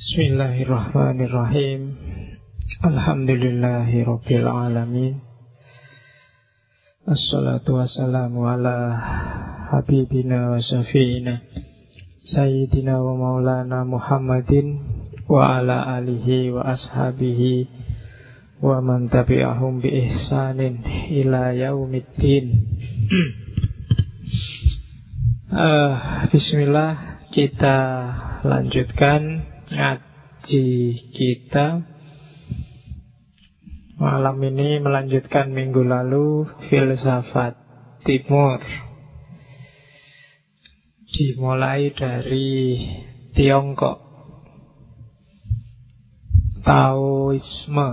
Bismillahirrahmanirrahim. 0.00 1.92
Alhamdulillahi 2.88 4.00
Rabbil 4.00 4.48
Alamin. 4.48 5.20
Assalatu 7.04 7.76
wassalamu 7.76 8.48
ala 8.48 8.96
Habibina 9.68 10.56
wa 10.56 10.56
syafi'ina 10.56 11.44
Sayyidina 12.16 12.96
wa 12.96 13.12
maulana 13.12 13.84
Muhammadin 13.84 14.80
Wa 15.28 15.60
ala 15.60 16.00
alihi 16.00 16.48
wa 16.48 16.64
ashabihi 16.64 17.68
Wa 18.64 18.80
man 18.80 19.12
tabi'ahum 19.12 19.84
bi 19.84 20.08
ihsanin 20.08 20.80
Ila 21.12 21.52
yaumiddin. 21.52 22.72
Uh, 25.52 25.92
Bismillah 26.32 27.20
Kita 27.36 27.76
lanjutkan 28.48 29.49
ngaji 29.70 30.68
kita 31.14 31.86
malam 34.00 34.36
ini 34.42 34.80
melanjutkan 34.82 35.52
minggu 35.52 35.84
lalu 35.84 36.48
filsafat 36.66 37.54
timur. 38.02 38.58
Dimulai 41.10 41.92
dari 41.92 42.80
Tiongkok. 43.36 43.98
Taoisme. 46.64 47.90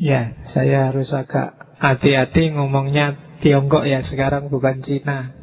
Ya 0.00 0.32
saya 0.56 0.88
harus 0.88 1.12
agak 1.12 1.76
hati-hati 1.76 2.56
ngomongnya 2.56 3.36
Tiongkok 3.44 3.84
ya 3.84 4.00
sekarang 4.00 4.48
bukan 4.48 4.80
Cina 4.80 5.39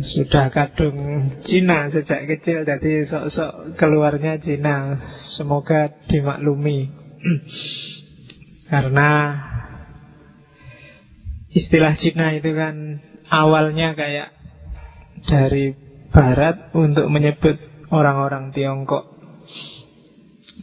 sudah 0.00 0.48
kadung 0.48 1.28
Cina 1.44 1.92
sejak 1.92 2.24
kecil 2.24 2.64
Jadi 2.64 3.04
sok-sok 3.06 3.76
keluarnya 3.76 4.40
Cina. 4.40 4.96
Semoga 5.36 5.92
dimaklumi. 6.08 6.88
Karena 8.72 9.10
Istilah 11.50 11.94
Cina 12.00 12.32
itu 12.32 12.50
kan 12.56 13.02
Awalnya 13.28 13.94
kayak 13.94 14.28
Dari 15.28 15.76
Barat 16.10 16.72
Untuk 16.74 17.06
menyebut 17.12 17.60
orang-orang 17.90 18.50
Tiongkok. 18.56 19.20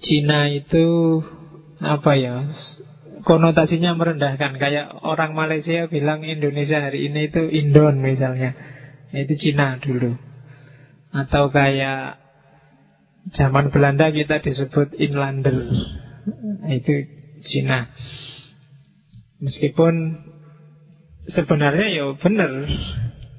Cina 0.02 0.50
itu 0.50 1.22
Apa 1.84 2.18
ya? 2.18 2.48
Konotasinya 3.28 3.92
merendahkan. 3.92 4.56
Kayak 4.56 5.04
orang 5.04 5.36
Malaysia 5.36 5.92
bilang 5.92 6.24
Indonesia 6.24 6.80
hari 6.80 7.12
ini 7.12 7.28
itu 7.28 7.44
Indon 7.52 8.00
misalnya 8.00 8.77
itu 9.14 9.34
Cina 9.40 9.78
dulu. 9.80 10.16
Atau 11.12 11.50
kayak 11.52 12.24
Zaman 13.28 13.76
Belanda 13.76 14.08
kita 14.08 14.40
disebut 14.40 14.96
Inlander. 14.96 15.68
Itu 16.72 16.94
Cina. 17.44 17.92
Meskipun 19.44 20.24
Sebenarnya 21.28 21.92
ya 21.92 22.16
benar. 22.16 22.52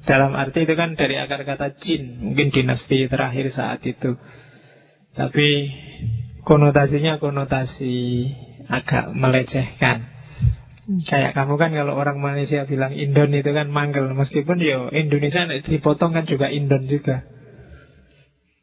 Dalam 0.04 0.36
arti 0.36 0.64
itu 0.64 0.76
kan 0.76 0.92
dari 0.96 1.16
akar 1.16 1.44
kata 1.48 1.80
Jin. 1.80 2.20
Mungkin 2.20 2.52
dinasti 2.52 3.08
terakhir 3.08 3.48
saat 3.48 3.80
itu. 3.84 4.16
Tapi 5.16 5.48
Konotasinya 6.48 7.20
konotasi 7.20 8.24
Agak 8.72 9.12
melecehkan 9.12 10.17
Kayak 10.88 11.36
kamu 11.36 11.60
kan 11.60 11.70
kalau 11.76 12.00
orang 12.00 12.16
Malaysia 12.16 12.64
bilang 12.64 12.96
Indon 12.96 13.36
itu 13.36 13.52
kan 13.52 13.68
manggel. 13.68 14.08
Meskipun 14.16 14.56
yo 14.56 14.88
Indonesia 14.88 15.44
dipotong 15.44 16.16
kan 16.16 16.24
juga 16.24 16.48
Indon 16.48 16.88
juga. 16.88 17.28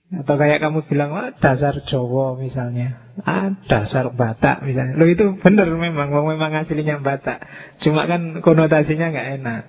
Atau 0.10 0.34
kayak 0.34 0.58
kamu 0.58 0.90
bilang 0.90 1.14
Wah 1.14 1.38
dasar 1.38 1.86
Jawa 1.86 2.34
misalnya. 2.42 3.14
Ah, 3.22 3.54
Dasar 3.70 4.10
Batak 4.10 4.66
misalnya. 4.66 4.98
Lo 4.98 5.06
itu 5.06 5.38
bener 5.38 5.70
memang. 5.70 6.10
Memang 6.10 6.66
aslinya 6.66 6.98
Batak. 6.98 7.46
Cuma 7.86 8.10
kan 8.10 8.42
konotasinya 8.42 9.14
nggak 9.14 9.30
enak. 9.42 9.64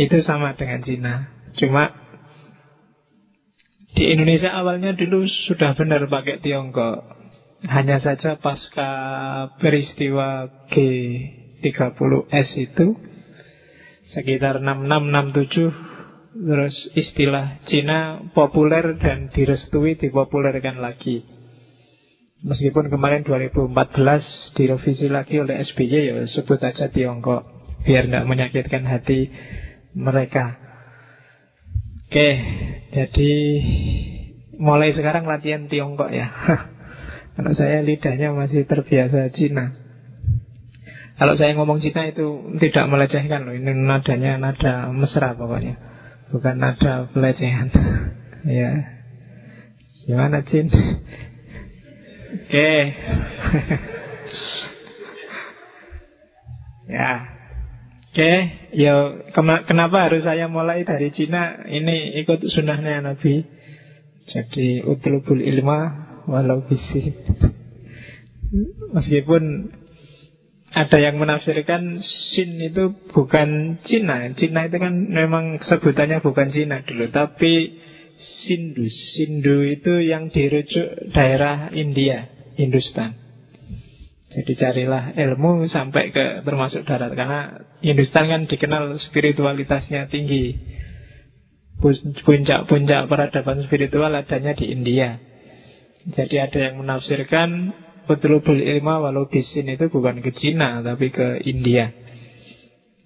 Itu 0.00 0.24
sama 0.24 0.56
dengan 0.56 0.80
Cina. 0.80 1.14
Cuma 1.60 1.92
Di 3.92 4.08
Indonesia 4.08 4.56
awalnya 4.56 4.96
dulu 4.96 5.26
sudah 5.26 5.76
benar 5.76 6.06
pakai 6.08 6.38
Tiongkok 6.40 7.17
hanya 7.66 7.98
saja 7.98 8.38
pasca 8.38 8.90
peristiwa 9.58 10.46
G30S 10.70 12.50
itu 12.54 12.94
sekitar 14.06 14.62
6667 14.62 15.74
terus 16.38 16.76
istilah 16.94 17.58
Cina 17.66 18.30
populer 18.30 18.94
dan 19.02 19.26
direstui 19.34 19.98
dipopulerkan 19.98 20.78
lagi. 20.78 21.26
Meskipun 22.46 22.94
kemarin 22.94 23.26
2014 23.26 24.54
direvisi 24.54 25.10
lagi 25.10 25.42
oleh 25.42 25.58
SBY 25.58 26.14
ya 26.14 26.22
sebut 26.30 26.62
aja 26.62 26.86
Tiongkok 26.86 27.42
biar 27.82 28.06
tidak 28.06 28.30
menyakitkan 28.30 28.86
hati 28.86 29.34
mereka. 29.98 30.62
Oke, 32.06 32.28
jadi 32.94 33.32
mulai 34.62 34.94
sekarang 34.94 35.26
latihan 35.26 35.66
Tiongkok 35.66 36.14
ya. 36.14 36.30
Karena 37.38 37.54
saya 37.54 37.86
lidahnya 37.86 38.34
masih 38.34 38.66
terbiasa 38.66 39.30
Cina 39.30 39.70
Kalau 41.22 41.38
saya 41.38 41.54
ngomong 41.54 41.78
Cina 41.78 42.10
itu 42.10 42.50
tidak 42.58 42.90
melecehkan 42.90 43.46
loh. 43.46 43.54
Ini 43.54 43.78
nadanya 43.78 44.42
nada 44.42 44.90
mesra 44.90 45.38
pokoknya. 45.38 45.78
Bukan 46.34 46.58
nada 46.58 47.06
pelecehan. 47.14 47.70
Ya. 48.38 48.70
Gimana 50.06 50.46
Cin? 50.46 50.70
Oke. 50.70 52.70
Ya. 56.88 57.36
Oke, 58.08 58.32
ya 58.72 59.20
kenapa 59.68 60.08
harus 60.08 60.24
saya 60.24 60.48
mulai 60.48 60.88
dari 60.88 61.12
Cina? 61.12 61.68
Ini 61.68 62.16
ikut 62.24 62.40
sunnahnya 62.48 63.04
Nabi. 63.04 63.44
Jadi 64.24 64.80
utlubul 64.82 65.44
ilma 65.44 66.07
walau 66.28 66.60
bisi 66.68 67.16
meskipun 68.92 69.72
ada 70.68 70.98
yang 71.00 71.16
menafsirkan 71.16 72.00
Sin 72.04 72.60
itu 72.60 72.92
bukan 73.12 73.80
Cina. 73.88 74.28
Cina 74.36 74.68
itu 74.68 74.76
kan 74.76 74.92
memang 75.08 75.64
sebutannya 75.64 76.20
bukan 76.20 76.52
Cina 76.52 76.84
dulu. 76.84 77.08
Tapi 77.08 77.80
Sindu 78.18 78.84
Sindu 78.90 79.64
itu 79.64 80.04
yang 80.04 80.28
dirujuk 80.28 81.14
daerah 81.16 81.72
India 81.72 82.28
Hindustan. 82.60 83.16
Jadi 84.28 84.52
carilah 84.60 85.16
ilmu 85.16 85.64
sampai 85.72 86.12
ke 86.12 86.44
termasuk 86.44 86.84
darat. 86.84 87.16
Karena 87.16 87.64
Hindustan 87.80 88.28
kan 88.28 88.42
dikenal 88.44 89.00
spiritualitasnya 89.08 90.12
tinggi. 90.12 90.52
Puncak-puncak 91.80 93.06
peradaban 93.06 93.62
spiritual 93.64 94.10
adanya 94.10 94.52
di 94.52 94.68
India 94.74 95.16
jadi 96.08 96.48
ada 96.48 96.58
yang 96.70 96.80
menafsirkan 96.80 97.76
Betul 98.08 98.40
ilma 98.40 99.04
walau 99.04 99.28
bisin 99.28 99.68
itu 99.68 99.92
bukan 99.92 100.24
ke 100.24 100.32
Cina 100.32 100.80
Tapi 100.80 101.12
ke 101.12 101.44
India. 101.44 101.92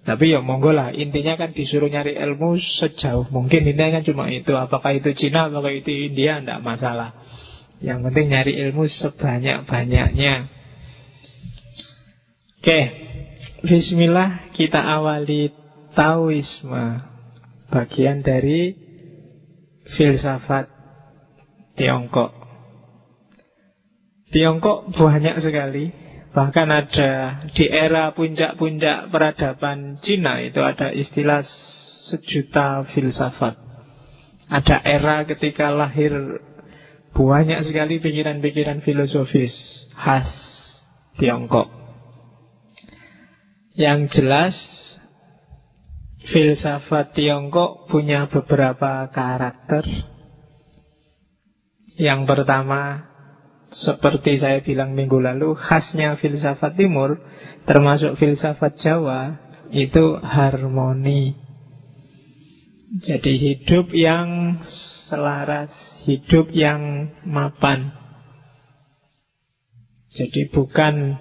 Tapi 0.03 0.31
ya 0.31 0.39
monggo 0.39 0.71
lah 0.71 0.95
Intinya 0.95 1.35
kan 1.35 1.51
disuruh 1.51 1.91
nyari 1.91 2.15
ilmu 2.15 2.63
sejauh 2.63 3.27
mungkin. 3.35 3.67
Intinya 3.67 3.99
kan 3.99 4.05
cuma 4.07 4.31
itu 4.31 4.55
Apakah 4.55 4.95
itu 4.95 5.11
Cina, 5.19 5.51
apakah 5.51 5.75
itu 5.75 5.91
India, 5.91 6.39
tidak 6.39 6.63
masalah. 6.63 7.19
Yang 7.83 7.99
penting 8.07 8.27
nyari 8.31 8.53
ilmu 8.71 8.87
sebanyak-banyaknya. 8.87 10.35
Oke 12.63 12.81
Bismillah 13.67 14.55
kita 14.55 14.79
awali 14.79 15.51
Taoisme. 15.99 17.11
Bagian 17.75 18.23
dari 18.23 18.79
Filsafat 19.99 20.71
Tiongkok 21.75 22.42
Tiongkok 24.33 24.97
banyak 24.97 25.45
sekali. 25.45 25.93
Bahkan 26.33 26.69
ada 26.73 27.13
di 27.53 27.69
era 27.69 28.17
puncak-puncak 28.17 29.13
peradaban 29.13 30.01
Cina 30.01 30.41
Itu 30.41 30.65
ada 30.65 30.89
istilah 30.89 31.45
sejuta 32.09 32.89
filsafat. 32.97 33.61
Ada 34.49 34.81
era 34.81 35.29
ketika 35.29 35.69
lahir 35.69 36.13
banyak 37.13 37.61
sekali 37.69 38.01
pikiran-pikiran 38.01 38.81
filosofis 38.81 39.53
khas 40.01 40.29
Tiongkok. 41.21 41.69
Yang 43.77 44.01
jelas 44.17 44.57
filsafat 46.33 47.13
Tiongkok 47.13 47.93
punya 47.93 48.33
beberapa 48.33 49.13
karakter. 49.13 49.85
Yang 52.01 52.21
pertama 52.25 53.12
seperti 53.73 54.37
saya 54.37 54.61
bilang 54.61 54.93
minggu 54.93 55.17
lalu, 55.17 55.57
khasnya 55.57 56.21
filsafat 56.21 56.77
timur, 56.77 57.17
termasuk 57.65 58.21
filsafat 58.21 58.77
Jawa, 58.77 59.41
itu 59.73 60.21
harmoni. 60.21 61.33
Jadi 63.01 63.33
hidup 63.41 63.89
yang 63.97 64.61
selaras, 65.09 65.73
hidup 66.05 66.53
yang 66.53 67.09
mapan. 67.25 67.97
Jadi 70.13 70.53
bukan 70.53 71.17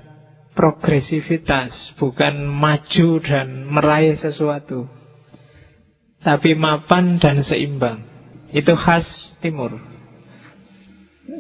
progresivitas, 0.51 1.95
bukan 1.95 2.43
maju 2.43 3.09
dan 3.23 3.71
meraih 3.71 4.19
sesuatu. 4.19 4.91
Tapi 6.19 6.59
mapan 6.59 7.23
dan 7.23 7.47
seimbang. 7.47 8.03
Itu 8.51 8.75
khas 8.75 9.07
timur. 9.39 9.90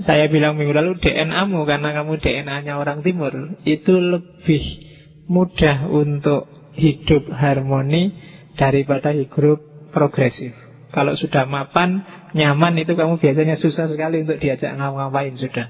Saya 0.07 0.31
bilang 0.31 0.55
minggu 0.55 0.71
lalu 0.71 1.03
DNA-mu 1.03 1.67
karena 1.67 1.91
kamu 1.91 2.23
DNA-nya 2.23 2.79
orang 2.79 3.03
timur, 3.03 3.59
itu 3.67 3.91
lebih 3.99 4.63
mudah 5.27 5.91
untuk 5.91 6.47
hidup 6.79 7.27
harmoni 7.27 8.15
daripada 8.55 9.11
hidup 9.11 9.59
progresif. 9.91 10.55
Kalau 10.95 11.15
sudah 11.15 11.43
mapan, 11.47 12.03
nyaman 12.31 12.79
itu 12.79 12.95
kamu 12.95 13.19
biasanya 13.19 13.59
susah 13.59 13.91
sekali 13.91 14.23
untuk 14.23 14.39
diajak 14.39 14.75
ngapain 14.75 15.35
sudah. 15.35 15.67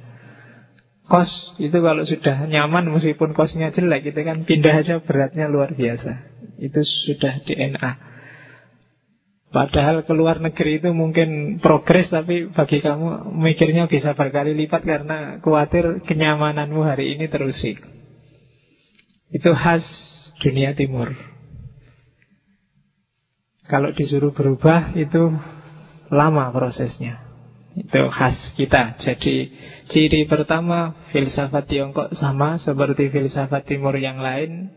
Kos 1.10 1.58
itu 1.60 1.76
kalau 1.82 2.06
sudah 2.08 2.48
nyaman 2.48 2.88
meskipun 2.94 3.36
kosnya 3.36 3.74
jelek 3.74 4.14
itu 4.16 4.22
kan 4.24 4.48
pindah 4.48 4.86
aja 4.86 5.02
beratnya 5.04 5.52
luar 5.52 5.74
biasa. 5.74 6.30
Itu 6.62 6.82
sudah 6.86 7.42
DNA. 7.44 8.11
Padahal 9.52 10.08
keluar 10.08 10.40
negeri 10.40 10.80
itu 10.80 10.96
mungkin 10.96 11.60
progres 11.60 12.08
tapi 12.08 12.48
bagi 12.56 12.80
kamu 12.80 13.36
mikirnya 13.36 13.92
bisa 13.92 14.16
berkali 14.16 14.56
lipat 14.56 14.88
karena 14.88 15.44
khawatir 15.44 16.00
kenyamananmu 16.08 16.80
hari 16.88 17.20
ini 17.20 17.28
terusik. 17.28 17.84
Itu 19.28 19.52
khas 19.52 19.84
dunia 20.40 20.72
timur. 20.72 21.12
Kalau 23.68 23.92
disuruh 23.92 24.32
berubah 24.32 24.96
itu 24.96 25.36
lama 26.08 26.46
prosesnya. 26.56 27.20
Itu 27.76 28.08
khas 28.08 28.56
kita. 28.56 29.04
Jadi 29.04 29.52
ciri 29.92 30.32
pertama 30.32 30.96
filsafat 31.12 31.68
Tiongkok 31.68 32.16
sama 32.16 32.56
seperti 32.56 33.12
filsafat 33.12 33.68
timur 33.68 34.00
yang 34.00 34.24
lain 34.24 34.72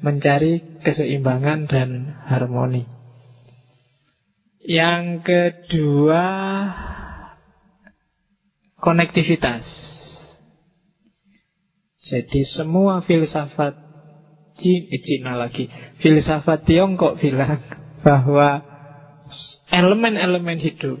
mencari 0.00 0.80
keseimbangan 0.80 1.68
dan 1.68 2.20
harmoni. 2.24 2.93
Yang 4.64 5.04
kedua 5.28 6.24
konektivitas. 8.80 9.64
Jadi 12.04 12.44
semua 12.48 13.04
filsafat 13.04 13.76
Cina 14.56 15.36
lagi, 15.36 15.68
filsafat 16.00 16.64
Tiongkok 16.64 17.20
bilang 17.20 17.60
bahwa 18.06 18.64
elemen-elemen 19.68 20.60
hidup, 20.60 21.00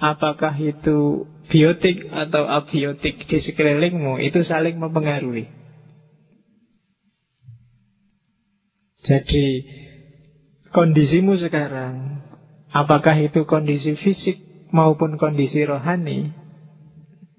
apakah 0.00 0.56
itu 0.56 1.28
biotik 1.52 2.08
atau 2.08 2.48
abiotik 2.48 3.28
di 3.28 3.38
sekelilingmu, 3.44 4.22
itu 4.24 4.40
saling 4.46 4.80
mempengaruhi. 4.80 5.50
Jadi, 9.02 9.66
kondisimu 10.70 11.34
sekarang, 11.42 12.22
apakah 12.72 13.20
itu 13.20 13.44
kondisi 13.44 13.94
fisik 14.00 14.40
maupun 14.72 15.20
kondisi 15.20 15.62
rohani, 15.62 16.32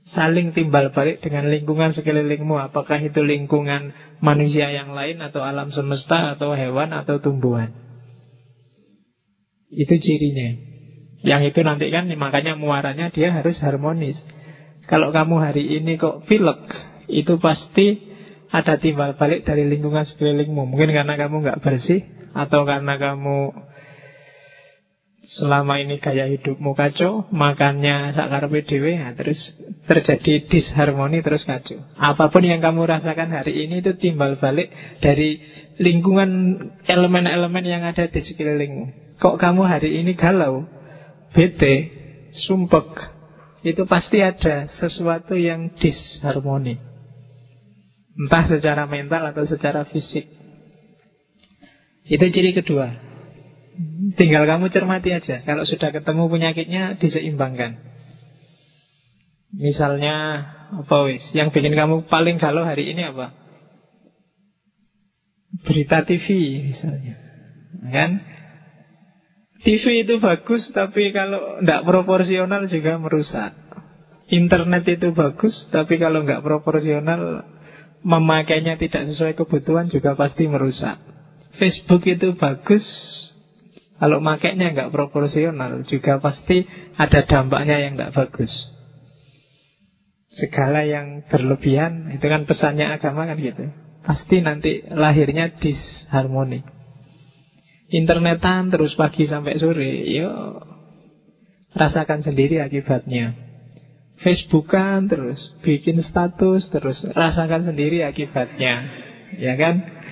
saling 0.08 0.52
timbal 0.52 0.92
balik 0.92 1.20
dengan 1.24 1.50
lingkungan 1.50 1.92
sekelilingmu. 1.96 2.56
Apakah 2.60 3.02
itu 3.02 3.24
lingkungan 3.24 3.92
manusia 4.20 4.70
yang 4.70 4.92
lain 4.92 5.20
atau 5.20 5.42
alam 5.42 5.74
semesta 5.74 6.38
atau 6.38 6.54
hewan 6.54 6.94
atau 6.94 7.20
tumbuhan. 7.20 7.74
Itu 9.74 9.98
cirinya. 9.98 10.60
Yang 11.24 11.56
itu 11.56 11.60
nanti 11.64 11.88
kan 11.90 12.06
makanya 12.14 12.54
muaranya 12.60 13.10
dia 13.10 13.32
harus 13.34 13.58
harmonis. 13.64 14.20
Kalau 14.86 15.16
kamu 15.16 15.40
hari 15.40 15.64
ini 15.80 15.96
kok 15.96 16.28
pilek, 16.28 16.60
itu 17.08 17.40
pasti 17.40 18.12
ada 18.52 18.78
timbal 18.78 19.16
balik 19.16 19.48
dari 19.48 19.66
lingkungan 19.66 20.04
sekelilingmu. 20.04 20.68
Mungkin 20.68 20.92
karena 20.92 21.16
kamu 21.16 21.42
nggak 21.48 21.62
bersih 21.64 22.04
atau 22.36 22.68
karena 22.68 23.00
kamu 23.00 23.56
selama 25.24 25.80
ini 25.80 26.04
gaya 26.04 26.28
hidupmu 26.28 26.76
kacau, 26.76 27.24
makannya 27.32 28.12
sakar 28.12 28.52
PDW, 28.52 29.00
ya, 29.00 29.10
terus 29.16 29.40
terjadi 29.88 30.44
disharmoni 30.52 31.24
terus 31.24 31.48
kacau. 31.48 31.80
Apa 31.96 32.28
pun 32.28 32.44
yang 32.44 32.60
kamu 32.60 32.84
rasakan 32.84 33.32
hari 33.32 33.64
ini 33.64 33.80
itu 33.80 33.96
timbal 33.96 34.36
balik 34.36 34.70
dari 35.00 35.40
lingkungan 35.80 36.60
elemen-elemen 36.84 37.64
yang 37.64 37.84
ada 37.88 38.12
di 38.12 38.20
sekelilingmu. 38.20 39.18
Kok 39.24 39.40
kamu 39.40 39.64
hari 39.64 40.04
ini 40.04 40.12
galau, 40.20 40.68
bete, 41.32 41.76
sumpek, 42.44 42.92
itu 43.64 43.88
pasti 43.88 44.20
ada 44.20 44.68
sesuatu 44.76 45.40
yang 45.40 45.72
disharmoni. 45.80 46.76
Entah 48.14 48.46
secara 48.46 48.86
mental 48.86 49.32
atau 49.32 49.48
secara 49.48 49.88
fisik. 49.88 50.28
Itu 52.04 52.28
ciri 52.28 52.52
kedua. 52.52 53.13
Tinggal 54.14 54.46
kamu 54.46 54.70
cermati 54.70 55.10
aja. 55.10 55.42
Kalau 55.42 55.66
sudah 55.66 55.90
ketemu 55.90 56.30
penyakitnya 56.30 56.84
diseimbangkan. 57.02 57.82
Misalnya 59.54 60.46
apa 60.82 60.98
wis? 61.10 61.22
Yang 61.34 61.54
bikin 61.54 61.78
kamu 61.78 62.10
paling 62.10 62.42
galau 62.42 62.66
hari 62.66 62.90
ini 62.90 63.06
apa? 63.06 63.34
Berita 65.66 66.06
TV 66.06 66.26
misalnya. 66.74 67.16
Kan? 67.90 68.12
TV 69.64 70.04
itu 70.04 70.20
bagus 70.20 70.62
tapi 70.76 71.14
kalau 71.16 71.62
tidak 71.62 71.86
proporsional 71.86 72.66
juga 72.68 72.98
merusak. 72.98 73.54
Internet 74.28 74.84
itu 74.90 75.14
bagus 75.14 75.54
tapi 75.70 76.02
kalau 76.02 76.26
nggak 76.26 76.42
proporsional 76.42 77.46
memakainya 78.04 78.76
tidak 78.76 79.08
sesuai 79.14 79.34
kebutuhan 79.38 79.88
juga 79.94 80.18
pasti 80.18 80.50
merusak. 80.50 81.00
Facebook 81.62 82.04
itu 82.10 82.34
bagus 82.34 82.84
kalau 84.04 84.20
makainya 84.20 84.76
nggak 84.76 84.92
proporsional 84.92 85.88
juga 85.88 86.20
pasti 86.20 86.68
ada 87.00 87.24
dampaknya 87.24 87.88
yang 87.88 87.96
nggak 87.96 88.12
bagus. 88.12 88.52
Segala 90.28 90.84
yang 90.84 91.24
berlebihan 91.32 92.12
itu 92.12 92.28
kan 92.28 92.44
pesannya 92.44 92.84
agama 92.84 93.24
kan 93.24 93.40
gitu. 93.40 93.72
Pasti 94.04 94.44
nanti 94.44 94.84
lahirnya 94.92 95.56
disharmoni. 95.56 96.68
Internetan 97.96 98.76
terus 98.76 98.92
pagi 99.00 99.24
sampai 99.24 99.56
sore, 99.56 100.04
yo 100.12 100.60
rasakan 101.72 102.28
sendiri 102.28 102.60
akibatnya. 102.60 103.40
Facebookan 104.20 105.08
terus, 105.08 105.40
bikin 105.64 106.04
status 106.04 106.68
terus, 106.76 107.00
rasakan 107.16 107.72
sendiri 107.72 108.04
akibatnya, 108.04 108.84
ya 109.40 109.56
kan? 109.56 110.03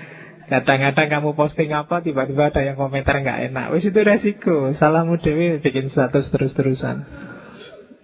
Kadang-kadang 0.52 1.08
kamu 1.08 1.30
posting 1.40 1.72
apa 1.72 2.04
Tiba-tiba 2.04 2.52
ada 2.52 2.60
yang 2.60 2.76
komentar 2.76 3.16
nggak 3.24 3.56
enak. 3.56 3.66
Wis 3.72 3.88
itu 3.88 4.00
resiko. 4.04 4.76
Salahmu 4.76 5.16
dewi 5.24 5.64
bikin 5.64 5.88
status 5.88 6.28
terus-terusan. 6.28 7.08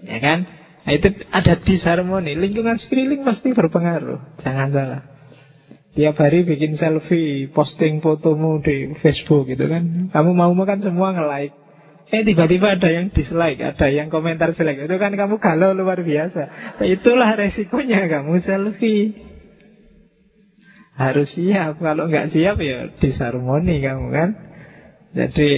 Ya 0.07 0.17
kan? 0.23 0.47
Nah 0.87 0.93
itu 0.95 1.11
ada 1.27 1.59
disharmoni. 1.59 2.39
Lingkungan 2.39 2.79
sekeliling 2.79 3.27
pasti 3.27 3.51
berpengaruh. 3.51 4.39
Jangan 4.39 4.71
salah. 4.71 5.01
Tiap 5.97 6.15
hari 6.15 6.45
bikin 6.45 6.77
selfie 6.77 7.49
Posting 7.51 7.99
fotomu 7.99 8.63
di 8.63 8.95
Facebook 9.03 9.51
gitu 9.51 9.67
kan. 9.67 10.07
Kamu 10.15 10.31
mau 10.31 10.53
makan 10.55 10.79
semua 10.79 11.11
nge-like. 11.11 11.51
Eh 12.07 12.23
tiba-tiba 12.23 12.79
ada 12.79 12.87
yang 12.87 13.11
dislike 13.11 13.59
Ada 13.59 13.91
yang 13.91 14.07
komentar 14.07 14.55
jelek. 14.55 14.87
Itu 14.87 14.95
kan 14.95 15.11
kamu 15.11 15.43
galau 15.43 15.75
luar 15.75 15.99
biasa. 15.99 16.41
Nah, 16.79 16.87
Itulah 16.87 17.35
resikonya 17.35 18.07
kamu 18.07 18.39
selfie 18.39 19.26
harus 20.97 21.29
siap. 21.31 21.77
Kalau 21.77 22.09
nggak 22.09 22.33
siap 22.33 22.57
ya 22.57 22.91
disharmoni 22.97 23.79
kamu 23.79 24.07
kan. 24.09 24.29
Jadi 25.13 25.49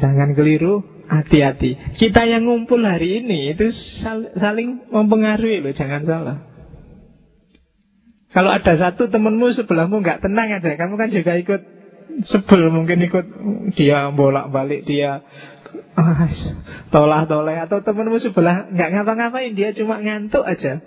jangan 0.00 0.32
keliru, 0.32 0.82
hati-hati. 1.06 2.00
Kita 2.00 2.24
yang 2.24 2.48
ngumpul 2.48 2.80
hari 2.82 3.22
ini 3.22 3.52
itu 3.54 3.70
saling 4.40 4.88
mempengaruhi 4.90 5.60
loh, 5.60 5.72
jangan 5.76 6.02
salah. 6.04 6.36
Kalau 8.34 8.50
ada 8.50 8.74
satu 8.74 9.06
temenmu 9.14 9.54
sebelahmu 9.54 10.02
nggak 10.02 10.26
tenang 10.26 10.50
aja, 10.50 10.74
kamu 10.74 10.98
kan 10.98 11.08
juga 11.14 11.38
ikut 11.38 11.62
sebel 12.22 12.70
mungkin 12.70 13.02
ikut 13.10 13.26
dia 13.74 14.06
bolak 14.14 14.54
balik 14.54 14.86
dia 14.86 15.26
ah, 15.98 16.30
tolak 16.94 17.26
toleh 17.26 17.58
atau 17.58 17.82
temenmu 17.82 18.22
sebelah 18.22 18.70
nggak 18.70 18.90
ngapa-ngapain 18.94 19.50
dia 19.58 19.74
cuma 19.74 19.98
ngantuk 19.98 20.46
aja 20.46 20.78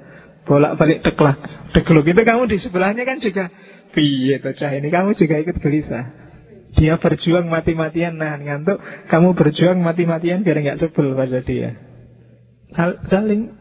bolak-balik 0.48 1.04
teklak, 1.04 1.38
tegluk 1.76 2.08
itu 2.08 2.24
kamu 2.24 2.48
di 2.48 2.58
sebelahnya 2.64 3.04
kan 3.04 3.20
juga 3.20 3.52
piye 3.92 4.40
cah 4.40 4.72
ini 4.72 4.88
kamu 4.88 5.14
juga 5.20 5.36
ikut 5.44 5.60
gelisah. 5.60 6.06
Dia 6.78 7.00
berjuang 7.00 7.48
mati-matian 7.48 8.22
nahan 8.22 8.44
ngantuk, 8.44 8.78
kamu 9.10 9.34
berjuang 9.34 9.80
mati-matian 9.82 10.46
biar 10.46 10.62
nggak 10.62 10.80
sebel 10.84 11.18
pada 11.18 11.40
dia. 11.42 11.74
Sal 12.76 13.02
saling 13.08 13.56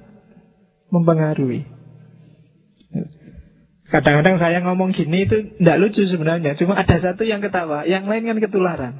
mempengaruhi. 0.90 1.64
Kadang-kadang 3.86 4.42
saya 4.42 4.58
ngomong 4.66 4.90
gini 4.90 5.30
itu 5.30 5.62
tidak 5.62 5.78
lucu 5.78 6.02
sebenarnya, 6.10 6.58
cuma 6.58 6.74
ada 6.74 6.98
satu 6.98 7.22
yang 7.22 7.38
ketawa, 7.38 7.86
yang 7.86 8.10
lain 8.10 8.26
kan 8.26 8.38
ketularan. 8.42 8.94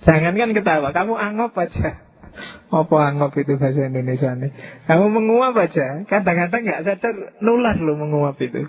Jangankan 0.00 0.56
ketawa, 0.56 0.96
kamu 0.96 1.12
anggap 1.12 1.52
aja. 1.60 2.05
Apa 2.70 2.96
anggap 3.12 3.32
itu 3.38 3.56
bahasa 3.56 3.86
Indonesia 3.86 4.34
nih? 4.36 4.52
Kamu 4.84 5.06
menguap 5.08 5.54
aja, 5.56 6.04
kadang-kadang 6.04 6.62
nggak 6.66 6.82
sadar 6.84 7.14
nular 7.40 7.76
loh 7.80 7.96
menguap 7.96 8.36
itu. 8.42 8.68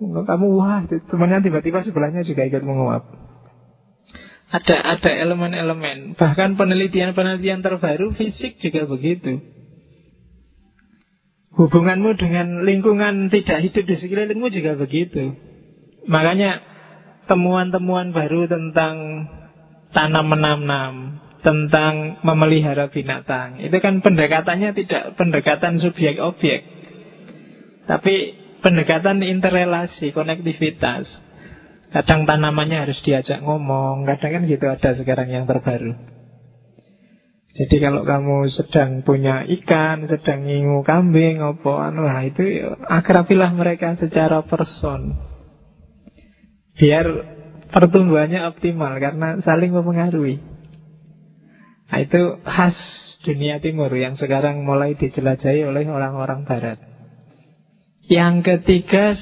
Kamu 0.00 0.46
wah, 0.58 0.84
temannya 0.88 1.44
tiba-tiba 1.44 1.80
sebelahnya 1.84 2.26
juga 2.26 2.44
ikut 2.44 2.64
menguap. 2.64 3.04
Ada 4.54 4.76
ada 4.98 5.10
elemen-elemen, 5.10 6.14
bahkan 6.14 6.54
penelitian-penelitian 6.54 7.64
terbaru 7.64 8.14
fisik 8.14 8.60
juga 8.62 8.86
begitu. 8.86 9.42
Hubunganmu 11.54 12.18
dengan 12.18 12.66
lingkungan 12.66 13.30
tidak 13.30 13.62
hidup 13.62 13.84
di 13.86 13.94
sekelilingmu 13.98 14.50
juga 14.50 14.74
begitu. 14.74 15.38
Makanya 16.10 16.62
temuan-temuan 17.30 18.10
baru 18.10 18.50
tentang 18.50 19.26
tanam 19.94 20.26
menanam, 20.26 21.23
tentang 21.44 22.24
memelihara 22.24 22.88
binatang. 22.88 23.60
Itu 23.60 23.76
kan 23.84 24.00
pendekatannya 24.00 24.72
tidak 24.72 25.20
pendekatan 25.20 25.76
subjek 25.76 26.16
objek. 26.16 26.64
Tapi 27.84 28.14
pendekatan 28.64 29.20
interrelasi, 29.20 30.16
konektivitas. 30.16 31.04
Kadang 31.92 32.24
tanamannya 32.24 32.88
harus 32.88 32.98
diajak 33.04 33.44
ngomong, 33.44 34.08
kadang 34.08 34.40
kan 34.40 34.42
gitu 34.48 34.66
ada 34.66 34.90
sekarang 34.96 35.28
yang 35.30 35.44
terbaru. 35.44 35.94
Jadi 37.54 37.76
kalau 37.78 38.02
kamu 38.02 38.50
sedang 38.50 39.06
punya 39.06 39.46
ikan, 39.46 40.10
sedang 40.10 40.42
ngingu 40.42 40.82
kambing, 40.82 41.38
apa 41.38 41.86
anu, 41.86 42.02
nah 42.02 42.26
itu 42.26 42.42
ya, 42.42 42.74
akrabilah 42.82 43.54
mereka 43.54 43.94
secara 43.94 44.42
person. 44.42 45.14
Biar 46.74 47.06
pertumbuhannya 47.70 48.42
optimal 48.50 48.98
karena 48.98 49.38
saling 49.46 49.70
mempengaruhi. 49.70 50.53
Nah, 51.90 51.98
itu 52.00 52.40
khas 52.44 52.76
dunia 53.24 53.60
timur 53.60 53.92
yang 53.92 54.16
sekarang 54.20 54.64
mulai 54.64 54.96
dijelajahi 54.96 55.64
oleh 55.64 55.84
orang-orang 55.88 56.44
barat. 56.44 56.78
Yang 58.04 58.34
ketiga 58.44 59.16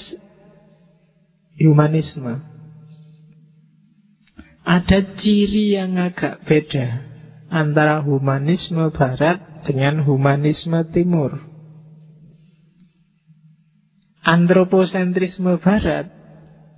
humanisme. 1.58 2.42
Ada 4.62 5.18
ciri 5.18 5.74
yang 5.74 5.98
agak 5.98 6.46
beda 6.46 7.02
antara 7.50 8.02
humanisme 8.02 8.90
barat 8.94 9.66
dengan 9.66 10.06
humanisme 10.06 10.86
timur. 10.94 11.38
Antroposentrisme 14.22 15.58
barat 15.58 16.14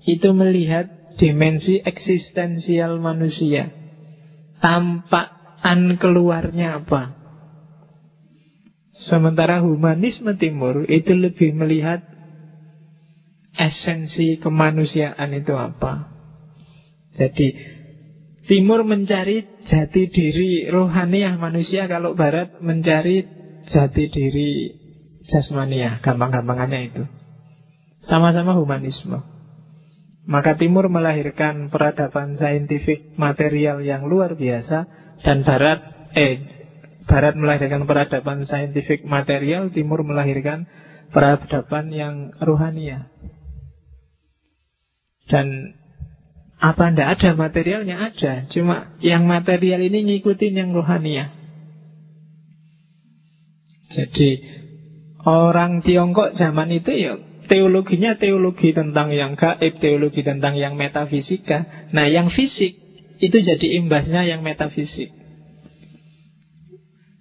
itu 0.09 0.33
melihat 0.33 0.89
dimensi 1.21 1.81
eksistensial 1.81 2.97
manusia. 3.01 3.69
Tampakan 5.65 5.97
keluarnya 5.97 6.85
apa? 6.85 7.17
Sementara 9.09 9.65
humanisme 9.65 10.37
timur 10.37 10.85
itu 10.93 11.17
lebih 11.17 11.57
melihat 11.57 12.05
esensi 13.57 14.37
kemanusiaan 14.45 15.33
itu 15.33 15.57
apa. 15.57 16.13
Jadi 17.17 17.49
Timur 18.45 18.85
mencari 18.85 19.65
jati 19.65 20.13
diri 20.13 20.69
rohaniah 20.69 21.41
manusia 21.41 21.89
Kalau 21.89 22.13
Barat 22.13 22.61
mencari 22.61 23.25
jati 23.65 24.05
diri 24.11 24.69
jasmaniah 25.31 26.03
Gampang-gampangannya 26.03 26.81
itu 26.93 27.07
Sama-sama 28.05 28.53
humanisme 28.59 29.23
Maka 30.27 30.59
Timur 30.61 30.91
melahirkan 30.91 31.71
peradaban 31.73 32.37
saintifik 32.37 33.15
material 33.17 33.81
yang 33.81 34.05
luar 34.11 34.37
biasa 34.37 35.04
Dan 35.25 35.43
Barat 35.43 36.13
Eh 36.15 36.35
Barat 37.05 37.35
melahirkan 37.37 37.85
peradaban 37.89 38.45
saintifik 38.45 39.05
material 39.05 39.73
Timur 39.73 40.05
melahirkan 40.05 40.69
peradaban 41.11 41.91
yang 41.91 42.33
rohaniah 42.39 43.09
Dan 45.27 45.77
apa 46.65 46.97
ndak 46.97 47.21
ada 47.21 47.31
materialnya? 47.37 48.09
Ada. 48.09 48.49
Cuma 48.49 48.97
yang 49.05 49.29
material 49.29 49.85
ini 49.85 50.09
ngikutin 50.09 50.55
yang 50.65 50.71
rohania. 50.73 51.29
Jadi 53.93 54.41
orang 55.29 55.85
Tiongkok 55.85 56.33
zaman 56.41 56.73
itu 56.73 56.89
ya 56.97 57.21
teologinya 57.47 58.17
teologi 58.17 58.73
tentang 58.73 59.13
yang 59.13 59.37
gaib, 59.37 59.77
teologi 59.77 60.25
tentang 60.25 60.57
yang 60.57 60.81
metafisika. 60.81 61.91
Nah, 61.93 62.09
yang 62.09 62.33
fisik 62.33 62.81
itu 63.19 63.37
jadi 63.39 63.67
imbasnya 63.83 64.27
yang 64.27 64.41
metafisik. 64.43 65.11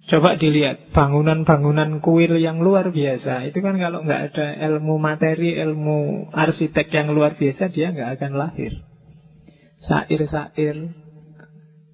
Coba 0.04 0.36
dilihat 0.36 0.92
bangunan-bangunan 0.92 2.04
kuil 2.04 2.36
yang 2.36 2.60
luar 2.60 2.92
biasa. 2.92 3.48
Itu 3.48 3.64
kan 3.64 3.80
kalau 3.80 4.04
nggak 4.04 4.22
ada 4.32 4.46
ilmu 4.68 5.00
materi, 5.00 5.56
ilmu 5.56 6.28
arsitek 6.28 6.92
yang 6.92 7.16
luar 7.16 7.40
biasa, 7.40 7.72
dia 7.72 7.88
nggak 7.88 8.20
akan 8.20 8.32
lahir 8.36 8.84
sair-sair, 9.84 10.76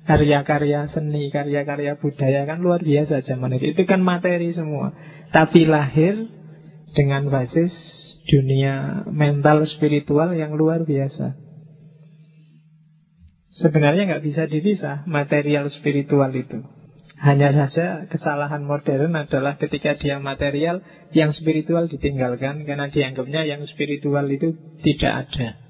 karya-karya 0.07 0.87
seni, 0.91 1.29
karya-karya 1.31 1.99
budaya 1.99 2.47
kan 2.47 2.63
luar 2.63 2.81
biasa 2.83 3.27
zaman 3.27 3.59
itu. 3.59 3.75
Itu 3.75 3.83
kan 3.87 4.01
materi 4.03 4.55
semua. 4.55 4.95
Tapi 5.35 5.67
lahir 5.67 6.31
dengan 6.95 7.31
basis 7.31 7.71
dunia 8.27 9.07
mental 9.11 9.67
spiritual 9.67 10.35
yang 10.35 10.55
luar 10.55 10.87
biasa. 10.87 11.50
Sebenarnya 13.61 14.09
nggak 14.09 14.25
bisa 14.25 14.49
dipisah 14.49 15.05
material 15.05 15.69
spiritual 15.69 16.33
itu. 16.33 16.65
Hanya 17.21 17.53
saja 17.53 18.09
kesalahan 18.09 18.65
modern 18.65 19.13
adalah 19.13 19.61
ketika 19.61 19.93
dia 20.01 20.17
material, 20.17 20.81
yang 21.13 21.37
spiritual 21.37 21.85
ditinggalkan 21.85 22.65
karena 22.65 22.89
dianggapnya 22.89 23.45
yang 23.45 23.61
spiritual 23.69 24.25
itu 24.33 24.57
tidak 24.81 25.29
ada. 25.29 25.61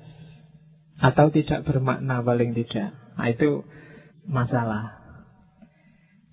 Atau 1.03 1.35
tidak 1.35 1.67
bermakna 1.67 2.23
paling 2.23 2.55
tidak. 2.55 2.95
Nah 3.19 3.27
itu 3.27 3.67
masalah 4.29 5.03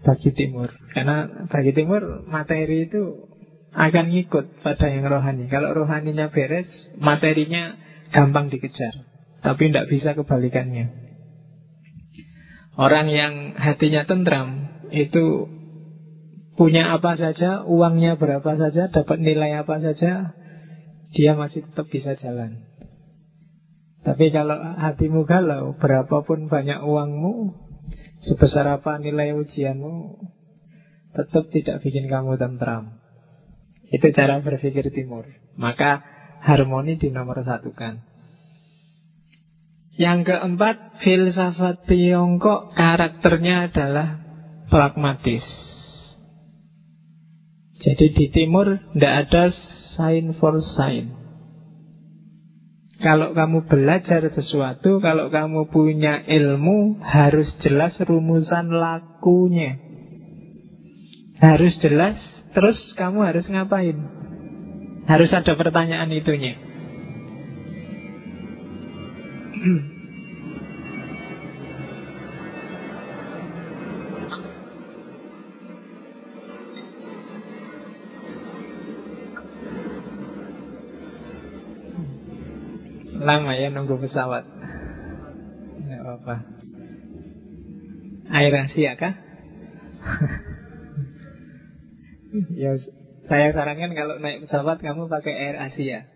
Bagi 0.05 0.29
timur. 0.37 0.69
Karena 0.93 1.49
bagi 1.49 1.73
timur 1.73 2.21
materi 2.29 2.85
itu 2.85 3.33
Akan 3.73 4.13
ngikut 4.13 4.61
pada 4.61 4.93
yang 4.93 5.09
rohani. 5.09 5.49
Kalau 5.49 5.73
rohaninya 5.73 6.29
beres 6.29 6.69
Materinya 7.01 7.73
gampang 8.13 8.53
dikejar. 8.53 8.93
Tapi 9.41 9.73
tidak 9.73 9.89
bisa 9.89 10.13
kebalikannya 10.13 11.06
Orang 12.77 13.09
yang 13.09 13.57
hatinya 13.57 14.05
tentram 14.05 14.69
Itu 14.93 15.49
punya 16.55 16.93
apa 16.93 17.17
saja 17.17 17.65
Uangnya 17.65 18.15
berapa 18.15 18.53
saja 18.55 18.87
Dapat 18.87 19.17
nilai 19.17 19.59
apa 19.59 19.81
saja 19.81 20.37
Dia 21.17 21.33
masih 21.33 21.65
tetap 21.65 21.89
bisa 21.89 22.13
jalan 22.13 22.67
tapi 24.07 24.31
kalau 24.31 24.55
hatimu 24.55 25.27
galau, 25.27 25.75
berapapun 25.75 26.47
banyak 26.47 26.79
uangmu, 26.79 27.51
sebesar 28.23 28.79
apa 28.79 28.95
nilai 29.03 29.35
ujianmu, 29.35 30.23
tetap 31.11 31.51
tidak 31.51 31.83
bikin 31.83 32.07
kamu 32.07 32.39
tentram. 32.39 33.03
Itu 33.91 34.07
cara 34.15 34.39
berpikir 34.39 34.95
timur. 34.95 35.27
Maka 35.59 36.07
harmoni 36.39 36.95
di 36.95 37.11
nomor 37.11 37.43
satukan. 37.43 38.06
Yang 39.97 40.29
keempat, 40.29 41.01
filsafat 41.01 41.89
Tiongkok 41.89 42.77
karakternya 42.77 43.73
adalah 43.73 44.21
pragmatis. 44.69 45.41
Jadi 47.81 48.13
di 48.13 48.25
timur 48.29 48.77
tidak 48.93 49.13
ada 49.25 49.43
sign 49.97 50.37
for 50.37 50.61
sign. 50.61 51.17
Kalau 52.97 53.33
kamu 53.33 53.69
belajar 53.69 54.25
sesuatu, 54.29 54.97
kalau 55.01 55.29
kamu 55.29 55.69
punya 55.69 56.25
ilmu, 56.25 57.01
harus 57.01 57.49
jelas 57.61 57.93
rumusan 58.01 58.73
lakunya. 58.73 59.77
Harus 61.37 61.77
jelas, 61.77 62.17
terus 62.57 62.77
kamu 62.97 63.21
harus 63.21 63.45
ngapain? 63.49 63.97
Harus 65.05 65.29
ada 65.29 65.53
pertanyaan 65.53 66.09
itunya. 66.09 66.66
Lama 83.17 83.57
ya 83.57 83.73
nunggu 83.73 83.97
pesawat 83.97 84.45
Tidak 84.45 85.99
apa-apa 86.05 86.35
Air 88.27 88.67
Asia 88.67 88.99
kah? 88.99 89.15
ya 92.61 92.75
saya 93.27 93.51
sarankan 93.51 93.91
kalau 93.91 94.23
naik 94.23 94.47
pesawat 94.47 94.79
kamu 94.79 95.11
pakai 95.11 95.35
Air 95.35 95.57
Asia. 95.59 96.07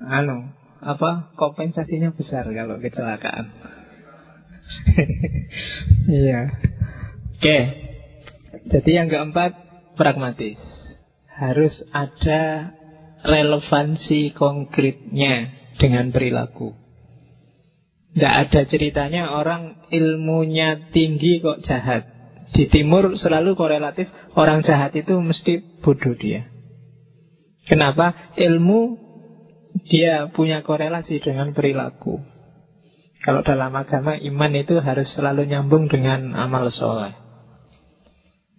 Anu, 0.00 0.52
apa 0.84 1.34
kompensasinya 1.40 2.12
besar 2.12 2.44
kalau 2.52 2.78
kecelakaan. 2.78 3.46
Iya. 6.04 6.52
Oke. 7.36 7.58
Jadi 8.68 8.90
yang 8.92 9.08
keempat 9.08 9.56
pragmatis. 9.96 10.60
Harus 11.34 11.72
ada 11.90 12.72
relevansi 13.24 14.36
konkretnya 14.36 15.50
dengan 15.80 16.12
perilaku. 16.14 16.76
Tidak 18.14 18.34
ada 18.46 18.60
ceritanya 18.70 19.34
orang 19.34 19.90
ilmunya 19.90 20.94
tinggi 20.94 21.42
kok 21.42 21.66
jahat. 21.66 22.06
Di 22.54 22.70
timur 22.70 23.18
selalu 23.18 23.58
korelatif 23.58 24.06
orang 24.38 24.62
jahat 24.62 24.94
itu 24.94 25.18
mesti 25.18 25.82
bodoh 25.82 26.14
dia. 26.14 26.46
Kenapa? 27.66 28.14
Ilmu 28.38 29.03
dia 29.82 30.30
punya 30.30 30.62
korelasi 30.62 31.18
dengan 31.18 31.50
perilaku. 31.50 32.22
Kalau 33.24 33.40
dalam 33.42 33.72
agama 33.74 34.14
iman 34.20 34.52
itu 34.54 34.78
harus 34.78 35.08
selalu 35.16 35.48
nyambung 35.48 35.90
dengan 35.90 36.36
amal 36.36 36.70
soleh. 36.70 37.16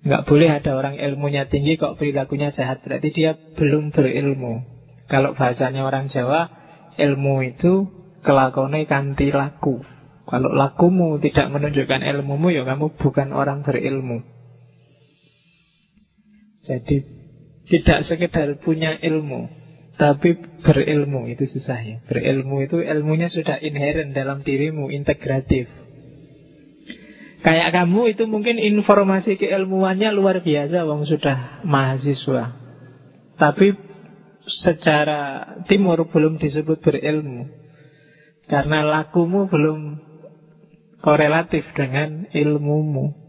Nggak 0.06 0.26
boleh 0.30 0.50
ada 0.62 0.72
orang 0.78 1.02
ilmunya 1.02 1.50
tinggi 1.50 1.78
kok 1.82 1.98
perilakunya 1.98 2.54
jahat. 2.54 2.82
Berarti 2.86 3.10
dia 3.10 3.34
belum 3.58 3.90
berilmu. 3.90 4.62
Kalau 5.06 5.38
bahasanya 5.38 5.86
orang 5.86 6.10
Jawa, 6.10 6.50
ilmu 6.98 7.46
itu 7.46 7.90
kelakonnya 8.26 8.90
kanti 8.90 9.30
laku. 9.30 9.86
Kalau 10.26 10.50
lakumu 10.50 11.22
tidak 11.22 11.54
menunjukkan 11.54 12.02
ilmumu 12.02 12.50
ya 12.50 12.66
kamu 12.66 12.98
bukan 12.98 13.30
orang 13.34 13.62
berilmu. 13.62 14.26
Jadi 16.66 17.06
tidak 17.70 18.10
sekedar 18.10 18.58
punya 18.66 18.98
ilmu, 18.98 19.46
tapi 19.96 20.36
berilmu 20.60 21.32
itu 21.32 21.48
susah 21.48 21.80
ya. 21.80 21.98
Berilmu 22.04 22.68
itu 22.68 22.84
ilmunya 22.84 23.32
sudah 23.32 23.64
inherent 23.64 24.12
dalam 24.12 24.44
dirimu, 24.44 24.92
integratif. 24.92 25.72
Kayak 27.46 27.78
kamu 27.78 28.18
itu 28.18 28.26
mungkin 28.26 28.58
informasi 28.58 29.38
keilmuannya 29.40 30.12
luar 30.12 30.42
biasa, 30.42 30.84
wong 30.84 31.06
sudah 31.08 31.64
mahasiswa. 31.64 32.58
Tapi 33.40 33.68
secara 34.66 35.54
timur 35.70 36.10
belum 36.10 36.42
disebut 36.42 36.82
berilmu. 36.82 37.48
Karena 38.46 38.84
lakumu 38.86 39.48
belum 39.48 40.02
korelatif 41.02 41.66
dengan 41.78 42.30
ilmumu. 42.34 43.25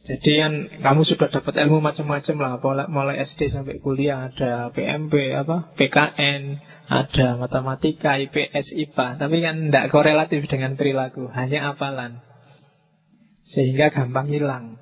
Jadi 0.00 0.30
kan 0.40 0.52
kamu 0.80 1.04
sudah 1.04 1.28
dapat 1.28 1.60
ilmu 1.60 1.84
macam-macam 1.84 2.36
lah, 2.40 2.88
mulai 2.88 3.20
SD 3.20 3.52
sampai 3.52 3.84
kuliah 3.84 4.32
ada 4.32 4.72
PMP, 4.72 5.36
apa 5.36 5.76
PKN, 5.76 6.56
ada 6.88 7.36
matematika, 7.36 8.16
IPS, 8.16 8.72
IPA, 8.72 9.20
tapi 9.20 9.44
kan 9.44 9.68
tidak 9.68 9.92
korelatif 9.92 10.48
dengan 10.48 10.80
perilaku, 10.80 11.28
hanya 11.36 11.76
apalan, 11.76 12.24
sehingga 13.44 13.92
gampang 13.92 14.32
hilang. 14.32 14.80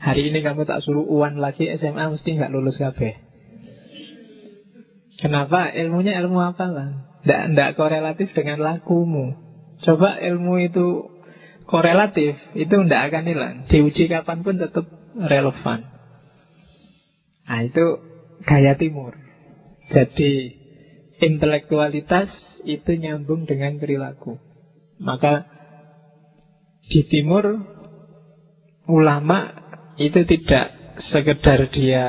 Hari 0.00 0.32
ini 0.32 0.44
kamu 0.44 0.68
tak 0.68 0.84
suruh 0.84 1.04
uan 1.08 1.40
lagi 1.40 1.64
SMA 1.80 2.12
mesti 2.12 2.28
nggak 2.36 2.52
lulus 2.52 2.76
KB. 2.76 3.00
Kenapa? 5.20 5.68
Ilmunya 5.76 6.16
ilmu 6.24 6.40
apalan. 6.40 7.04
Tidak 7.20 7.76
korelatif 7.76 8.32
dengan 8.32 8.64
lakumu. 8.64 9.36
Coba 9.84 10.16
ilmu 10.16 10.56
itu 10.64 11.09
korelatif, 11.70 12.34
itu 12.58 12.74
tidak 12.74 13.02
akan 13.14 13.24
hilang. 13.30 13.54
Diuji 13.70 14.10
kapan 14.10 14.42
pun 14.42 14.58
tetap 14.58 14.90
relevan. 15.14 15.86
Nah 17.46 17.60
itu 17.62 17.86
gaya 18.42 18.74
timur. 18.74 19.14
Jadi 19.90 20.58
intelektualitas 21.22 22.30
itu 22.66 22.90
nyambung 22.98 23.46
dengan 23.46 23.78
perilaku. 23.78 24.38
Maka 24.98 25.46
di 26.90 27.06
timur 27.06 27.62
ulama 28.90 29.54
itu 29.94 30.26
tidak 30.26 30.98
sekedar 31.00 31.70
dia 31.70 32.06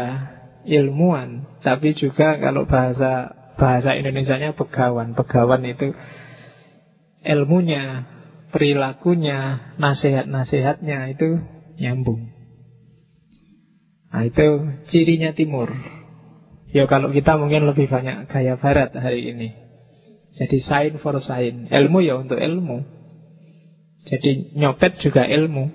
ilmuwan, 0.66 1.62
tapi 1.62 1.94
juga 1.98 2.38
kalau 2.38 2.66
bahasa 2.66 3.34
bahasa 3.58 3.94
Indonesia-nya 3.98 4.58
pegawan. 4.58 5.14
Pegawan 5.14 5.62
itu 5.66 5.94
ilmunya, 7.22 8.06
perilakunya, 8.52 9.74
nasihat-nasihatnya 9.80 11.16
itu 11.16 11.42
nyambung. 11.82 12.32
Nah 14.12 14.28
itu 14.28 14.48
cirinya 14.92 15.32
timur. 15.32 15.72
Ya 16.72 16.88
kalau 16.88 17.12
kita 17.12 17.40
mungkin 17.40 17.68
lebih 17.68 17.88
banyak 17.88 18.28
gaya 18.28 18.60
barat 18.60 18.92
hari 18.96 19.32
ini. 19.32 19.50
Jadi 20.36 20.64
sign 20.64 21.00
for 21.00 21.20
sign. 21.20 21.68
Ilmu 21.68 22.00
ya 22.04 22.20
untuk 22.20 22.40
ilmu. 22.40 22.84
Jadi 24.08 24.56
nyopet 24.56 25.00
juga 25.04 25.28
ilmu. 25.28 25.72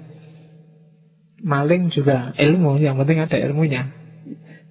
Maling 1.44 1.92
juga 1.92 2.32
ilmu. 2.36 2.80
Yang 2.80 2.96
penting 3.04 3.18
ada 3.20 3.36
ilmunya. 3.40 3.82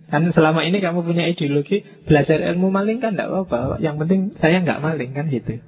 Kan 0.09 0.29
selama 0.29 0.61
ini 0.65 0.81
kamu 0.81 1.01
punya 1.01 1.25
ideologi 1.25 1.81
belajar 2.05 2.37
ilmu 2.37 2.69
maling 2.69 3.01
kan 3.01 3.17
tidak 3.17 3.29
apa-apa. 3.33 3.81
Yang 3.81 3.95
penting 4.05 4.21
saya 4.37 4.61
nggak 4.61 4.81
maling 4.81 5.11
kan 5.13 5.29
gitu. 5.29 5.61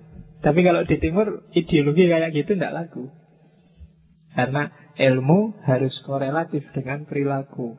Tapi 0.48 0.64
kalau 0.64 0.88
di 0.88 0.96
timur 0.96 1.44
ideologi 1.52 2.08
kayak 2.08 2.32
gitu 2.32 2.56
tidak 2.56 2.72
laku. 2.72 3.12
Karena 4.32 4.72
ilmu 4.96 5.60
harus 5.68 5.92
korelatif 6.08 6.64
dengan 6.72 7.04
perilaku. 7.04 7.76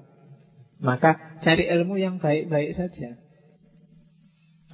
Maka 0.84 1.40
cari 1.40 1.64
ilmu 1.64 1.96
yang 1.96 2.20
baik-baik 2.20 2.76
saja. 2.76 3.16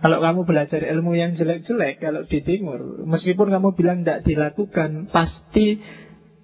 Kalau 0.02 0.18
kamu 0.18 0.42
belajar 0.42 0.82
ilmu 0.82 1.14
yang 1.14 1.38
jelek-jelek, 1.38 2.02
kalau 2.02 2.26
di 2.26 2.42
timur, 2.42 3.06
meskipun 3.06 3.46
kamu 3.46 3.78
bilang 3.78 4.02
tidak 4.02 4.26
dilakukan, 4.26 5.06
pasti 5.14 5.78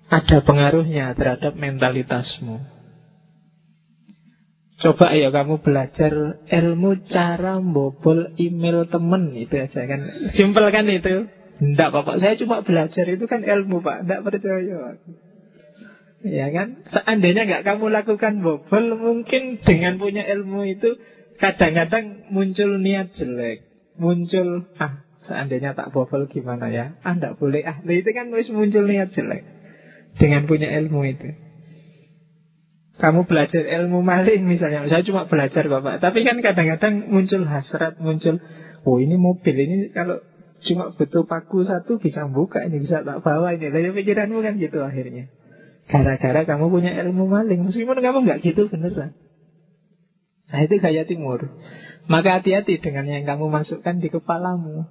ada 0.06 0.46
pengaruhnya 0.46 1.18
terhadap 1.18 1.58
mentalitasmu. 1.58 2.62
Coba 4.80 5.12
ya 5.12 5.34
kamu 5.34 5.60
belajar 5.60 6.40
ilmu 6.46 7.04
cara 7.10 7.60
membobol 7.60 8.38
email 8.38 8.88
temen 8.88 9.34
itu 9.36 9.52
aja 9.60 9.84
kan. 9.84 10.00
Simpel 10.32 10.72
kan 10.72 10.88
itu. 10.88 11.39
Enggak 11.60 11.92
Bapak, 11.92 12.16
saya 12.24 12.40
cuma 12.40 12.64
belajar 12.64 13.04
itu 13.04 13.24
kan 13.28 13.44
ilmu 13.44 13.84
Pak. 13.84 14.08
Enggak 14.08 14.20
percaya 14.24 14.96
Ya 16.20 16.46
kan? 16.52 16.84
Seandainya 16.88 17.48
nggak 17.48 17.64
kamu 17.64 17.92
lakukan 17.92 18.44
bobol, 18.44 18.84
mungkin 18.96 19.60
dengan 19.64 19.96
punya 19.96 20.24
ilmu 20.24 20.68
itu 20.68 21.00
kadang-kadang 21.40 22.28
muncul 22.32 22.80
niat 22.80 23.12
jelek. 23.16 23.64
Muncul, 24.00 24.68
ah 24.80 25.04
seandainya 25.28 25.76
tak 25.76 25.92
bobol 25.92 26.28
gimana 26.28 26.68
ya? 26.72 26.96
Ah 27.04 27.16
enggak 27.16 27.36
boleh, 27.40 27.64
ah 27.64 27.80
nah, 27.84 27.96
itu 27.96 28.08
kan 28.12 28.32
wis 28.32 28.48
muncul 28.52 28.84
niat 28.84 29.12
jelek. 29.12 29.44
Dengan 30.16 30.44
punya 30.48 30.68
ilmu 30.80 31.00
itu. 31.08 31.28
Kamu 33.00 33.24
belajar 33.24 33.64
ilmu 33.64 34.04
maling 34.04 34.44
misalnya 34.44 34.84
Saya 34.84 35.00
cuma 35.00 35.24
belajar 35.24 35.64
Bapak 35.64 36.04
Tapi 36.04 36.20
kan 36.20 36.36
kadang-kadang 36.44 37.08
muncul 37.08 37.48
hasrat 37.48 37.96
Muncul, 37.96 38.44
oh 38.84 39.00
ini 39.00 39.16
mobil 39.16 39.56
ini 39.56 39.88
Kalau 39.96 40.20
cuma 40.66 40.92
butuh 40.92 41.24
paku 41.24 41.64
satu 41.64 41.96
Bisa 41.96 42.28
buka 42.28 42.64
ini, 42.66 42.82
bisa 42.84 43.02
tak 43.02 43.24
bawa 43.24 43.56
ini. 43.56 43.72
Lalu 43.72 44.02
pikiranmu 44.02 44.40
kan 44.44 44.56
gitu 44.60 44.80
akhirnya. 44.80 45.32
Gara-gara 45.90 46.46
kamu 46.46 46.70
punya 46.70 46.92
ilmu 47.02 47.26
maling. 47.26 47.66
Meskipun 47.66 47.98
kamu 47.98 48.18
nggak 48.26 48.40
gitu 48.44 48.70
beneran. 48.70 49.16
Nah 50.50 50.60
itu 50.66 50.74
gaya 50.82 51.06
timur. 51.06 51.46
Maka 52.10 52.42
hati-hati 52.42 52.82
dengan 52.82 53.06
yang 53.06 53.22
kamu 53.26 53.50
masukkan 53.50 54.02
di 54.02 54.10
kepalamu. 54.10 54.86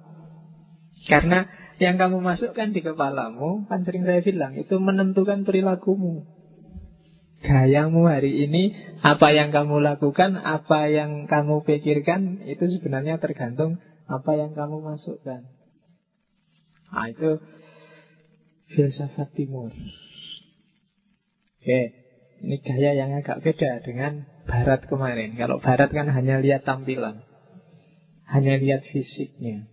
Karena 1.08 1.48
yang 1.80 1.96
kamu 1.96 2.20
masukkan 2.20 2.76
di 2.76 2.84
kepalamu 2.84 3.64
Kan 3.72 3.88
sering 3.88 4.04
saya 4.04 4.20
bilang 4.20 4.52
Itu 4.52 4.76
menentukan 4.76 5.48
perilakumu. 5.48 6.28
Gayamu 7.40 8.04
hari 8.04 8.44
ini, 8.44 8.76
apa 9.00 9.32
yang 9.32 9.48
kamu 9.48 9.80
lakukan, 9.80 10.36
apa 10.36 10.92
yang 10.92 11.24
kamu 11.24 11.64
pikirkan, 11.64 12.44
itu 12.44 12.68
sebenarnya 12.68 13.16
tergantung 13.16 13.80
apa 14.04 14.36
yang 14.36 14.52
kamu 14.52 14.84
masukkan. 14.84 15.48
Nah, 16.90 17.06
itu 17.06 17.38
filsafat 18.74 19.30
timur. 19.34 19.70
Oke, 21.60 21.80
ini 22.42 22.56
gaya 22.62 22.96
yang 22.98 23.14
agak 23.14 23.42
beda 23.44 23.84
dengan 23.84 24.26
barat 24.46 24.86
kemarin. 24.90 25.38
Kalau 25.38 25.62
barat 25.62 25.90
kan 25.92 26.10
hanya 26.10 26.42
lihat 26.42 26.66
tampilan, 26.66 27.22
hanya 28.26 28.58
lihat 28.58 28.82
fisiknya. 28.90 29.70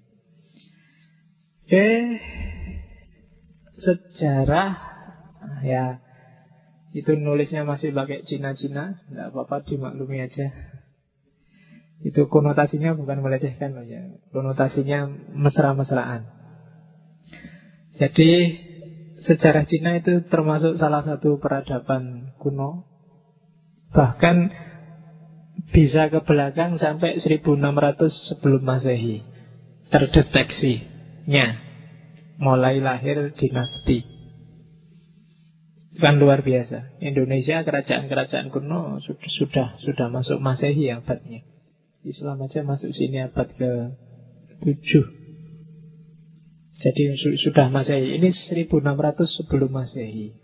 Oke, 1.65 1.87
sejarah 3.77 4.77
ya 5.61 6.01
itu 6.95 7.13
nulisnya 7.13 7.61
masih 7.67 7.93
pakai 7.93 8.25
Cina-Cina 8.25 9.05
Tidak 9.05 9.29
apa-apa 9.29 9.61
dimaklumi 9.67 10.23
aja 10.23 10.49
Itu 12.01 12.25
konotasinya 12.25 12.97
bukan 12.97 13.21
melecehkan 13.21 13.77
loh 13.77 13.85
ya 13.85 14.07
Konotasinya 14.33 15.05
mesra-mesraan 15.35 16.36
Jadi 17.97 18.29
Sejarah 19.17 19.65
Cina 19.65 19.97
itu 19.97 20.21
termasuk 20.29 20.77
salah 20.77 21.01
satu 21.01 21.41
peradaban 21.41 22.37
kuno 22.37 22.85
Bahkan 23.91 24.37
Bisa 25.73 26.13
ke 26.13 26.21
belakang 26.21 26.77
sampai 26.77 27.17
1600 27.17 27.57
sebelum 28.29 28.61
masehi 28.61 29.25
Terdeteksinya 29.87 31.67
mulai 32.37 32.79
lahir 32.79 33.33
dinasti. 33.33 34.05
Kan 35.97 36.21
luar 36.21 36.45
biasa. 36.45 37.01
Indonesia 37.01 37.65
kerajaan-kerajaan 37.65 38.53
kuno 38.53 39.01
sudah 39.01 39.31
sudah 39.33 39.67
sudah 39.81 40.07
masuk 40.13 40.37
Masehi 40.37 40.93
abadnya. 40.93 41.41
Islam 42.05 42.45
aja 42.45 42.61
masuk 42.61 42.93
sini 42.93 43.25
abad 43.25 43.49
ke 43.57 43.71
7. 44.61 45.16
Jadi 46.77 47.17
sudah 47.41 47.73
Masehi. 47.73 48.21
Ini 48.21 48.29
1600 48.29 49.25
sebelum 49.25 49.73
Masehi. 49.73 50.37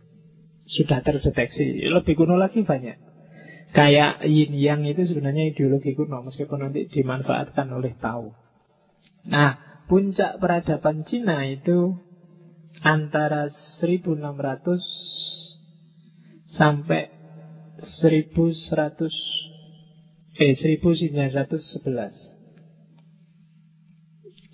Sudah 0.66 1.06
terdeteksi. 1.06 1.86
Lebih 1.86 2.18
kuno 2.18 2.42
lagi 2.42 2.66
banyak. 2.66 2.98
Kayak 3.74 4.22
yin 4.26 4.54
yang 4.58 4.82
itu 4.86 5.06
sebenarnya 5.06 5.54
ideologi 5.54 5.94
kuno. 5.94 6.26
Meskipun 6.26 6.70
nanti 6.70 6.90
dimanfaatkan 6.90 7.70
oleh 7.70 7.94
Tao. 8.02 8.34
Nah, 9.30 9.62
puncak 9.86 10.42
peradaban 10.42 11.06
Cina 11.06 11.46
itu 11.46 12.02
antara 12.82 13.48
1600 13.82 14.82
sampai 16.50 17.14
1100 17.78 19.14
eh 20.34 20.58
1911. 20.58 22.43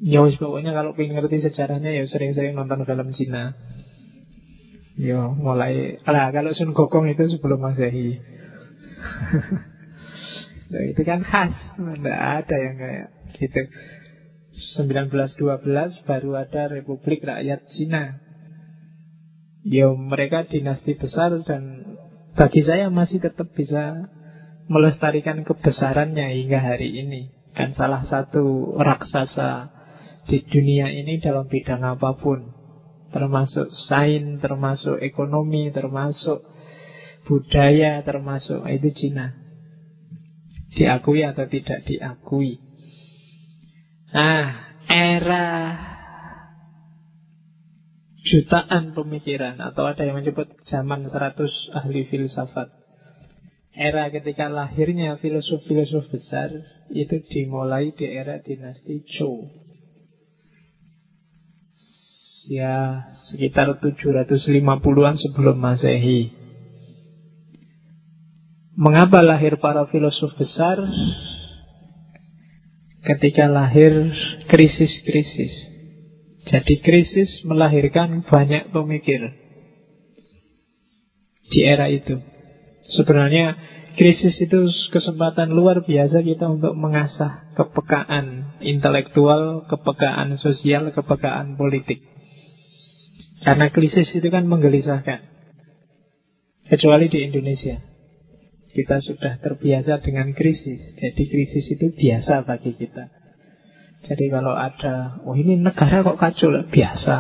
Ya 0.02 0.26
pokoknya 0.26 0.74
kalau 0.74 0.98
ingin 0.98 1.14
ngerti 1.18 1.46
sejarahnya 1.46 1.94
ya 1.94 2.06
sering-sering 2.06 2.54
nonton 2.54 2.86
film 2.86 3.10
Cina. 3.14 3.58
Ya 4.98 5.34
mulai 5.34 5.98
lah 6.06 6.30
kalau 6.30 6.54
Sun 6.54 6.78
Gokong 6.78 7.10
itu 7.10 7.26
sebelum 7.34 7.66
Masehi. 7.66 8.22
nah, 10.70 10.84
itu 10.86 11.02
kan 11.02 11.26
khas, 11.26 11.58
tidak 11.74 12.20
ada 12.22 12.56
yang 12.62 12.76
kayak 12.78 13.10
gitu. 13.34 13.62
1912 14.52 16.04
baru 16.04 16.32
ada 16.36 16.68
Republik 16.68 17.24
Rakyat 17.24 17.66
Cina 17.72 18.32
Ya 19.62 19.94
mereka 19.94 20.50
dinasti 20.50 20.98
besar 20.98 21.38
dan 21.46 21.94
bagi 22.34 22.66
saya 22.66 22.90
masih 22.90 23.22
tetap 23.22 23.54
bisa 23.54 24.10
melestarikan 24.66 25.46
kebesarannya 25.46 26.34
hingga 26.34 26.58
hari 26.58 26.98
ini. 26.98 27.30
Dan 27.54 27.78
salah 27.78 28.02
satu 28.02 28.74
raksasa 28.82 29.70
di 30.26 30.42
dunia 30.50 30.90
ini 30.90 31.22
dalam 31.22 31.46
bidang 31.46 31.86
apa 31.86 32.18
pun. 32.18 32.58
Termasuk 33.14 33.70
sains, 33.92 34.42
termasuk 34.42 34.98
ekonomi, 35.04 35.70
termasuk 35.70 36.42
budaya, 37.30 38.02
termasuk 38.02 38.66
itu 38.66 38.90
Cina. 38.98 39.38
Diakui 40.74 41.22
atau 41.22 41.46
tidak 41.46 41.86
diakui. 41.86 42.71
Nah, 44.12 44.76
era 44.92 45.48
jutaan 48.22 48.92
pemikiran 48.92 49.58
atau 49.60 49.88
ada 49.88 50.04
yang 50.04 50.20
menyebut 50.20 50.52
zaman 50.68 51.08
100 51.08 51.80
ahli 51.80 52.06
filsafat. 52.12 52.70
Era 53.72 54.12
ketika 54.12 54.52
lahirnya 54.52 55.16
filosof-filosof 55.24 56.12
besar 56.12 56.52
itu 56.92 57.24
dimulai 57.32 57.96
di 57.96 58.04
era 58.04 58.44
dinasti 58.44 59.08
Zhou. 59.16 59.48
Ya, 62.52 63.08
sekitar 63.32 63.80
750-an 63.80 65.16
sebelum 65.16 65.56
Masehi. 65.56 66.36
Mengapa 68.76 69.24
lahir 69.24 69.56
para 69.62 69.88
filosof 69.88 70.36
besar? 70.36 70.84
Ketika 73.02 73.50
lahir 73.50 74.14
krisis-krisis 74.46 75.72
jadi 76.42 76.76
krisis 76.82 77.46
melahirkan 77.46 78.26
banyak 78.26 78.74
pemikir 78.74 79.22
di 81.52 81.60
era 81.62 81.86
itu. 81.92 82.18
Sebenarnya 82.98 83.60
krisis 83.94 84.42
itu 84.42 84.66
kesempatan 84.90 85.54
luar 85.54 85.86
biasa 85.86 86.26
kita 86.26 86.50
untuk 86.50 86.74
mengasah 86.74 87.54
kepekaan 87.54 88.58
intelektual, 88.66 89.70
kepekaan 89.70 90.42
sosial, 90.42 90.90
kepekaan 90.90 91.60
politik. 91.62 92.02
Karena 93.46 93.70
krisis 93.70 94.10
itu 94.16 94.28
kan 94.34 94.50
menggelisahkan. 94.50 95.30
Kecuali 96.72 97.12
di 97.12 97.20
Indonesia. 97.28 97.91
Kita 98.72 99.04
sudah 99.04 99.38
terbiasa 99.44 100.00
dengan 100.00 100.32
krisis. 100.32 100.96
Jadi 100.96 101.24
krisis 101.28 101.76
itu 101.76 101.92
biasa 101.92 102.48
bagi 102.48 102.72
kita. 102.72 103.12
Jadi 104.02 104.34
kalau 104.34 104.58
ada, 104.58 105.22
oh 105.28 105.38
ini 105.38 105.62
negara 105.62 106.02
kok 106.02 106.18
kacau 106.18 106.50
biasa. 106.72 107.18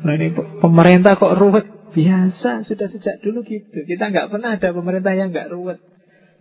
Nah 0.00 0.14
ini 0.16 0.34
pemerintah 0.34 1.14
kok 1.20 1.36
ruwet, 1.38 1.94
biasa. 1.94 2.66
Sudah 2.66 2.88
sejak 2.90 3.22
dulu 3.22 3.44
gitu. 3.46 3.86
Kita 3.86 4.10
nggak 4.10 4.32
pernah 4.32 4.58
ada 4.58 4.68
pemerintah 4.74 5.12
yang 5.14 5.30
nggak 5.30 5.52
ruwet. 5.52 5.78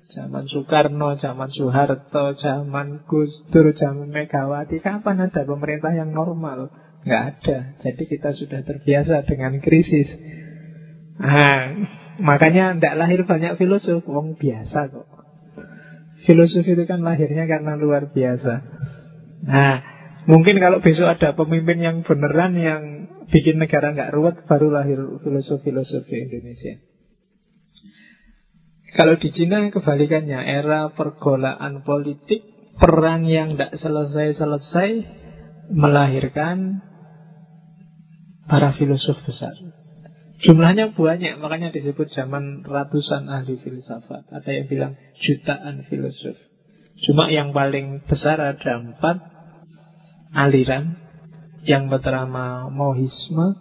Zaman 0.09 0.49
Soekarno, 0.49 1.21
zaman 1.21 1.53
Soeharto, 1.53 2.33
zaman 2.33 3.05
Gus 3.05 3.29
Dur, 3.53 3.69
zaman 3.77 4.09
Megawati, 4.09 4.81
kapan 4.81 5.29
ada 5.29 5.45
pemerintah 5.45 5.93
yang 5.93 6.09
normal? 6.15 6.73
Nggak 7.05 7.23
ada. 7.29 7.57
Jadi 7.85 8.03
kita 8.09 8.33
sudah 8.33 8.65
terbiasa 8.65 9.21
dengan 9.29 9.61
krisis. 9.61 10.09
Nah, 11.19 11.77
makanya 12.19 12.75
tidak 12.75 12.95
lahir 12.99 13.19
banyak 13.25 13.55
filosof, 13.55 14.03
wong 14.05 14.35
biasa 14.35 14.91
kok. 14.91 15.07
Filosof 16.27 16.67
itu 16.67 16.83
kan 16.85 17.01
lahirnya 17.01 17.47
karena 17.47 17.79
luar 17.79 18.11
biasa. 18.11 18.53
Nah, 19.47 19.75
mungkin 20.27 20.59
kalau 20.59 20.83
besok 20.83 21.07
ada 21.07 21.33
pemimpin 21.33 21.79
yang 21.79 21.97
beneran 22.03 22.59
yang 22.59 22.81
bikin 23.31 23.57
negara 23.57 23.95
nggak 23.95 24.11
ruwet, 24.11 24.35
baru 24.45 24.67
lahir 24.69 24.99
filosofi-filosofi 25.23 26.15
Indonesia. 26.27 26.75
Kalau 28.89 29.15
di 29.21 29.29
Cina 29.29 29.69
kebalikannya, 29.69 30.43
era 30.43 30.89
pergolaan 30.91 31.85
politik, 31.85 32.41
perang 32.81 33.23
yang 33.29 33.53
tidak 33.53 33.77
selesai-selesai, 33.77 34.89
melahirkan 35.69 36.81
para 38.49 38.73
filosof 38.73 39.21
besar. 39.21 39.53
Jumlahnya 40.39 40.95
banyak, 40.95 41.35
makanya 41.43 41.75
disebut 41.75 42.15
zaman 42.15 42.63
ratusan 42.63 43.27
ahli 43.27 43.59
filsafat. 43.59 44.23
Ada 44.31 44.49
yang 44.55 44.65
bilang 44.71 44.93
jutaan 45.19 45.83
filosof. 45.91 46.39
Cuma 47.03 47.27
yang 47.27 47.51
paling 47.51 48.07
besar 48.07 48.39
ada 48.39 48.71
empat 48.79 49.19
aliran. 50.31 50.95
Yang 51.67 51.91
pertama 51.91 52.71
mohisme, 52.71 53.59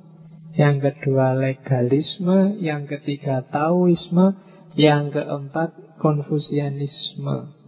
yang 0.55 0.79
kedua 0.79 1.35
legalisme, 1.35 2.63
yang 2.63 2.87
ketiga 2.87 3.43
taoisme, 3.51 4.39
yang 4.79 5.11
keempat 5.11 5.99
konfusianisme. 5.99 7.59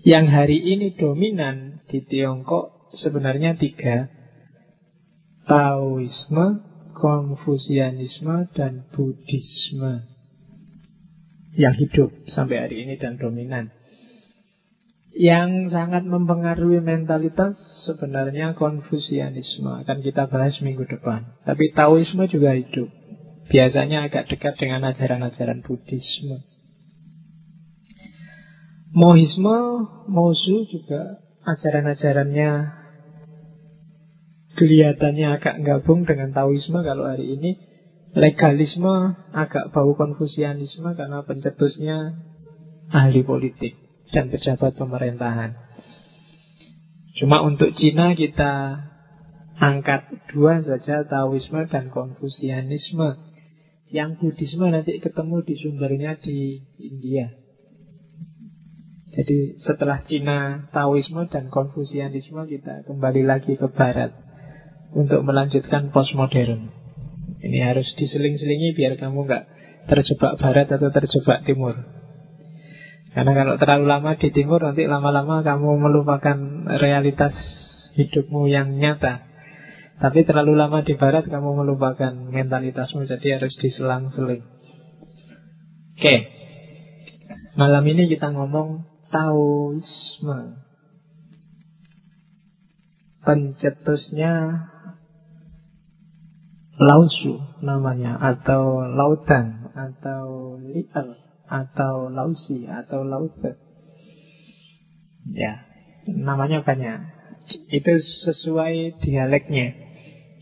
Yang 0.00 0.26
hari 0.32 0.58
ini 0.64 0.96
dominan 0.96 1.84
di 1.92 2.00
Tiongkok 2.08 2.88
sebenarnya 2.96 3.60
tiga. 3.60 4.08
Taoisme, 5.44 6.69
Konfusianisme, 7.00 8.52
dan 8.52 8.84
Buddhisme. 8.92 10.04
Yang 11.56 11.74
hidup 11.88 12.10
sampai 12.28 12.68
hari 12.68 12.76
ini 12.84 13.00
dan 13.00 13.16
dominan. 13.16 13.72
Yang 15.10 15.74
sangat 15.74 16.06
mempengaruhi 16.06 16.78
mentalitas 16.78 17.58
sebenarnya 17.82 18.54
konfusianisme 18.54 19.82
Akan 19.82 20.06
kita 20.06 20.30
bahas 20.30 20.54
minggu 20.62 20.86
depan 20.86 21.34
Tapi 21.42 21.74
Taoisme 21.74 22.30
juga 22.30 22.54
hidup 22.54 22.86
Biasanya 23.50 24.06
agak 24.06 24.30
dekat 24.30 24.54
dengan 24.62 24.86
ajaran-ajaran 24.86 25.66
Buddhisme 25.66 26.46
Mohisme, 28.90 29.58
Mosu 30.10 30.66
juga 30.70 31.22
ajaran-ajarannya 31.46 32.79
kelihatannya 34.60 35.40
agak 35.40 35.56
gabung 35.64 36.04
dengan 36.04 36.36
Taoisme 36.36 36.84
kalau 36.84 37.08
hari 37.08 37.40
ini 37.40 37.56
legalisme 38.12 39.16
agak 39.32 39.72
bau 39.72 39.96
konfusianisme 39.96 40.92
karena 40.92 41.24
pencetusnya 41.24 42.20
ahli 42.92 43.24
politik 43.24 43.80
dan 44.12 44.28
pejabat 44.28 44.76
pemerintahan. 44.76 45.56
Cuma 47.16 47.40
untuk 47.40 47.72
Cina 47.72 48.12
kita 48.12 48.84
angkat 49.56 50.28
dua 50.28 50.60
saja 50.60 51.08
Taoisme 51.08 51.64
dan 51.72 51.88
Konfusianisme. 51.88 53.32
Yang 53.90 54.22
Buddhisme 54.22 54.70
nanti 54.70 55.02
ketemu 55.02 55.42
di 55.42 55.54
sumbernya 55.58 56.14
di 56.22 56.62
India. 56.78 57.34
Jadi 59.10 59.58
setelah 59.58 59.98
Cina 60.06 60.70
Taoisme 60.70 61.26
dan 61.26 61.50
Konfusianisme 61.50 62.46
kita 62.46 62.86
kembali 62.86 63.26
lagi 63.26 63.58
ke 63.58 63.66
Barat 63.66 64.29
untuk 64.94 65.22
melanjutkan 65.22 65.94
postmodern. 65.94 66.74
Ini 67.40 67.58
harus 67.72 67.88
diseling-selingi 67.96 68.76
biar 68.76 69.00
kamu 69.00 69.24
nggak 69.24 69.44
terjebak 69.88 70.36
barat 70.36 70.68
atau 70.68 70.92
terjebak 70.92 71.46
timur. 71.48 71.78
Karena 73.10 73.32
kalau 73.34 73.54
terlalu 73.58 73.84
lama 73.90 74.10
di 74.14 74.28
timur 74.30 74.62
nanti 74.62 74.86
lama-lama 74.86 75.42
kamu 75.42 75.70
melupakan 75.82 76.36
realitas 76.78 77.34
hidupmu 77.98 78.46
yang 78.46 78.78
nyata. 78.78 79.26
Tapi 80.00 80.24
terlalu 80.24 80.56
lama 80.56 80.80
di 80.80 80.94
barat 80.96 81.26
kamu 81.26 81.64
melupakan 81.64 82.12
mentalitasmu 82.14 83.04
jadi 83.04 83.36
harus 83.36 83.52
diselang-seling. 83.60 84.40
Oke. 85.98 86.16
Malam 87.58 87.84
ini 87.84 88.08
kita 88.08 88.32
ngomong 88.32 88.88
Taoisme. 89.12 90.64
Pencetusnya 93.20 94.64
Lausu 96.80 97.36
namanya 97.60 98.16
atau 98.16 98.88
Laudan 98.88 99.68
atau 99.76 100.56
Li'al 100.56 101.12
atau 101.44 102.08
Lausi 102.08 102.64
atau 102.64 103.04
Lause. 103.04 103.60
Ya, 105.28 105.68
namanya 106.08 106.64
banyak. 106.64 107.04
Itu 107.68 107.92
sesuai 108.00 108.96
dialeknya. 109.04 109.76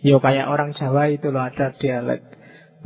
Yo 0.06 0.22
kayak 0.22 0.46
orang 0.46 0.78
Jawa 0.78 1.10
itu 1.10 1.34
loh 1.34 1.42
ada 1.42 1.74
dialek. 1.74 2.22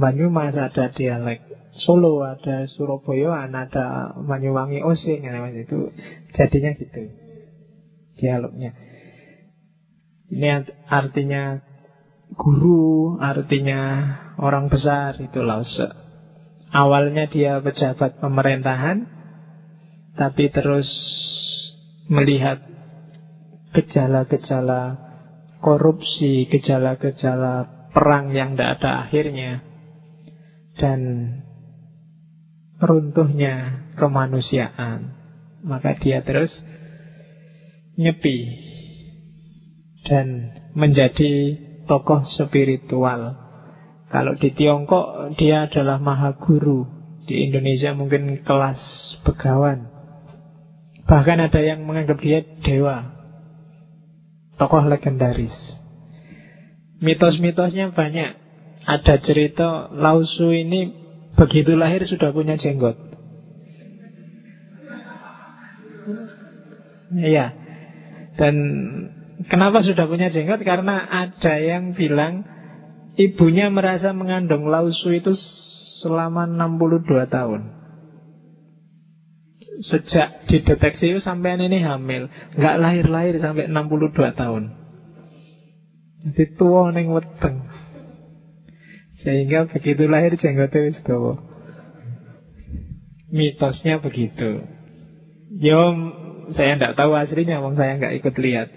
Banyumas 0.00 0.56
ada 0.56 0.88
dialek. 0.88 1.44
Solo 1.76 2.24
ada 2.24 2.64
Surabaya, 2.72 3.48
ada 3.48 4.16
Banyuwangi 4.16 4.80
Osing 4.80 5.24
itu 5.28 5.78
jadinya 6.32 6.72
gitu 6.76 7.00
dialognya. 8.16 8.72
Ini 10.32 10.48
artinya 10.88 11.60
guru, 12.37 13.16
artinya 13.21 13.81
orang 14.40 14.68
besar 14.73 15.21
itu 15.21 15.40
lause. 15.45 16.03
Awalnya 16.73 17.29
dia 17.29 17.61
pejabat 17.61 18.16
pemerintahan 18.16 19.05
Tapi 20.16 20.49
terus 20.49 20.88
melihat 22.09 22.64
gejala-gejala 23.77 24.97
korupsi, 25.61 26.49
gejala-gejala 26.49 27.88
perang 27.92 28.33
yang 28.33 28.57
tidak 28.57 28.81
ada 28.81 28.90
akhirnya 29.05 29.61
Dan 30.81 31.01
runtuhnya 32.81 33.85
kemanusiaan 34.01 35.12
Maka 35.68 36.01
dia 36.01 36.25
terus 36.25 36.57
nyepi 38.01 38.38
Dan 40.09 40.57
menjadi 40.73 41.68
tokoh 41.92 42.24
spiritual 42.24 43.42
kalau 44.12 44.37
di 44.37 44.52
Tiongkok 44.52 45.33
dia 45.40 45.64
adalah 45.64 45.96
maha 45.96 46.37
guru. 46.37 46.85
Di 47.24 47.48
Indonesia 47.48 47.96
mungkin 47.96 48.44
kelas 48.44 48.76
begawan. 49.24 49.88
Bahkan 51.09 51.38
ada 51.40 51.61
yang 51.64 51.88
menganggap 51.88 52.20
dia 52.20 52.44
dewa. 52.61 53.09
Tokoh 54.61 54.85
legendaris. 54.85 55.57
Mitos-mitosnya 57.00 57.96
banyak. 57.96 58.37
Ada 58.85 59.16
cerita 59.24 59.88
Lausu 59.96 60.52
ini 60.52 60.92
begitu 61.33 61.72
lahir 61.72 62.05
sudah 62.05 62.37
punya 62.37 62.61
jenggot. 62.61 63.00
Iya. 67.16 67.57
Dan 68.37 68.55
kenapa 69.48 69.83
sudah 69.87 70.07
punya 70.07 70.28
jenggot? 70.31 70.61
Karena 70.62 71.02
ada 71.07 71.55
yang 71.59 71.96
bilang 71.96 72.44
Ibunya 73.12 73.68
merasa 73.68 74.16
mengandung 74.16 74.72
lausu 74.72 75.12
itu 75.12 75.37
selama 76.00 76.48
62 76.48 77.28
tahun. 77.28 77.61
Sejak 79.85 80.48
dideteksi 80.48 81.20
sampai 81.20 81.61
ini 81.61 81.85
hamil. 81.85 82.33
Nggak 82.57 82.76
lahir-lahir 82.81 83.35
sampai 83.37 83.68
62 83.68 84.33
tahun. 84.33 84.62
Jadi 86.22 86.44
tua 86.57 86.88
neng 86.94 87.12
weteng. 87.12 87.68
Sehingga 89.20 89.68
begitu 89.68 90.09
lahir 90.09 90.33
jenggotnya 90.40 90.81
wis. 90.88 90.98
Mitosnya 93.28 94.00
begitu. 94.00 94.64
Yo, 95.52 95.81
saya 96.57 96.81
tidak 96.81 96.96
tahu 96.96 97.12
aslinya, 97.12 97.61
wong 97.61 97.76
saya 97.76 98.00
nggak 98.00 98.24
ikut 98.24 98.35
lihat. 98.40 98.68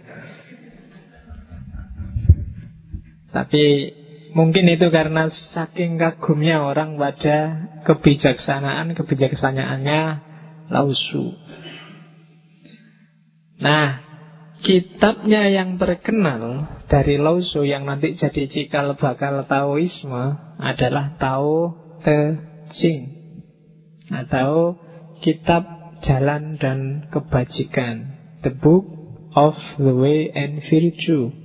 Tapi 3.36 3.64
Mungkin 4.36 4.68
itu 4.68 4.92
karena 4.92 5.32
saking 5.32 5.96
kagumnya 5.96 6.60
orang 6.60 7.00
pada 7.00 7.72
kebijaksanaan, 7.88 8.92
kebijaksanaannya 8.92 10.02
Lausu. 10.76 11.32
Nah, 13.64 14.04
kitabnya 14.60 15.48
yang 15.48 15.80
terkenal 15.80 16.68
dari 16.92 17.16
Lausu 17.16 17.64
yang 17.64 17.88
nanti 17.88 18.20
jadi 18.20 18.44
cikal 18.52 19.00
bakal 19.00 19.48
Taoisme 19.48 20.36
adalah 20.60 21.16
Tao 21.16 21.72
Te 22.04 22.36
Ching 22.76 23.16
atau 24.12 24.76
Kitab 25.24 25.96
Jalan 26.04 26.60
dan 26.60 27.08
Kebajikan, 27.08 28.20
The 28.44 28.52
Book 28.52 28.84
of 29.32 29.56
the 29.80 29.96
Way 29.96 30.28
and 30.36 30.60
Virtue. 30.68 31.45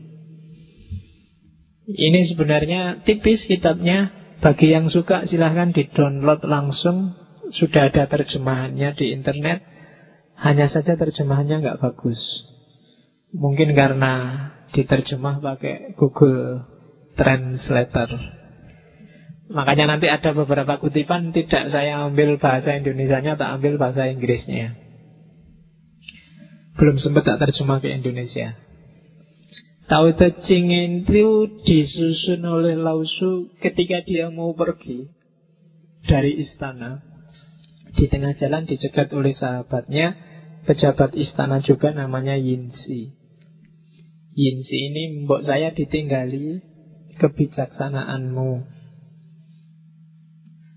Ini 1.91 2.21
sebenarnya 2.31 3.03
tipis 3.03 3.47
kitabnya. 3.47 4.15
Bagi 4.41 4.73
yang 4.73 4.89
suka 4.89 5.29
silahkan 5.29 5.75
di-download 5.75 6.47
langsung. 6.49 7.13
Sudah 7.51 7.91
ada 7.91 8.09
terjemahannya 8.09 8.97
di 8.97 9.13
internet. 9.13 9.61
Hanya 10.41 10.73
saja 10.73 10.97
terjemahannya 10.97 11.61
nggak 11.61 11.81
bagus. 11.83 12.17
Mungkin 13.37 13.77
karena 13.77 14.13
diterjemah 14.73 15.43
pakai 15.43 15.93
Google 15.99 16.65
Translator. 17.19 18.09
Makanya 19.51 19.99
nanti 19.99 20.07
ada 20.07 20.31
beberapa 20.31 20.79
kutipan 20.79 21.35
tidak 21.35 21.75
saya 21.75 22.07
ambil 22.07 22.39
bahasa 22.39 22.79
Indonesia-nya, 22.79 23.35
tak 23.35 23.51
ambil 23.59 23.83
bahasa 23.83 24.07
Inggrisnya. 24.07 24.79
Belum 26.79 26.97
sempat 27.03 27.27
tak 27.27 27.43
terjemah 27.43 27.83
ke 27.83 27.91
Indonesia. 27.91 28.70
Tao 29.91 30.07
Te 30.15 30.31
itu 30.31 31.31
disusun 31.67 32.47
oleh 32.47 32.79
Lausu 32.79 33.51
ketika 33.59 33.99
dia 34.07 34.31
mau 34.31 34.55
pergi 34.55 35.11
dari 36.07 36.39
istana. 36.39 37.03
Di 37.99 38.07
tengah 38.07 38.39
jalan 38.39 38.71
dicegat 38.71 39.11
oleh 39.11 39.35
sahabatnya, 39.35 40.15
pejabat 40.63 41.19
istana 41.19 41.59
juga 41.59 41.91
namanya 41.91 42.39
Yinsi. 42.39 43.19
Yinsi 44.31 44.77
ini 44.79 45.27
mbok 45.27 45.43
saya 45.43 45.75
ditinggali 45.75 46.63
kebijaksanaanmu 47.19 48.63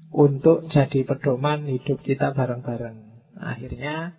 untuk 0.10 0.66
jadi 0.74 1.06
pedoman 1.06 1.70
hidup 1.70 2.02
kita 2.02 2.34
bareng-bareng. 2.34 2.98
Akhirnya 3.38 4.18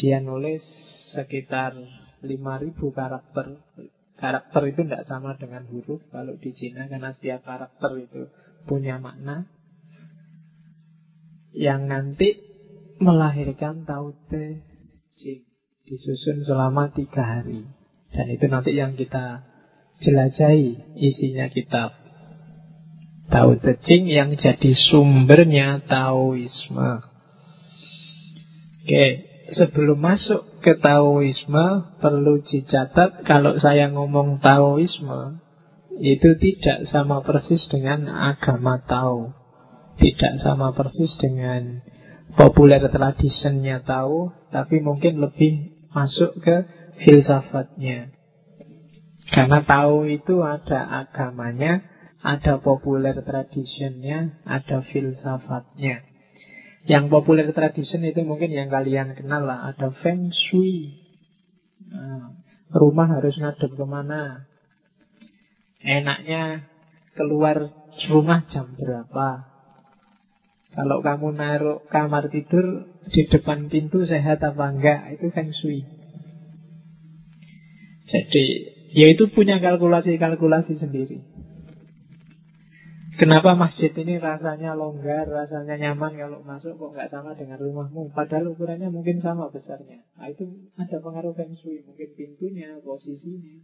dia 0.00 0.24
nulis 0.24 0.64
sekitar 1.12 1.76
5000 2.24 2.80
karakter 2.96 3.60
Karakter 4.22 4.62
itu 4.70 4.86
tidak 4.86 5.02
sama 5.10 5.34
dengan 5.34 5.66
huruf 5.66 5.98
kalau 6.14 6.38
di 6.38 6.54
Cina 6.54 6.86
karena 6.86 7.10
setiap 7.10 7.42
karakter 7.42 7.90
itu 7.98 8.30
punya 8.70 9.02
makna 9.02 9.50
yang 11.50 11.90
nanti 11.90 12.38
melahirkan 13.02 13.82
Taute 13.82 14.62
Jing 15.18 15.42
disusun 15.90 16.46
selama 16.46 16.94
tiga 16.94 17.26
hari 17.26 17.66
dan 18.14 18.30
itu 18.30 18.46
nanti 18.46 18.78
yang 18.78 18.94
kita 18.94 19.42
jelajahi 20.06 21.02
isinya 21.02 21.50
kitab 21.50 21.98
Taute 23.26 23.74
Jing 23.82 24.06
yang 24.06 24.38
jadi 24.38 24.70
sumbernya 24.92 25.82
Taoisme. 25.88 27.10
Oke, 28.82 29.31
sebelum 29.52 30.00
masuk 30.00 30.60
ke 30.64 30.76
Taoisme 30.80 31.96
perlu 32.00 32.40
dicatat 32.40 33.24
kalau 33.28 33.56
saya 33.60 33.92
ngomong 33.92 34.40
Taoisme 34.40 35.42
itu 36.00 36.34
tidak 36.40 36.88
sama 36.88 37.20
persis 37.20 37.68
dengan 37.68 38.08
agama 38.08 38.80
Tao. 38.82 39.36
Tidak 40.00 40.40
sama 40.40 40.72
persis 40.72 41.14
dengan 41.20 41.84
populer 42.34 42.80
tradisinya 42.88 43.84
Tao, 43.84 44.32
tapi 44.48 44.80
mungkin 44.80 45.20
lebih 45.20 45.76
masuk 45.92 46.40
ke 46.40 46.56
filsafatnya. 47.04 48.10
Karena 49.30 49.62
Tao 49.62 50.08
itu 50.08 50.40
ada 50.40 51.06
agamanya, 51.06 51.84
ada 52.24 52.58
populer 52.58 53.14
tradisinya, 53.20 54.42
ada 54.48 54.80
filsafatnya. 54.82 56.11
Yang 56.82 57.04
populer 57.14 57.46
tradition 57.54 58.02
itu 58.02 58.26
mungkin 58.26 58.50
yang 58.50 58.66
kalian 58.66 59.14
kenal 59.14 59.46
lah. 59.46 59.70
Ada 59.70 59.94
Feng 60.02 60.34
Shui. 60.34 60.98
Nah, 61.92 62.34
rumah 62.72 63.06
harus 63.06 63.38
ngadep 63.38 63.70
ke 63.76 63.84
mana. 63.86 64.48
Enaknya 65.82 66.66
keluar 67.14 67.70
rumah 68.08 68.40
jam 68.48 68.72
berapa. 68.78 69.52
Kalau 70.72 71.04
kamu 71.04 71.36
naruh 71.36 71.84
kamar 71.92 72.32
tidur 72.32 72.88
di 73.12 73.28
depan 73.28 73.68
pintu 73.68 74.08
sehat 74.08 74.40
apa 74.40 74.72
enggak, 74.72 75.20
itu 75.20 75.28
feng 75.36 75.52
shui. 75.52 75.84
Jadi, 78.08 78.44
ya 78.96 79.12
itu 79.12 79.28
punya 79.36 79.60
kalkulasi-kalkulasi 79.60 80.80
sendiri. 80.80 81.20
Kenapa 83.22 83.54
masjid 83.54 83.94
ini 83.94 84.18
rasanya 84.18 84.74
longgar, 84.74 85.30
rasanya 85.30 85.78
nyaman 85.78 86.18
kalau 86.18 86.42
masuk 86.42 86.74
kok 86.74 86.90
nggak 86.90 87.06
sama 87.06 87.38
dengan 87.38 87.54
rumahmu? 87.54 88.10
Padahal 88.10 88.50
ukurannya 88.50 88.90
mungkin 88.90 89.22
sama 89.22 89.46
besarnya. 89.46 90.02
Nah, 90.18 90.26
itu 90.26 90.42
ada 90.74 90.98
pengaruh 90.98 91.30
feng 91.38 91.54
shui, 91.54 91.86
mungkin 91.86 92.18
pintunya, 92.18 92.82
posisinya, 92.82 93.62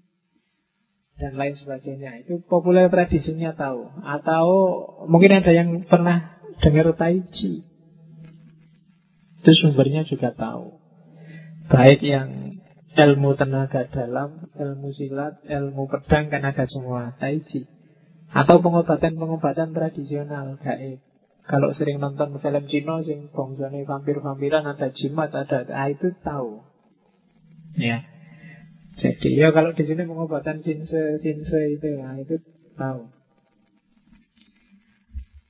dan 1.19 1.35
lain 1.35 1.59
sebagainya. 1.59 2.23
Itu 2.23 2.47
populer 2.47 2.87
tradisinya 2.87 3.51
tahu. 3.59 3.83
Atau 4.07 4.47
mungkin 5.11 5.43
ada 5.43 5.51
yang 5.51 5.83
pernah 5.91 6.39
dengar 6.63 6.95
tai 6.95 7.19
chi. 7.27 7.67
Itu 9.43 9.51
sumbernya 9.59 10.07
juga 10.07 10.39
tahu. 10.39 10.79
Baik 11.67 11.99
yang 12.07 12.63
ilmu 12.95 13.35
tenaga 13.35 13.91
dalam, 13.91 14.55
ilmu 14.55 14.95
silat, 14.95 15.43
ilmu 15.51 15.91
pedang 15.91 16.31
kan 16.31 16.47
ada 16.47 16.63
semua 16.71 17.19
tai 17.19 17.43
chi. 17.43 17.67
Atau 18.29 18.61
pengobatan-pengobatan 18.61 19.73
tradisional 19.73 20.61
gaib. 20.61 21.01
Kalau 21.49 21.73
sering 21.73 21.97
nonton 21.97 22.37
film 22.45 22.65
Cina 22.69 23.01
sing 23.01 23.33
bangsane 23.33 23.89
vampir-vampiran 23.89 24.69
ada 24.69 24.93
jimat 24.93 25.33
ada 25.33 25.65
ah, 25.73 25.89
itu 25.89 26.13
tahu. 26.21 26.61
Ya. 27.81 28.05
Jadi 29.01 29.33
ya 29.33 29.49
kalau 29.57 29.73
di 29.73 29.87
sini 29.89 30.05
pengobatan 30.05 30.61
sinse 30.61 31.17
sinse 31.25 31.61
itu 31.73 31.89
nah, 32.05 32.21
itu 32.21 32.37
tahu. 32.77 33.09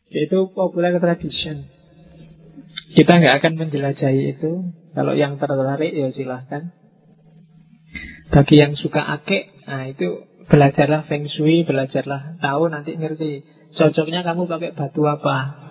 Itu 0.06 0.54
populer 0.54 0.94
tradition. 1.02 1.66
Kita 2.94 3.18
nggak 3.18 3.34
akan 3.42 3.52
menjelajahi 3.58 4.38
itu. 4.38 4.70
Kalau 4.94 5.18
yang 5.18 5.42
tertarik 5.42 5.90
ya 5.90 6.14
silahkan. 6.14 6.70
Bagi 8.28 8.60
yang 8.60 8.76
suka 8.76 9.00
akek, 9.02 9.50
nah 9.64 9.88
itu 9.88 10.27
Belajarlah 10.48 11.04
feng 11.04 11.28
shui, 11.28 11.68
belajarlah 11.68 12.40
tahu 12.40 12.72
nanti 12.72 12.96
ngerti. 12.96 13.44
Cocoknya 13.76 14.24
kamu 14.24 14.48
pakai 14.48 14.72
batu 14.72 15.04
apa? 15.04 15.68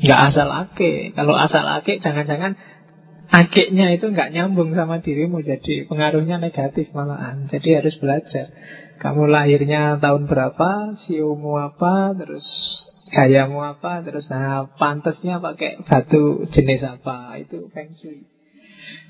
Nggak 0.00 0.20
asal 0.32 0.48
ake. 0.48 1.12
Kalau 1.12 1.36
asal 1.36 1.68
ake, 1.76 2.00
jangan-jangan 2.00 2.56
akeknya 3.28 3.92
itu 3.92 4.08
nggak 4.08 4.32
nyambung 4.32 4.72
sama 4.72 5.04
dirimu, 5.04 5.44
jadi 5.44 5.84
pengaruhnya 5.84 6.40
negatif 6.40 6.88
malahan. 6.96 7.44
Jadi 7.52 7.76
harus 7.76 7.92
belajar. 8.00 8.48
Kamu 9.04 9.28
lahirnya 9.28 10.00
tahun 10.00 10.26
berapa, 10.32 10.96
siomu 11.04 11.60
apa, 11.60 12.16
terus 12.16 12.46
gayamu 13.12 13.60
apa, 13.68 14.00
terus 14.00 14.32
nah, 14.32 14.64
pantasnya 14.80 15.44
pakai 15.44 15.84
batu 15.84 16.48
jenis 16.56 16.82
apa, 16.88 17.36
itu 17.36 17.68
feng 17.76 17.92
shui. 18.00 18.24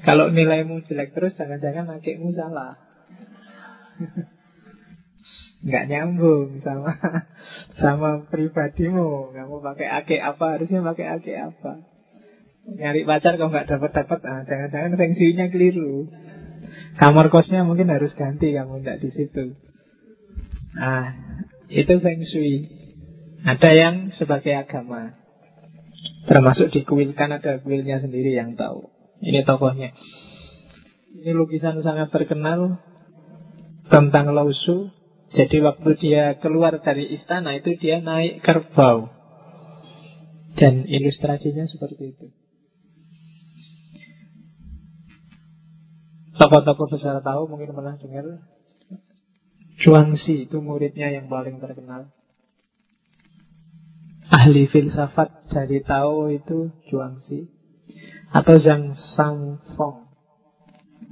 Kalau 0.02 0.34
nilaimu 0.34 0.82
jelek 0.82 1.14
terus, 1.14 1.38
jangan-jangan 1.38 2.02
akekmu 2.02 2.34
salah. 2.34 2.74
nggak 5.58 5.86
nyambung 5.90 6.62
sama 6.62 6.94
sama 7.82 8.10
pribadimu. 8.30 9.34
Kamu 9.34 9.58
pakai 9.58 9.88
ake 10.04 10.16
apa 10.22 10.58
harusnya 10.58 10.84
pakai 10.86 11.06
ake 11.18 11.32
apa. 11.34 11.72
Nyari 12.68 13.08
pacar 13.08 13.40
kok 13.40 13.48
nggak 13.48 13.68
dapat 13.68 13.90
dapat, 13.96 14.20
ah, 14.28 14.42
jangan-jangan 14.44 15.00
fungsinya 15.00 15.46
keliru. 15.48 16.12
Kamar 17.00 17.32
kosnya 17.32 17.64
mungkin 17.64 17.88
harus 17.88 18.12
ganti 18.12 18.52
kamu 18.52 18.84
tidak 18.84 19.00
di 19.00 19.08
situ. 19.08 19.56
Ah, 20.76 21.16
itu 21.72 21.94
feng 22.04 22.22
shui. 22.28 22.68
Ada 23.46 23.70
yang 23.72 23.94
sebagai 24.12 24.52
agama. 24.52 25.16
Termasuk 26.28 26.68
di 26.74 26.84
kuil 26.84 27.16
kan 27.16 27.32
ada 27.32 27.62
kuilnya 27.64 28.04
sendiri 28.04 28.36
yang 28.36 28.52
tahu. 28.52 28.92
Ini 29.24 29.48
tokohnya. 29.48 29.96
Ini 31.18 31.32
lukisan 31.32 31.80
sangat 31.80 32.12
terkenal 32.12 32.78
tentang 33.88 34.28
Lausu 34.36 34.92
jadi 35.28 35.60
waktu 35.60 35.90
dia 36.00 36.40
keluar 36.40 36.80
dari 36.80 37.12
istana 37.12 37.52
itu 37.60 37.76
dia 37.76 38.00
naik 38.00 38.40
kerbau. 38.40 39.12
Dan 40.56 40.88
ilustrasinya 40.88 41.68
seperti 41.68 42.16
itu. 42.16 42.26
Tokoh-tokoh 46.38 46.88
besar 46.88 47.20
tahu 47.20 47.50
mungkin 47.50 47.74
pernah 47.74 47.98
dengar 47.98 48.46
Chuangzi 49.78 50.48
itu 50.48 50.58
muridnya 50.58 51.12
yang 51.12 51.30
paling 51.30 51.62
terkenal. 51.62 52.10
Ahli 54.28 54.66
filsafat 54.66 55.50
dari 55.50 55.82
Tao 55.86 56.26
itu 56.30 56.74
Chuangzi 56.90 57.46
atau 58.34 58.58
Zhang 58.58 58.96
Sangfong. 58.96 60.10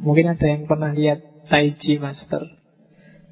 Mungkin 0.02 0.35
ada 0.35 0.46
yang 0.46 0.66
pernah 0.66 0.90
lihat 0.90 1.22
Tai 1.46 1.68
Chi 1.79 1.96
Master 2.02 2.65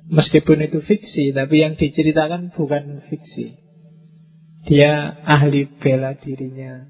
Meskipun 0.04 0.60
itu 0.60 0.84
fiksi, 0.84 1.32
tapi 1.32 1.64
yang 1.64 1.80
diceritakan 1.80 2.52
bukan 2.52 3.00
fiksi. 3.08 3.56
Dia 4.64 5.16
ahli 5.24 5.68
bela 5.80 6.16
dirinya 6.16 6.88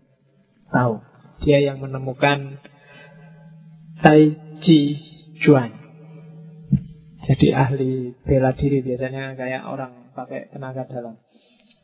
tahu. 0.71 1.03
Dia 1.43 1.63
yang 1.63 1.83
menemukan 1.83 2.59
Tai 4.03 4.23
Chi 4.63 4.81
Chuan. 5.43 5.71
Jadi 7.25 7.55
ahli 7.55 8.13
bela 8.27 8.53
diri 8.53 8.85
biasanya 8.85 9.35
kayak 9.39 9.63
orang 9.65 10.13
pakai 10.13 10.51
tenaga 10.51 10.85
dalam. 10.87 11.19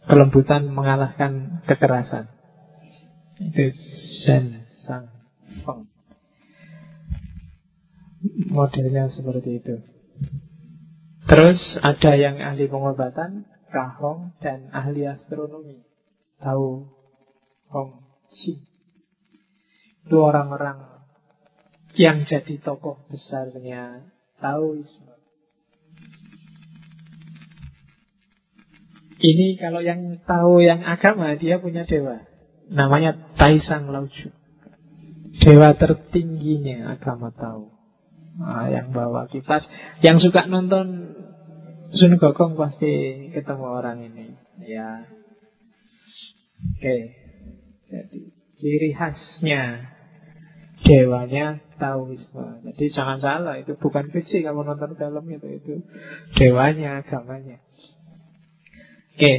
Kelembutan 0.07 0.69
mengalahkan 0.71 1.63
kekerasan. 1.67 2.29
Itu 3.41 3.73
Zen 4.27 4.69
Sang 4.85 5.09
Feng. 5.65 5.89
Modelnya 8.53 9.09
seperti 9.09 9.65
itu. 9.65 9.75
Terus 11.31 11.79
ada 11.79 12.19
yang 12.19 12.43
ahli 12.43 12.67
pengobatan, 12.67 13.47
kahong, 13.71 14.35
dan 14.43 14.67
ahli 14.75 15.07
astronomi. 15.07 15.79
Tahu 16.43 16.91
Hong 17.71 18.03
Chi. 18.35 18.59
Itu 20.11 20.27
orang-orang 20.27 21.07
yang 21.95 22.27
jadi 22.27 22.59
tokoh 22.59 23.07
besarnya 23.07 24.11
Taoisme. 24.43 25.15
Ini 29.21 29.61
kalau 29.61 29.87
yang 29.87 30.19
tahu 30.27 30.67
yang 30.67 30.83
agama 30.83 31.39
dia 31.39 31.63
punya 31.63 31.87
dewa. 31.87 32.27
Namanya 32.75 33.37
Taisang 33.39 33.87
Lauju. 33.95 34.35
Dewa 35.47 35.79
tertingginya 35.79 36.99
agama 36.99 37.31
tahu. 37.31 37.71
Nah, 38.41 38.73
yang 38.73 38.97
bawa 38.97 39.29
kipas. 39.29 39.69
Yang 40.01 40.31
suka 40.31 40.49
nonton 40.49 41.13
Sun 41.91 42.15
Gokong 42.23 42.55
pasti 42.55 42.93
ketemu 43.35 43.67
orang 43.67 43.99
ini. 44.07 44.39
Ya. 44.63 45.11
Oke. 46.77 46.97
Jadi 47.91 48.21
ciri 48.61 48.91
khasnya 48.95 49.91
dewanya 50.87 51.59
Taoisme. 51.81 52.65
Jadi 52.65 52.85
jangan 52.93 53.19
salah, 53.21 53.57
itu 53.61 53.77
bukan 53.77 54.13
fiksi 54.13 54.45
kamu 54.45 54.65
nonton 54.65 54.97
film 54.97 55.25
itu, 55.29 55.49
itu 55.49 55.75
dewanya, 56.37 57.05
agamanya. 57.05 57.61
Oke. 59.17 59.35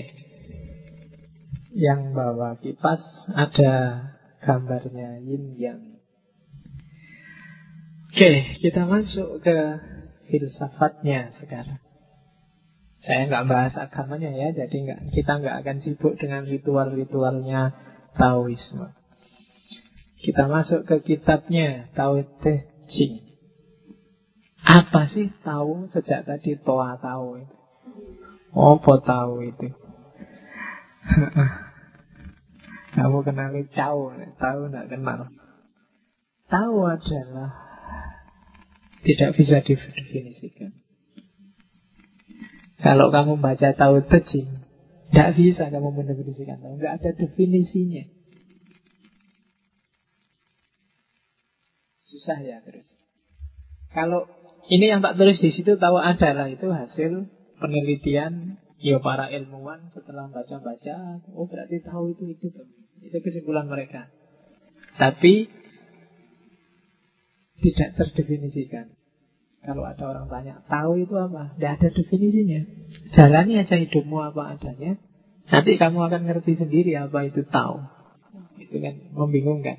Yang 1.71 2.01
bawa 2.11 2.59
kipas 2.59 3.01
ada 3.33 3.73
gambarnya 4.43 5.23
Yin 5.23 5.55
Yang. 5.57 5.81
Oke, 8.11 8.31
kita 8.59 8.85
masuk 8.85 9.39
ke 9.39 9.57
filsafatnya 10.27 11.31
sekarang. 11.39 11.80
Saya 13.01 13.25
nggak 13.25 13.47
bahas 13.49 13.73
agamanya 13.81 14.29
ya, 14.29 14.53
jadi 14.53 14.75
nggak 14.77 14.99
kita 15.17 15.41
nggak 15.41 15.55
akan 15.65 15.77
sibuk 15.81 16.13
dengan 16.21 16.45
ritual-ritualnya 16.45 17.73
Taoisme. 18.13 18.93
Kita 20.21 20.45
masuk 20.45 20.85
ke 20.85 21.01
kitabnya 21.01 21.89
Tao 21.97 22.21
Te 22.45 22.69
Ching. 22.93 23.25
Apa 24.61 25.09
sih 25.09 25.33
tahu 25.41 25.89
sejak 25.89 26.29
tadi 26.29 26.53
toa 26.61 26.93
tahu 27.01 27.41
itu? 27.41 27.57
Apa 28.53 28.93
tahu 29.01 29.49
itu? 29.49 29.67
Kamu 32.95 33.25
kenal 33.25 33.55
Cao, 33.73 34.13
tahu 34.37 34.59
nggak 34.69 34.87
kenal? 34.93 35.25
Tahu 36.51 36.77
adalah 36.85 37.51
tidak 39.01 39.33
bisa 39.33 39.57
didefinisikan. 39.65 40.80
Kalau 42.81 43.13
kamu 43.13 43.37
baca 43.37 43.77
tahu 43.77 44.01
tejing, 44.09 44.65
tidak 45.13 45.37
bisa 45.37 45.69
kamu 45.69 45.89
mendefinisikan. 45.93 46.57
Tidak 46.57 46.93
ada 46.97 47.09
definisinya. 47.13 48.09
Susah 52.09 52.41
ya 52.41 52.59
terus. 52.65 52.85
Kalau 53.93 54.27
ini 54.67 54.89
yang 54.89 55.05
tak 55.05 55.15
tulis 55.15 55.37
di 55.37 55.53
situ 55.53 55.77
tahu 55.77 56.01
adalah 56.01 56.49
itu 56.49 56.67
hasil 56.67 57.29
penelitian 57.61 58.61
Ya 58.81 58.97
para 58.97 59.29
ilmuwan 59.29 59.93
setelah 59.93 60.25
baca-baca, 60.33 61.21
oh 61.37 61.45
berarti 61.45 61.85
tahu 61.85 62.17
itu 62.17 62.33
itu. 62.33 62.49
Itu 63.05 63.17
kesimpulan 63.21 63.69
mereka. 63.69 64.09
Tapi 64.97 65.45
tidak 67.61 67.89
terdefinisikan. 67.93 68.97
Kalau 69.61 69.85
ada 69.85 70.03
orang 70.09 70.25
tanya, 70.25 70.65
tahu 70.65 71.05
itu 71.05 71.13
apa? 71.13 71.53
Tidak 71.53 71.71
ada 71.77 71.87
definisinya. 71.93 72.65
Jalani 73.13 73.61
aja 73.61 73.77
hidupmu 73.77 74.17
apa 74.33 74.57
adanya. 74.57 74.97
Nanti 75.53 75.77
kamu 75.77 76.01
akan 76.09 76.21
ngerti 76.25 76.57
sendiri 76.57 76.97
apa 76.97 77.29
itu 77.29 77.45
tahu. 77.45 77.77
Itu 78.57 78.81
kan 78.81 79.13
membingungkan. 79.13 79.77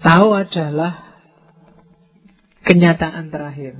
Tahu 0.00 0.32
adalah 0.32 1.20
kenyataan 2.64 3.28
terakhir. 3.28 3.76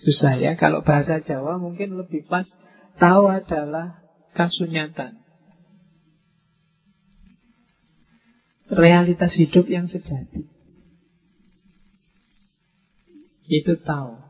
Susah 0.00 0.40
ya, 0.40 0.56
kalau 0.56 0.80
bahasa 0.80 1.20
Jawa 1.20 1.60
mungkin 1.60 2.00
lebih 2.00 2.24
pas. 2.24 2.48
Tahu 2.96 3.28
adalah 3.28 4.00
kasunyatan. 4.32 5.20
Realitas 8.72 9.36
hidup 9.36 9.68
yang 9.68 9.84
sejati. 9.84 10.55
Itu 13.46 13.78
tahu. 13.82 14.26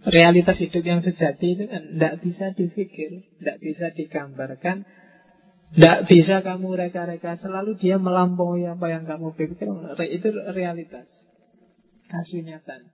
Realitas 0.00 0.56
hidup 0.56 0.80
yang 0.80 1.04
sejati 1.04 1.60
itu 1.60 1.64
kan 1.68 1.82
tidak 1.92 2.14
bisa 2.24 2.46
dipikir, 2.56 3.20
tidak 3.36 3.56
bisa 3.60 3.92
digambarkan, 3.92 4.88
tidak 5.76 5.98
bisa 6.08 6.40
kamu 6.40 6.72
reka-reka. 6.72 7.36
Selalu 7.36 7.76
dia 7.76 8.00
melampaui 8.00 8.64
apa 8.64 8.86
yang 8.88 9.04
kamu 9.04 9.36
pikir. 9.36 9.68
Itu 10.08 10.28
realitas. 10.56 11.06
Kasunyatan. 12.08 12.90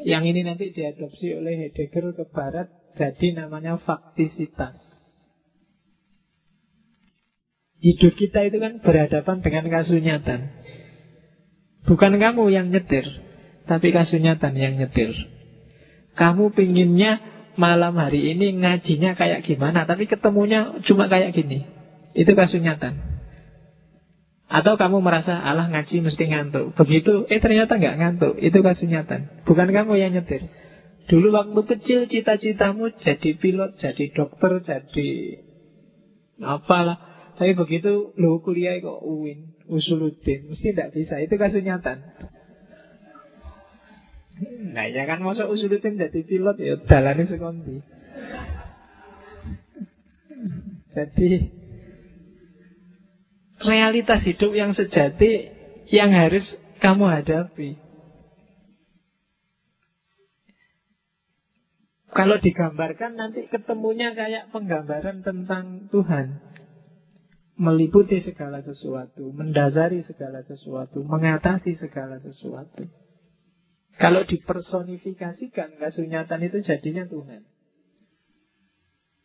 Yang 0.00 0.24
ini 0.32 0.40
nanti 0.46 0.72
diadopsi 0.72 1.36
oleh 1.36 1.68
Heidegger 1.68 2.16
ke 2.16 2.24
barat 2.32 2.72
jadi 2.96 3.44
namanya 3.44 3.76
faktisitas. 3.76 4.78
Hidup 7.82 8.14
kita 8.14 8.46
itu 8.46 8.62
kan 8.62 8.78
berhadapan 8.78 9.42
dengan 9.42 9.66
kasunyatan. 9.68 10.54
Bukan 11.82 12.14
kamu 12.22 12.46
yang 12.54 12.70
nyetir, 12.70 13.04
tapi 13.66 13.94
kasunyatan 13.94 14.52
yang 14.58 14.74
nyetir. 14.78 15.14
Kamu 16.18 16.52
pinginnya 16.52 17.20
malam 17.56 17.96
hari 17.96 18.32
ini 18.36 18.56
ngajinya 18.60 19.16
kayak 19.16 19.44
gimana, 19.44 19.84
tapi 19.84 20.08
ketemunya 20.08 20.82
cuma 20.84 21.08
kayak 21.08 21.32
gini. 21.36 21.64
Itu 22.12 22.36
kasunyatan. 22.36 23.12
Atau 24.52 24.76
kamu 24.76 25.00
merasa 25.00 25.40
Allah 25.40 25.72
ngaji 25.72 26.04
mesti 26.04 26.28
ngantuk. 26.28 26.76
Begitu, 26.76 27.24
eh 27.32 27.40
ternyata 27.40 27.80
nggak 27.80 27.96
ngantuk. 27.96 28.34
Itu 28.36 28.60
kasunyatan. 28.60 29.48
Bukan 29.48 29.68
kamu 29.72 29.96
yang 29.96 30.12
nyetir. 30.12 30.44
Dulu 31.08 31.32
waktu 31.32 31.60
kecil 31.76 32.00
cita-citamu 32.06 32.92
jadi 33.00 33.32
pilot, 33.40 33.80
jadi 33.80 34.04
dokter, 34.12 34.60
jadi 34.60 35.08
apalah. 36.44 37.00
Tapi 37.40 37.56
begitu 37.56 38.12
lu 38.20 38.44
kuliah 38.44 38.76
kok 38.78 39.00
UIN, 39.02 39.56
usuluddin, 39.72 40.52
mesti 40.52 40.76
tidak 40.76 40.92
bisa. 40.92 41.16
Itu 41.24 41.40
kasunyatan. 41.40 41.98
Nah 44.72 44.86
ya 44.90 45.06
kan 45.06 45.22
masuk 45.22 45.52
usuluddin 45.52 46.00
jadi 46.00 46.20
pilot 46.26 46.56
ya 46.58 46.74
dalane 46.82 47.24
sekondi. 47.28 47.84
Jadi 50.92 51.30
realitas 53.62 54.20
hidup 54.26 54.52
yang 54.52 54.74
sejati 54.74 55.48
yang 55.88 56.10
harus 56.12 56.44
kamu 56.82 57.06
hadapi. 57.08 57.78
Kalau 62.12 62.36
digambarkan 62.36 63.16
nanti 63.16 63.48
ketemunya 63.48 64.12
kayak 64.12 64.52
penggambaran 64.52 65.24
tentang 65.24 65.88
Tuhan. 65.88 66.44
Meliputi 67.56 68.20
segala 68.20 68.60
sesuatu, 68.60 69.32
mendasari 69.32 70.04
segala 70.04 70.44
sesuatu, 70.44 71.04
mengatasi 71.04 71.72
segala 71.76 72.20
sesuatu. 72.20 72.84
Kalau 74.00 74.24
dipersonifikasikan 74.24 75.76
kasunyatan 75.76 76.40
itu 76.48 76.58
jadinya 76.64 77.04
Tuhan. 77.04 77.44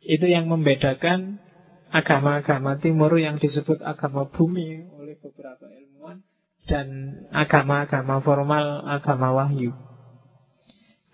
Itu 0.03 0.27
yang 0.27 0.51
membedakan 0.51 1.39
agama-agama 1.91 2.79
timur 2.83 3.15
yang 3.15 3.39
disebut 3.39 3.79
agama 3.79 4.27
bumi 4.27 4.91
oleh 4.91 5.15
beberapa 5.19 5.71
ilmuwan 5.71 6.23
dan 6.67 6.87
agama-agama 7.31 8.19
formal 8.19 8.83
agama 8.83 9.31
wahyu. 9.33 9.71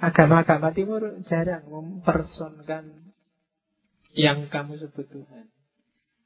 Agama-agama 0.01 0.73
timur 0.75 1.21
jarang 1.29 1.69
mempersonkan 1.69 3.13
yang 4.13 4.49
kamu 4.49 4.81
sebut 4.81 5.07
Tuhan. 5.07 5.47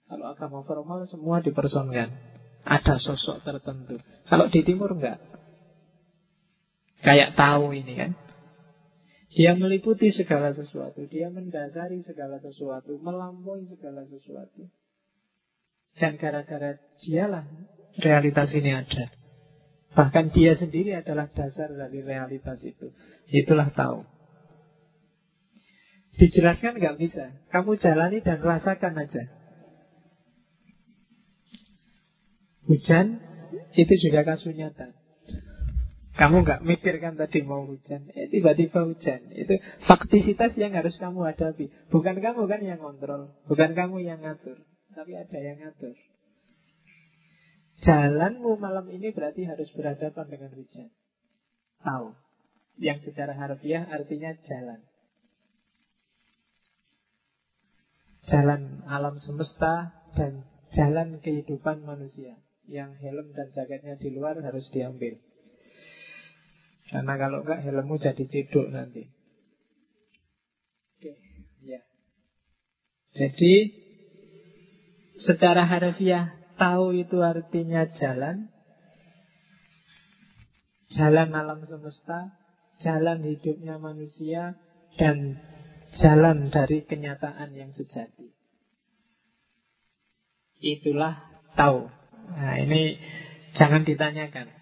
Kalau 0.08 0.26
agama 0.32 0.64
formal 0.64 1.04
semua 1.06 1.44
dipersonkan. 1.44 2.10
Ada 2.68 3.00
sosok 3.00 3.48
tertentu. 3.48 3.96
Kalau 4.28 4.52
di 4.52 4.60
timur 4.64 4.92
enggak. 4.92 5.20
Kayak 7.02 7.38
tahu 7.38 7.74
ini 7.78 7.94
kan. 7.94 8.12
Dia 9.38 9.54
meliputi 9.54 10.10
segala 10.10 10.50
sesuatu, 10.50 11.06
dia 11.06 11.30
mendasari 11.30 12.02
segala 12.02 12.42
sesuatu, 12.42 12.98
melampaui 12.98 13.70
segala 13.70 14.02
sesuatu. 14.10 14.66
Dan 15.98 16.18
gara-gara 16.18 16.82
dialah 17.06 17.46
realitas 18.02 18.50
ini 18.58 18.74
ada. 18.74 19.14
Bahkan 19.94 20.34
dia 20.34 20.58
sendiri 20.58 20.94
adalah 20.94 21.30
dasar 21.34 21.70
dari 21.74 22.02
realitas 22.02 22.62
itu. 22.66 22.94
Itulah 23.30 23.70
tahu. 23.74 24.06
Dijelaskan 26.18 26.82
nggak 26.82 26.98
bisa. 26.98 27.38
Kamu 27.54 27.78
jalani 27.78 28.26
dan 28.26 28.42
rasakan 28.42 28.94
aja. 28.98 29.24
Hujan 32.66 33.22
itu 33.78 33.94
juga 34.02 34.26
kasunyatan. 34.26 34.98
Kamu 36.18 36.42
nggak 36.42 36.66
mikir 36.66 36.98
kan 36.98 37.14
tadi 37.14 37.46
mau 37.46 37.70
hujan, 37.70 38.10
eh 38.18 38.26
tiba-tiba 38.34 38.90
hujan. 38.90 39.30
Itu 39.38 39.62
faktisitas 39.86 40.58
yang 40.58 40.74
harus 40.74 40.98
kamu 40.98 41.30
hadapi. 41.30 41.70
Bukan 41.94 42.18
kamu 42.18 42.50
kan 42.50 42.62
yang 42.66 42.82
kontrol, 42.82 43.38
bukan 43.46 43.78
kamu 43.78 44.02
yang 44.02 44.26
ngatur, 44.26 44.58
tapi 44.98 45.14
ada 45.14 45.38
yang 45.38 45.62
ngatur. 45.62 45.94
Jalanmu 47.86 48.58
malam 48.58 48.90
ini 48.90 49.14
berarti 49.14 49.46
harus 49.46 49.70
berhadapan 49.78 50.26
dengan 50.26 50.52
hujan. 50.58 50.90
Tahu. 51.86 52.18
Yang 52.82 53.14
secara 53.14 53.38
harfiah 53.38 53.86
artinya 53.86 54.34
jalan. 54.42 54.82
Jalan 58.26 58.82
alam 58.90 59.22
semesta 59.22 59.94
dan 60.18 60.50
jalan 60.74 61.22
kehidupan 61.22 61.86
manusia. 61.86 62.42
Yang 62.66 62.98
helm 63.06 63.28
dan 63.38 63.54
jaketnya 63.54 64.02
di 64.02 64.10
luar 64.18 64.42
harus 64.42 64.66
diambil. 64.74 65.22
Karena 66.88 67.14
kalau 67.20 67.44
enggak 67.44 67.62
helmmu 67.68 67.96
jadi 68.00 68.24
ceduk 68.24 68.72
nanti. 68.72 69.12
Oke, 70.98 71.14
ya. 71.68 71.84
Jadi 73.12 73.54
secara 75.20 75.68
harfiah 75.68 76.38
tahu 76.56 76.96
itu 76.96 77.20
artinya 77.20 77.86
jalan. 78.00 78.50
Jalan 80.88 81.36
alam 81.36 81.68
semesta, 81.68 82.32
jalan 82.80 83.20
hidupnya 83.20 83.76
manusia 83.76 84.56
dan 84.96 85.36
jalan 86.00 86.48
dari 86.48 86.88
kenyataan 86.88 87.52
yang 87.52 87.76
sejati. 87.76 88.32
Itulah 90.64 91.28
tahu. 91.60 91.92
Nah, 92.34 92.56
ini 92.64 92.98
jangan 93.60 93.84
ditanyakan. 93.84 94.57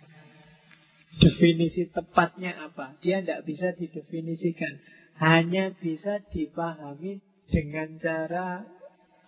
Definisi 1.16 1.88
tepatnya 1.95 2.68
apa? 2.68 2.99
Dia 2.99 3.24
tidak 3.24 3.47
bisa 3.47 3.72
didefinisikan. 3.72 4.74
Hanya 5.16 5.72
bisa 5.80 6.20
dipahami 6.28 7.24
dengan 7.47 7.95
cara 8.03 8.68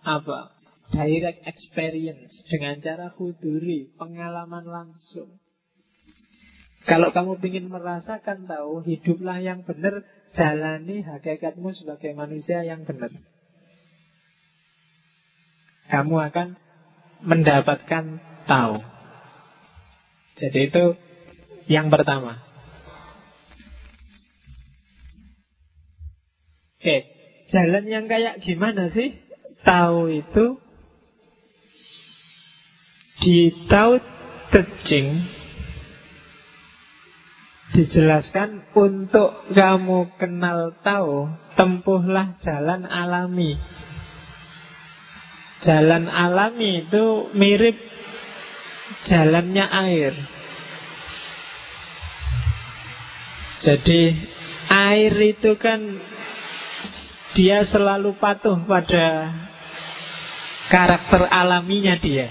apa? 0.04 0.52
Direct 0.92 1.48
experience. 1.48 2.44
Dengan 2.52 2.80
cara 2.84 3.08
huduri, 3.16 3.88
pengalaman 3.96 4.68
langsung. 4.68 5.40
Kalau 6.88 7.12
kamu 7.12 7.36
ingin 7.44 7.68
merasakan 7.68 8.48
tahu, 8.48 8.80
hiduplah 8.80 9.40
yang 9.44 9.60
benar, 9.64 10.04
jalani 10.32 11.04
hakikatmu 11.04 11.72
sebagai 11.76 12.16
manusia 12.16 12.64
yang 12.64 12.84
benar. 12.88 13.12
Kamu 15.88 16.16
akan 16.32 16.48
mendapatkan 17.24 18.04
tahu. 18.48 18.76
Jadi 20.40 20.60
itu 20.70 20.84
yang 21.68 21.92
pertama. 21.92 22.40
Oke, 26.78 26.96
jalan 27.52 27.84
yang 27.84 28.04
kayak 28.08 28.40
gimana 28.40 28.88
sih? 28.90 29.14
Tahu 29.62 30.08
itu 30.08 30.56
di 33.18 33.52
Tao 33.66 33.98
Te 34.48 34.62
Ching 34.86 35.38
dijelaskan 37.76 38.72
untuk 38.72 39.44
kamu 39.52 40.16
kenal 40.16 40.72
tahu, 40.80 41.28
tempuhlah 41.58 42.40
jalan 42.40 42.88
alami. 42.88 43.60
Jalan 45.66 46.06
alami 46.08 46.86
itu 46.86 47.28
mirip 47.34 47.76
jalannya 49.10 49.66
air. 49.66 50.37
Jadi 53.58 54.14
air 54.70 55.14
itu 55.18 55.58
kan 55.58 55.80
dia 57.34 57.66
selalu 57.66 58.14
patuh 58.18 58.54
pada 58.66 59.34
karakter 60.70 61.26
alaminya 61.26 61.98
dia. 61.98 62.30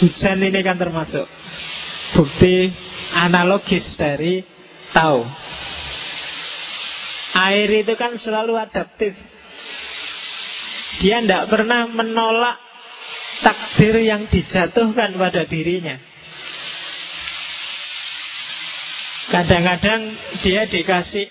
Hujan 0.00 0.44
ini 0.44 0.60
kan 0.60 0.76
termasuk 0.76 1.24
bukti 2.16 2.72
analogis 3.16 3.84
dari 3.96 4.44
tahu. 4.92 5.24
Air 7.36 7.84
itu 7.84 7.92
kan 8.00 8.16
selalu 8.16 8.56
adaptif. 8.56 9.12
Dia 11.04 11.20
tidak 11.20 11.52
pernah 11.52 11.84
menolak 11.84 12.56
takdir 13.44 14.00
yang 14.00 14.24
dijatuhkan 14.32 15.12
pada 15.20 15.44
dirinya. 15.44 16.15
Kadang-kadang 19.26 20.14
dia 20.46 20.70
dikasih 20.70 21.26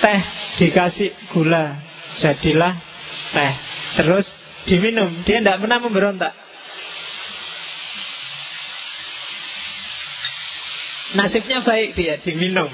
teh, 0.00 0.20
dikasih 0.56 1.10
gula, 1.32 1.76
jadilah 2.16 2.74
teh. 3.36 3.52
Terus 4.00 4.26
diminum, 4.64 5.20
dia 5.28 5.44
tidak 5.44 5.60
pernah 5.60 5.78
memberontak. 5.84 6.32
Nasibnya 11.12 11.60
baik 11.60 11.92
dia 11.92 12.16
diminum. 12.24 12.72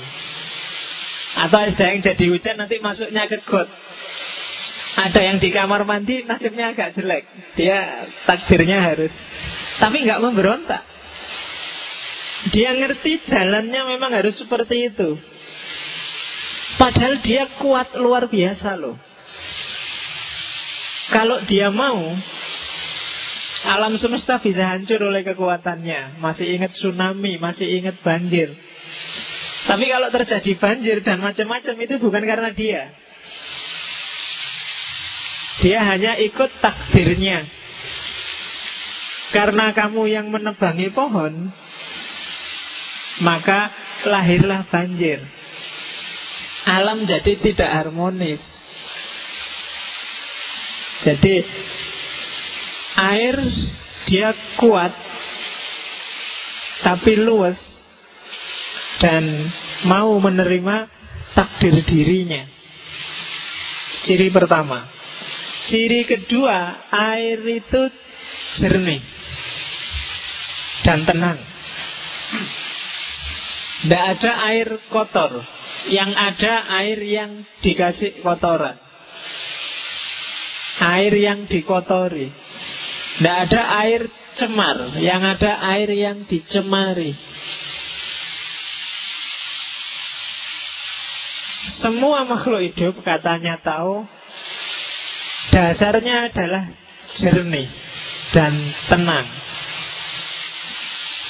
Atau 1.38 1.58
ada 1.58 1.84
yang 1.90 2.00
jadi 2.02 2.24
hujan 2.30 2.56
nanti 2.58 2.78
masuknya 2.78 3.26
ke 3.26 3.42
got. 3.42 3.66
Ada 4.98 5.20
yang 5.22 5.36
di 5.38 5.50
kamar 5.54 5.86
mandi 5.86 6.26
nasibnya 6.26 6.74
agak 6.74 6.94
jelek. 6.98 7.26
Dia 7.54 8.06
takdirnya 8.26 8.82
harus. 8.82 9.10
Tapi 9.78 10.06
nggak 10.06 10.22
memberontak. 10.22 10.82
Dia 12.54 12.70
ngerti 12.70 13.26
jalannya 13.26 13.82
memang 13.98 14.14
harus 14.14 14.38
seperti 14.38 14.94
itu. 14.94 15.18
Padahal 16.78 17.18
dia 17.26 17.50
kuat 17.58 17.98
luar 17.98 18.30
biasa 18.30 18.78
loh. 18.78 18.94
Kalau 21.10 21.42
dia 21.50 21.72
mau, 21.74 22.14
alam 23.66 23.98
semesta 23.98 24.38
bisa 24.38 24.70
hancur 24.70 25.02
oleh 25.02 25.26
kekuatannya. 25.26 26.22
Masih 26.22 26.46
ingat 26.54 26.78
tsunami, 26.78 27.42
masih 27.42 27.66
ingat 27.66 27.98
banjir. 28.06 28.54
Tapi 29.66 29.84
kalau 29.90 30.08
terjadi 30.14 30.52
banjir 30.54 30.96
dan 31.02 31.18
macam-macam 31.18 31.74
itu 31.74 31.94
bukan 31.98 32.22
karena 32.22 32.50
dia. 32.54 32.94
Dia 35.58 35.82
hanya 35.82 36.14
ikut 36.22 36.62
takdirnya. 36.62 37.42
Karena 39.34 39.74
kamu 39.74 40.08
yang 40.08 40.30
menebangi 40.30 40.88
pohon, 40.94 41.50
maka 43.22 43.70
lahirlah 44.06 44.66
banjir. 44.70 45.22
Alam 46.68 47.08
jadi 47.08 47.32
tidak 47.40 47.70
harmonis. 47.70 48.42
Jadi 51.02 51.46
air 52.98 53.36
dia 54.10 54.34
kuat 54.58 54.90
tapi 56.82 57.18
luas 57.18 57.58
dan 58.98 59.50
mau 59.86 60.18
menerima 60.18 60.76
takdir 61.34 61.74
dirinya. 61.86 62.42
Ciri 64.02 64.30
pertama. 64.30 64.86
Ciri 65.68 66.08
kedua, 66.08 66.88
air 66.88 67.38
itu 67.44 67.82
jernih 68.58 69.02
dan 70.82 71.04
tenang. 71.04 71.38
Tidak 73.78 74.04
ada 74.18 74.32
air 74.50 74.68
kotor. 74.90 75.42
Yang 75.88 76.10
ada 76.18 76.52
air 76.82 76.98
yang 76.98 77.46
dikasih 77.62 78.22
kotoran. 78.26 78.74
Air 80.82 81.14
yang 81.14 81.46
dikotori. 81.46 82.30
Tidak 83.18 83.36
ada 83.48 83.60
air 83.86 84.10
cemar. 84.34 84.98
Yang 84.98 85.22
ada 85.38 85.52
air 85.78 85.90
yang 85.94 86.26
dicemari. 86.26 87.14
Semua 91.78 92.26
makhluk 92.26 92.64
hidup 92.64 92.98
katanya 93.06 93.54
tahu 93.62 94.02
Dasarnya 95.54 96.28
adalah 96.28 96.64
jernih 97.22 97.70
dan 98.34 98.52
tenang 98.90 99.26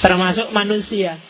Termasuk 0.01 0.49
manusia 0.49 1.21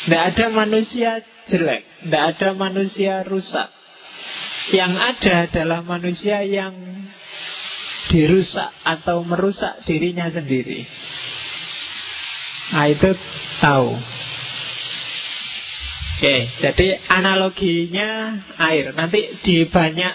tidak 0.00 0.22
ada 0.32 0.46
manusia 0.48 1.10
jelek, 1.44 1.82
tidak 2.04 2.22
ada 2.36 2.48
manusia 2.56 3.20
rusak. 3.26 3.68
Yang 4.70 4.92
ada 4.96 5.34
adalah 5.50 5.80
manusia 5.82 6.40
yang 6.46 6.72
dirusak 8.08 8.70
atau 8.86 9.20
merusak 9.26 9.84
dirinya 9.84 10.30
sendiri. 10.32 10.88
Nah 12.70 12.86
itu 12.88 13.10
tahu. 13.60 13.90
Oke, 16.20 16.36
jadi 16.60 17.00
analoginya 17.08 18.40
air. 18.60 18.92
Nanti 18.92 19.40
di 19.40 19.64
banyak 19.64 20.14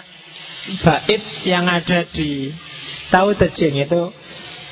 bait 0.85 1.23
yang 1.45 1.65
ada 1.65 2.05
di 2.09 2.53
tahu 3.09 3.33
tejing 3.37 3.85
itu 3.85 4.13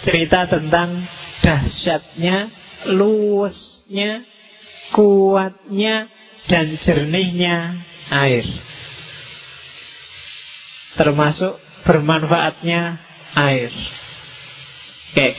cerita 0.06 0.46
tentang 0.46 1.06
dahsyatnya, 1.42 2.54
luasnya 2.94 4.33
kuatnya 4.94 6.08
dan 6.48 6.78
jernihnya 6.80 7.82
air. 8.14 8.46
Termasuk 10.94 11.58
bermanfaatnya 11.84 13.02
air. 13.34 13.72
Oke. 15.14 15.30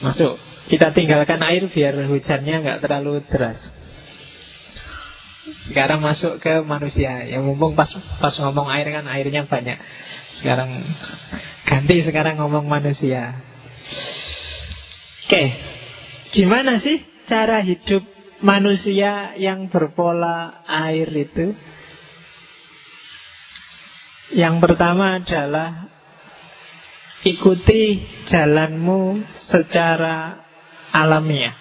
Masuk. 0.00 0.34
Kita 0.66 0.90
tinggalkan 0.90 1.38
air 1.46 1.70
biar 1.70 1.94
hujannya 2.10 2.56
nggak 2.64 2.80
terlalu 2.82 3.22
deras. 3.30 3.60
Sekarang 5.70 6.02
masuk 6.02 6.42
ke 6.42 6.64
manusia. 6.66 7.22
Yang 7.22 7.46
mumpung 7.46 7.78
pas 7.78 7.86
pas 8.18 8.34
ngomong 8.42 8.66
air 8.74 8.90
kan 8.90 9.06
airnya 9.06 9.46
banyak. 9.46 9.78
Sekarang 10.42 10.82
ganti 11.62 12.02
sekarang 12.02 12.42
ngomong 12.42 12.66
manusia. 12.66 13.38
Oke. 15.26 15.44
Gimana 16.34 16.82
sih 16.82 17.15
cara 17.26 17.60
hidup 17.62 18.02
manusia 18.40 19.34
yang 19.38 19.66
berpola 19.68 20.62
air 20.66 21.10
itu? 21.10 21.52
Yang 24.34 24.56
pertama 24.58 25.22
adalah 25.22 25.86
ikuti 27.22 28.02
jalanmu 28.26 29.22
secara 29.50 30.42
alamiah. 30.90 31.54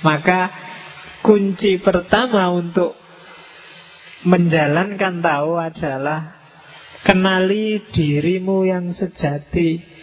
Maka 0.00 0.40
kunci 1.20 1.76
pertama 1.82 2.48
untuk 2.54 2.96
menjalankan 4.24 5.20
tahu 5.20 5.60
adalah 5.60 6.40
kenali 7.04 7.84
dirimu 7.92 8.64
yang 8.68 8.92
sejati 8.96 9.99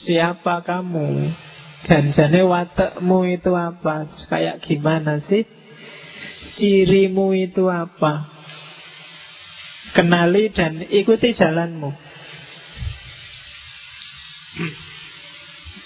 Siapa 0.00 0.64
kamu? 0.64 1.32
Janjane 1.84 2.40
watakmu 2.44 3.18
itu 3.28 3.52
apa? 3.56 4.08
Kayak 4.28 4.64
gimana 4.64 5.20
sih? 5.24 5.44
Cirimu 6.56 7.32
itu 7.36 7.68
apa? 7.68 8.28
Kenali 9.96 10.52
dan 10.52 10.84
ikuti 10.86 11.32
jalanmu. 11.32 11.90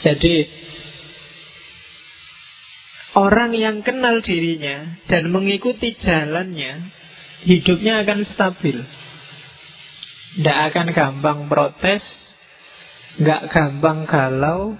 Jadi 0.02 0.34
Orang 3.14 3.54
yang 3.54 3.86
kenal 3.86 4.26
dirinya 4.26 4.98
dan 5.06 5.30
mengikuti 5.30 5.94
jalannya, 5.94 6.90
hidupnya 7.46 8.02
akan 8.02 8.26
stabil. 8.26 8.82
Tidak 10.34 10.58
akan 10.74 10.90
gampang 10.90 11.46
protes, 11.46 12.02
nggak 13.20 13.42
gampang 13.50 14.06
galau, 14.08 14.74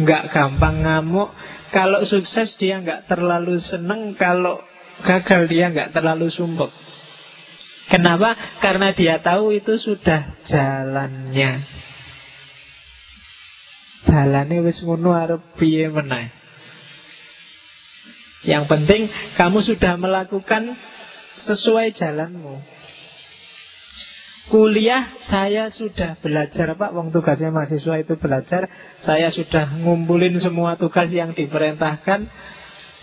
nggak 0.00 0.24
gampang 0.32 0.84
ngamuk. 0.84 1.30
Kalau 1.74 2.06
sukses 2.06 2.54
dia 2.56 2.78
nggak 2.80 3.10
terlalu 3.10 3.58
seneng, 3.58 4.14
kalau 4.14 4.62
gagal 5.02 5.50
dia 5.50 5.68
nggak 5.74 5.90
terlalu 5.90 6.30
sumpek. 6.30 6.70
Kenapa? 7.90 8.32
Karena 8.64 8.96
dia 8.96 9.20
tahu 9.20 9.52
itu 9.52 9.76
sudah 9.76 10.40
jalannya. 10.48 11.52
Jalannya 14.08 14.58
wis 14.64 14.80
ngono 14.84 15.12
arep 15.12 15.42
piye 15.60 15.92
meneh. 15.92 16.32
Yang 18.44 18.64
penting 18.68 19.02
kamu 19.40 19.64
sudah 19.64 19.96
melakukan 19.96 20.76
sesuai 21.44 21.96
jalanmu. 21.96 22.60
Kuliah 24.44 25.08
saya 25.24 25.72
sudah 25.72 26.20
belajar 26.20 26.76
Pak. 26.76 26.90
Wong 26.92 27.08
tugasnya 27.08 27.48
mahasiswa 27.48 27.96
itu 27.96 28.20
belajar. 28.20 28.68
Saya 29.00 29.32
sudah 29.32 29.72
ngumpulin 29.80 30.36
semua 30.36 30.76
tugas 30.76 31.08
yang 31.08 31.32
diperintahkan. 31.32 32.28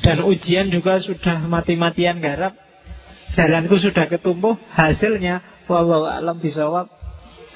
Dan 0.06 0.18
ujian 0.22 0.70
juga 0.70 1.02
sudah 1.02 1.42
mati-matian 1.50 2.22
garap. 2.22 2.54
Jalanku 3.34 3.80
sudah 3.80 4.12
ketumbuh 4.12 4.60
Hasilnya 4.76 5.66
Wallahu 5.66 6.06
alam 6.06 6.38
bisawab. 6.38 6.90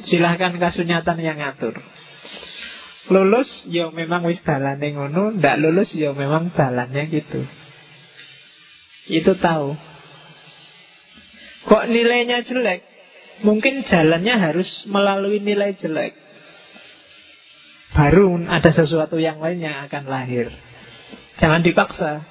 Silahkan 0.10 0.58
kasunyatan 0.58 1.22
yang 1.22 1.38
ngatur. 1.38 1.78
Lulus 3.14 3.70
ya 3.70 3.94
memang 3.94 4.26
wis 4.26 4.42
dalane 4.42 4.98
ngono. 4.98 5.30
Ndak 5.38 5.62
lulus 5.62 5.94
ya 5.94 6.10
memang 6.10 6.50
dalannya 6.58 7.06
gitu. 7.14 7.46
Itu 9.14 9.38
tahu. 9.38 9.78
Kok 11.70 11.86
nilainya 11.86 12.42
jelek 12.42 12.95
mungkin 13.44 13.84
jalannya 13.84 14.36
harus 14.38 14.68
melalui 14.88 15.44
nilai 15.44 15.76
jelek. 15.76 16.16
Baru 17.96 18.36
ada 18.48 18.72
sesuatu 18.76 19.16
yang 19.16 19.40
lain 19.40 19.64
yang 19.64 19.88
akan 19.88 20.04
lahir. 20.08 20.52
Jangan 21.40 21.64
dipaksa. 21.64 22.24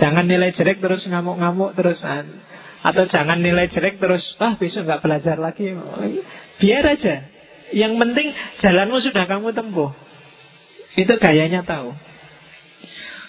Jangan 0.00 0.26
nilai 0.26 0.50
jelek 0.56 0.80
terus 0.80 1.04
ngamuk-ngamuk 1.06 1.76
terusan. 1.76 2.26
Atau 2.84 3.08
jangan 3.08 3.40
nilai 3.40 3.72
jelek 3.72 3.96
terus, 3.96 4.20
ah 4.40 4.60
besok 4.60 4.84
nggak 4.84 5.00
belajar 5.00 5.36
lagi. 5.40 5.72
Biar 6.60 6.84
aja. 6.84 7.28
Yang 7.72 7.92
penting 7.96 8.28
jalanmu 8.60 9.00
sudah 9.00 9.24
kamu 9.24 9.56
tempuh. 9.56 9.92
Itu 10.96 11.16
gayanya 11.16 11.64
tahu. 11.64 11.96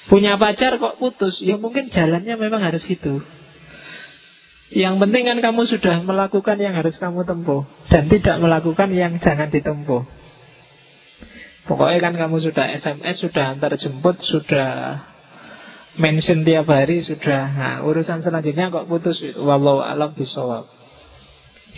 Punya 0.05 0.37
pacar 0.37 0.77
kok 0.77 1.01
putus, 1.01 1.41
ya 1.41 1.57
mungkin 1.57 1.89
jalannya 1.89 2.35
memang 2.37 2.61
harus 2.61 2.85
gitu. 2.85 3.25
Yang 4.75 5.07
penting 5.07 5.23
kan 5.23 5.39
kamu 5.39 5.71
sudah 5.71 6.03
melakukan 6.03 6.59
yang 6.59 6.75
harus 6.75 6.99
kamu 6.99 7.23
tempuh. 7.23 7.63
Dan 7.87 8.11
tidak 8.11 8.43
melakukan 8.43 8.91
yang 8.91 9.15
jangan 9.23 9.47
ditempuh. 9.47 10.03
Pokoknya 11.65 11.97
kan 12.03 12.13
kamu 12.19 12.43
sudah 12.43 12.75
SMS, 12.75 13.23
sudah 13.23 13.55
antar 13.55 13.79
jemput, 13.79 14.19
sudah 14.19 14.99
mention 15.95 16.43
tiap 16.43 16.67
hari, 16.67 17.07
sudah. 17.07 17.43
Nah, 17.55 17.75
Urusan 17.87 18.19
selanjutnya 18.19 18.67
kok 18.67 18.91
putus? 18.91 19.15
Wallahu 19.39 19.79
alam 19.79 20.11
bisawab 20.11 20.67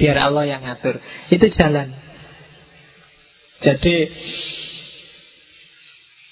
Biar 0.01 0.17
Allah 0.17 0.49
yang 0.49 0.65
ngatur. 0.65 0.97
Itu 1.29 1.47
jalan. 1.53 1.93
Jadi 3.61 3.95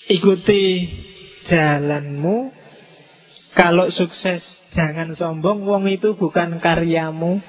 Ikuti 0.06 0.86
jalanmu 1.50 2.65
Kalau 3.56 3.88
sukses 3.90 4.44
Jangan 4.76 5.16
sombong, 5.16 5.64
wong 5.64 5.88
itu 5.88 6.20
bukan 6.20 6.60
karyamu. 6.60 7.40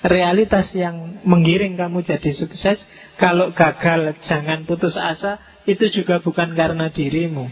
Realitas 0.00 0.72
yang 0.72 1.20
menggiring 1.28 1.76
kamu 1.76 2.00
jadi 2.04 2.32
sukses 2.32 2.80
Kalau 3.16 3.52
gagal, 3.52 4.16
jangan 4.24 4.68
putus 4.68 4.96
asa 4.96 5.40
Itu 5.64 5.88
juga 5.88 6.20
bukan 6.20 6.52
karena 6.52 6.92
dirimu. 6.92 7.48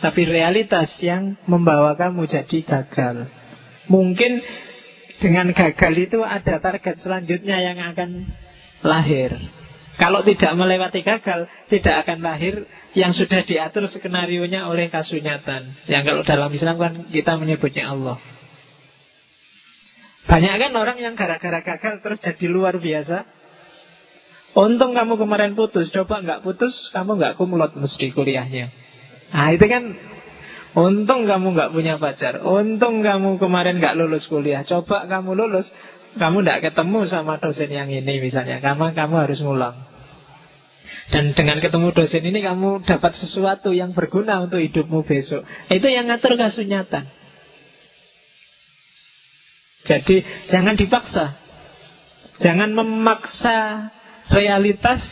Tapi 0.00 0.24
realitas 0.24 0.96
yang 1.04 1.36
membawa 1.44 1.92
kamu 1.92 2.24
jadi 2.24 2.64
gagal. 2.64 3.28
Mungkin 3.92 4.40
dengan 5.20 5.52
gagal 5.52 5.92
itu 6.08 6.24
ada 6.24 6.56
target 6.56 6.96
selanjutnya 7.04 7.60
yang 7.60 7.76
akan 7.92 8.32
lahir 8.80 9.59
kalau 9.96 10.22
tidak 10.22 10.52
melewati 10.54 11.02
gagal, 11.02 11.50
tidak 11.66 12.06
akan 12.06 12.22
lahir 12.22 12.68
yang 12.94 13.10
sudah 13.10 13.42
diatur 13.42 13.90
skenario-nya 13.90 14.70
oleh 14.70 14.86
kasunyatan. 14.92 15.74
Yang 15.90 16.02
kalau 16.06 16.22
dalam 16.22 16.50
Islam 16.54 16.76
kan 16.78 16.92
kita 17.10 17.34
menyebutnya 17.40 17.90
Allah. 17.90 18.16
Banyak 20.30 20.54
kan 20.62 20.72
orang 20.78 20.98
yang 21.02 21.18
gara-gara 21.18 21.60
gagal 21.64 22.04
terus 22.06 22.18
jadi 22.22 22.46
luar 22.46 22.78
biasa. 22.78 23.26
Untung 24.50 24.94
kamu 24.98 25.14
kemarin 25.14 25.54
putus, 25.54 25.94
coba 25.94 26.22
nggak 26.22 26.42
putus, 26.42 26.74
kamu 26.90 27.18
nggak 27.18 27.34
kumlot 27.38 27.74
mesti 27.78 28.10
kuliahnya. 28.10 28.74
Nah 29.30 29.54
itu 29.54 29.66
kan 29.70 29.94
Untung 30.70 31.26
kamu 31.26 31.58
nggak 31.58 31.70
punya 31.74 31.98
pacar 31.98 32.46
Untung 32.46 33.02
kamu 33.02 33.42
kemarin 33.42 33.82
nggak 33.82 33.98
lulus 33.98 34.30
kuliah 34.30 34.62
Coba 34.62 35.06
kamu 35.10 35.34
lulus 35.34 35.66
Kamu 36.18 36.42
nggak 36.42 36.70
ketemu 36.70 37.06
sama 37.06 37.38
dosen 37.38 37.70
yang 37.70 37.86
ini 37.86 38.18
misalnya 38.18 38.58
Kamu, 38.58 38.98
kamu 38.98 39.14
harus 39.28 39.38
ngulang 39.38 39.90
dan 41.10 41.34
dengan 41.34 41.58
ketemu 41.58 41.90
dosen 41.90 42.22
ini 42.22 42.38
kamu 42.38 42.86
dapat 42.86 43.18
sesuatu 43.18 43.74
yang 43.74 43.90
berguna 43.94 44.46
untuk 44.46 44.62
hidupmu 44.62 45.02
besok. 45.02 45.42
Itu 45.66 45.86
yang 45.90 46.06
ngatur 46.06 46.38
kasunyatan. 46.38 47.10
Jadi 49.90 50.22
jangan 50.52 50.78
dipaksa. 50.78 51.34
Jangan 52.40 52.70
memaksa 52.72 53.90
realitas 54.30 55.02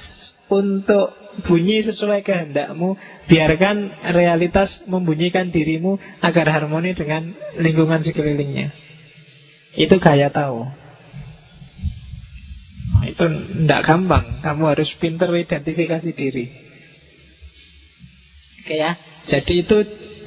untuk 0.47 1.13
bunyi 1.51 1.83
sesuai 1.83 2.23
kehendakmu. 2.23 2.95
Biarkan 3.27 4.07
realitas 4.15 4.71
membunyikan 4.87 5.51
dirimu 5.51 5.99
agar 6.23 6.47
harmoni 6.47 6.95
dengan 6.95 7.35
lingkungan 7.59 8.07
sekelilingnya. 8.07 8.71
Itu 9.75 9.99
gaya 9.99 10.31
tahu. 10.31 10.78
Itu 13.09 13.25
tidak 13.25 13.81
gampang. 13.89 14.45
Kamu 14.45 14.63
harus 14.69 14.91
pinter 15.01 15.31
identifikasi 15.33 16.11
diri. 16.13 16.45
Oke 18.65 18.75
ya. 18.77 18.93
Jadi 19.29 19.65
itu 19.65 19.77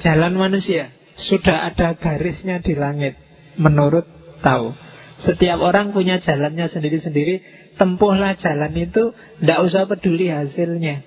jalan 0.02 0.34
manusia. 0.34 0.90
Sudah 1.30 1.70
ada 1.70 1.94
garisnya 1.94 2.58
di 2.58 2.74
langit. 2.74 3.14
Menurut 3.54 4.06
tahu. 4.42 4.74
Setiap 5.22 5.62
orang 5.62 5.94
punya 5.94 6.18
jalannya 6.18 6.66
sendiri-sendiri. 6.66 7.42
Tempuhlah 7.78 8.34
jalan 8.42 8.74
itu. 8.74 9.14
Tidak 9.14 9.58
usah 9.62 9.86
peduli 9.86 10.26
hasilnya. 10.32 11.06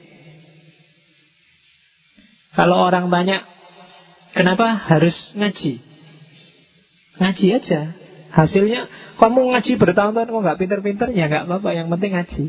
Kalau 2.56 2.88
orang 2.88 3.12
banyak, 3.12 3.44
kenapa 4.32 4.80
harus 4.88 5.16
ngaji? 5.36 5.84
Ngaji 7.20 7.48
aja. 7.52 8.05
Hasilnya 8.36 8.92
kamu 9.16 9.56
ngaji 9.56 9.80
bertahun-tahun 9.80 10.28
kok 10.28 10.44
nggak 10.44 10.60
pinter-pinter 10.60 11.08
ya 11.16 11.32
nggak 11.32 11.48
apa-apa. 11.48 11.70
Yang 11.72 11.88
penting 11.96 12.12
ngaji. 12.20 12.46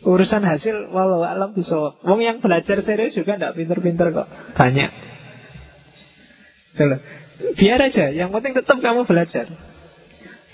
Urusan 0.00 0.42
hasil 0.48 0.88
walau 0.88 1.20
alam 1.20 1.52
bisa. 1.52 2.00
Wong 2.00 2.24
yang 2.24 2.40
belajar 2.40 2.80
serius 2.80 3.12
juga 3.12 3.36
nggak 3.36 3.60
pinter-pinter 3.60 4.08
kok. 4.16 4.28
Banyak. 4.56 4.90
Biar 7.60 7.80
aja. 7.84 8.08
Yang 8.08 8.30
penting 8.40 8.52
tetap 8.56 8.78
kamu 8.80 9.04
belajar. 9.04 9.52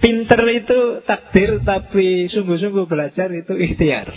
Pinter 0.02 0.42
itu 0.50 0.78
takdir 1.06 1.62
tapi 1.62 2.26
sungguh-sungguh 2.26 2.84
belajar 2.90 3.30
itu 3.30 3.54
ikhtiar. 3.54 4.10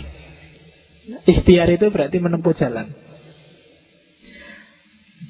Ikhtiar 1.29 1.69
itu 1.69 1.85
berarti 1.93 2.17
menempuh 2.17 2.57
jalan. 2.57 2.89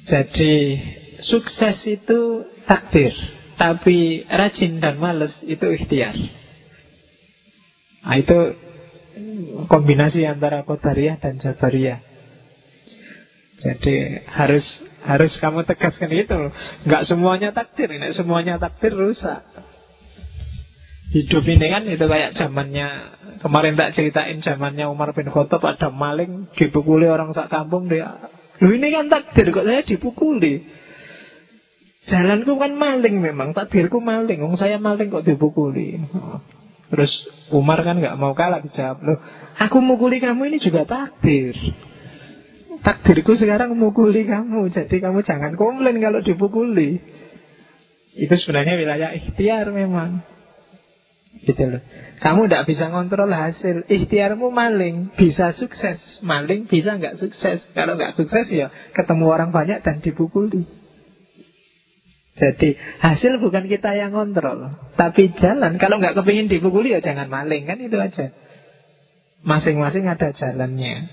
Jadi 0.08 0.80
sukses 1.20 1.76
itu 1.84 2.48
takdir. 2.64 3.39
Tapi 3.60 4.24
rajin 4.24 4.80
dan 4.80 4.96
males 4.96 5.36
itu 5.44 5.68
ikhtiar. 5.68 6.16
Nah 8.00 8.16
itu 8.16 8.38
kombinasi 9.68 10.24
antara 10.24 10.64
Qadariyah 10.64 11.20
dan 11.20 11.36
Jabariyah. 11.36 12.00
Jadi 13.60 14.24
harus 14.32 14.64
harus 15.04 15.36
kamu 15.36 15.68
tegaskan 15.68 16.08
itu 16.16 16.48
Nggak 16.88 17.04
semuanya 17.04 17.52
takdir 17.52 17.92
Nggak 17.92 18.16
semuanya 18.16 18.56
takdir 18.56 18.96
rusak. 18.96 19.44
Hidup 21.12 21.44
ini 21.44 21.66
kan 21.68 21.84
itu 21.84 22.00
kayak 22.00 22.40
zamannya 22.40 22.88
Kemarin 23.44 23.76
tak 23.76 23.92
ceritain 24.00 24.40
zamannya 24.40 24.88
Umar 24.88 25.12
bin 25.12 25.28
Khattab 25.28 25.60
Ada 25.60 25.92
maling 25.92 26.48
dipukuli 26.56 27.04
orang 27.04 27.36
sak 27.36 27.52
kampung 27.52 27.92
dia 27.92 28.32
Lu 28.64 28.72
ini 28.72 28.88
kan 28.96 29.12
takdir 29.12 29.52
kok 29.52 29.68
saya 29.68 29.84
dipukuli 29.84 30.79
Jalanku 32.08 32.56
kan 32.56 32.72
maling 32.72 33.20
memang, 33.20 33.52
takdirku 33.52 34.00
maling. 34.00 34.40
Wong 34.40 34.56
saya 34.56 34.80
maling 34.80 35.12
kok 35.12 35.28
dipukuli. 35.28 36.00
Terus 36.88 37.12
Umar 37.52 37.84
kan 37.84 38.00
nggak 38.00 38.16
mau 38.16 38.32
kalah 38.32 38.64
dijawab 38.64 38.98
loh. 39.04 39.18
Aku 39.60 39.84
mukuli 39.84 40.16
kamu 40.16 40.48
ini 40.48 40.58
juga 40.64 40.88
takdir. 40.88 41.52
Takdirku 42.80 43.36
sekarang 43.36 43.76
mukuli 43.76 44.24
kamu, 44.24 44.72
jadi 44.72 44.96
kamu 44.96 45.20
jangan 45.20 45.52
komplain 45.60 46.00
kalau 46.00 46.24
dipukuli. 46.24 47.04
Itu 48.16 48.32
sebenarnya 48.32 48.80
wilayah 48.80 49.10
ikhtiar 49.20 49.68
memang. 49.68 50.24
Gitu 51.44 51.62
loh. 51.62 51.84
Kamu 52.18 52.50
tidak 52.50 52.66
bisa 52.66 52.90
ngontrol 52.90 53.30
hasil 53.30 53.86
Ikhtiarmu 53.86 54.50
maling 54.50 55.14
Bisa 55.14 55.54
sukses 55.54 56.18
Maling 56.26 56.66
bisa 56.66 56.98
nggak 56.98 57.22
sukses 57.22 57.70
Kalau 57.70 57.94
nggak 57.94 58.18
sukses 58.18 58.50
ya 58.50 58.66
ketemu 58.98 59.30
orang 59.30 59.54
banyak 59.54 59.78
dan 59.80 60.02
dipukuli 60.02 60.66
Jadi 62.40 62.72
hasil 63.04 63.36
bukan 63.36 63.68
kita 63.68 63.92
yang 63.92 64.16
kontrol, 64.16 64.72
tapi 64.96 65.28
jalan. 65.36 65.76
Kalau 65.76 66.00
nggak 66.00 66.16
kepingin 66.16 66.48
dipukuli 66.48 66.96
ya 66.96 67.04
jangan 67.04 67.28
maling 67.28 67.68
kan 67.68 67.76
itu 67.76 68.00
aja. 68.00 68.32
Masing-masing 69.44 70.08
ada 70.08 70.32
jalannya. 70.32 71.12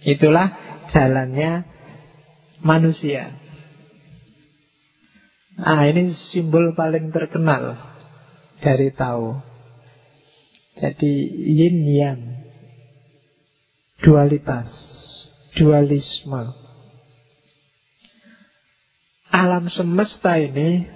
Itulah 0.00 0.48
jalannya 0.96 1.68
manusia. 2.64 3.36
Ah 5.60 5.84
ini 5.84 6.16
simbol 6.32 6.72
paling 6.72 7.12
terkenal 7.12 7.76
dari 8.64 8.88
Tao. 8.96 9.44
Jadi 10.80 11.12
yin 11.52 11.84
yang, 11.84 12.20
dualitas, 14.00 14.72
dualisme. 15.52 16.59
Alam 19.30 19.70
semesta 19.70 20.34
ini 20.42 20.90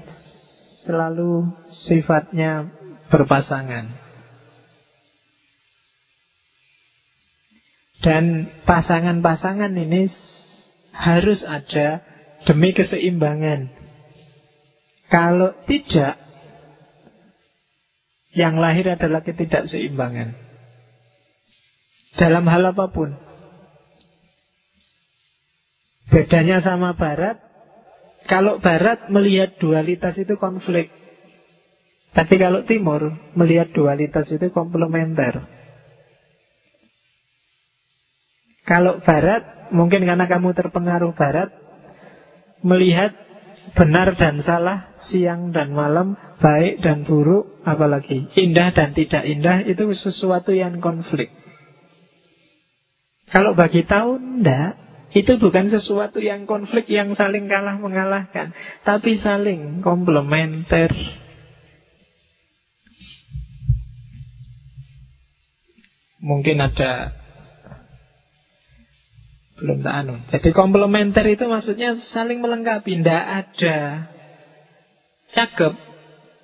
selalu 0.82 1.55
sifatnya 1.70 2.66
berpasangan. 3.09 3.87
Dan 8.03 8.53
pasangan-pasangan 8.68 9.72
ini 9.72 10.11
harus 10.93 11.41
ada 11.47 12.05
demi 12.45 12.76
keseimbangan. 12.76 13.72
Kalau 15.09 15.55
tidak, 15.64 16.20
yang 18.35 18.59
lahir 18.59 18.99
adalah 18.99 19.22
ketidakseimbangan. 19.22 20.35
Dalam 22.18 22.45
hal 22.51 22.74
apa 22.74 22.91
pun. 22.91 23.14
Bedanya 26.11 26.61
sama 26.61 26.99
Barat, 26.99 27.41
kalau 28.25 28.57
barat 28.61 29.12
melihat 29.12 29.57
dualitas 29.61 30.16
itu 30.16 30.41
konflik. 30.41 30.89
Tapi 32.14 32.35
kalau 32.39 32.62
timur 32.62 33.11
melihat 33.35 33.75
dualitas 33.75 34.31
itu 34.31 34.49
komplementer. 34.55 35.45
Kalau 38.64 39.03
barat, 39.05 39.68
mungkin 39.75 40.09
karena 40.09 40.25
kamu 40.25 40.57
terpengaruh 40.57 41.12
barat, 41.12 41.53
melihat 42.64 43.12
benar 43.77 44.16
dan 44.16 44.41
salah, 44.41 44.95
siang 45.05 45.53
dan 45.53 45.77
malam, 45.77 46.16
baik 46.41 46.81
dan 46.81 47.05
buruk, 47.05 47.61
apalagi 47.66 48.25
indah 48.41 48.72
dan 48.72 48.97
tidak 48.97 49.27
indah, 49.29 49.68
itu 49.68 49.85
sesuatu 49.93 50.55
yang 50.57 50.81
konflik. 50.81 51.29
Kalau 53.29 53.53
bagi 53.53 53.85
tahun, 53.85 54.41
enggak. 54.41 54.84
Itu 55.14 55.38
bukan 55.38 55.70
sesuatu 55.70 56.18
yang 56.18 56.42
konflik 56.42 56.90
yang 56.90 57.14
saling 57.14 57.46
kalah 57.46 57.78
mengalahkan, 57.78 58.50
tapi 58.82 59.14
saling 59.22 59.78
komplementer. 59.78 60.90
Mungkin 66.18 66.58
ada 66.58 67.14
belum 69.62 69.86
tak 69.86 69.94
anu. 69.94 70.14
Jadi 70.34 70.50
komplementer 70.50 71.22
itu 71.30 71.46
maksudnya 71.46 71.94
saling 72.10 72.42
melengkapi, 72.42 72.98
tidak 72.98 73.22
ada 73.22 73.78
cakep 75.30 75.72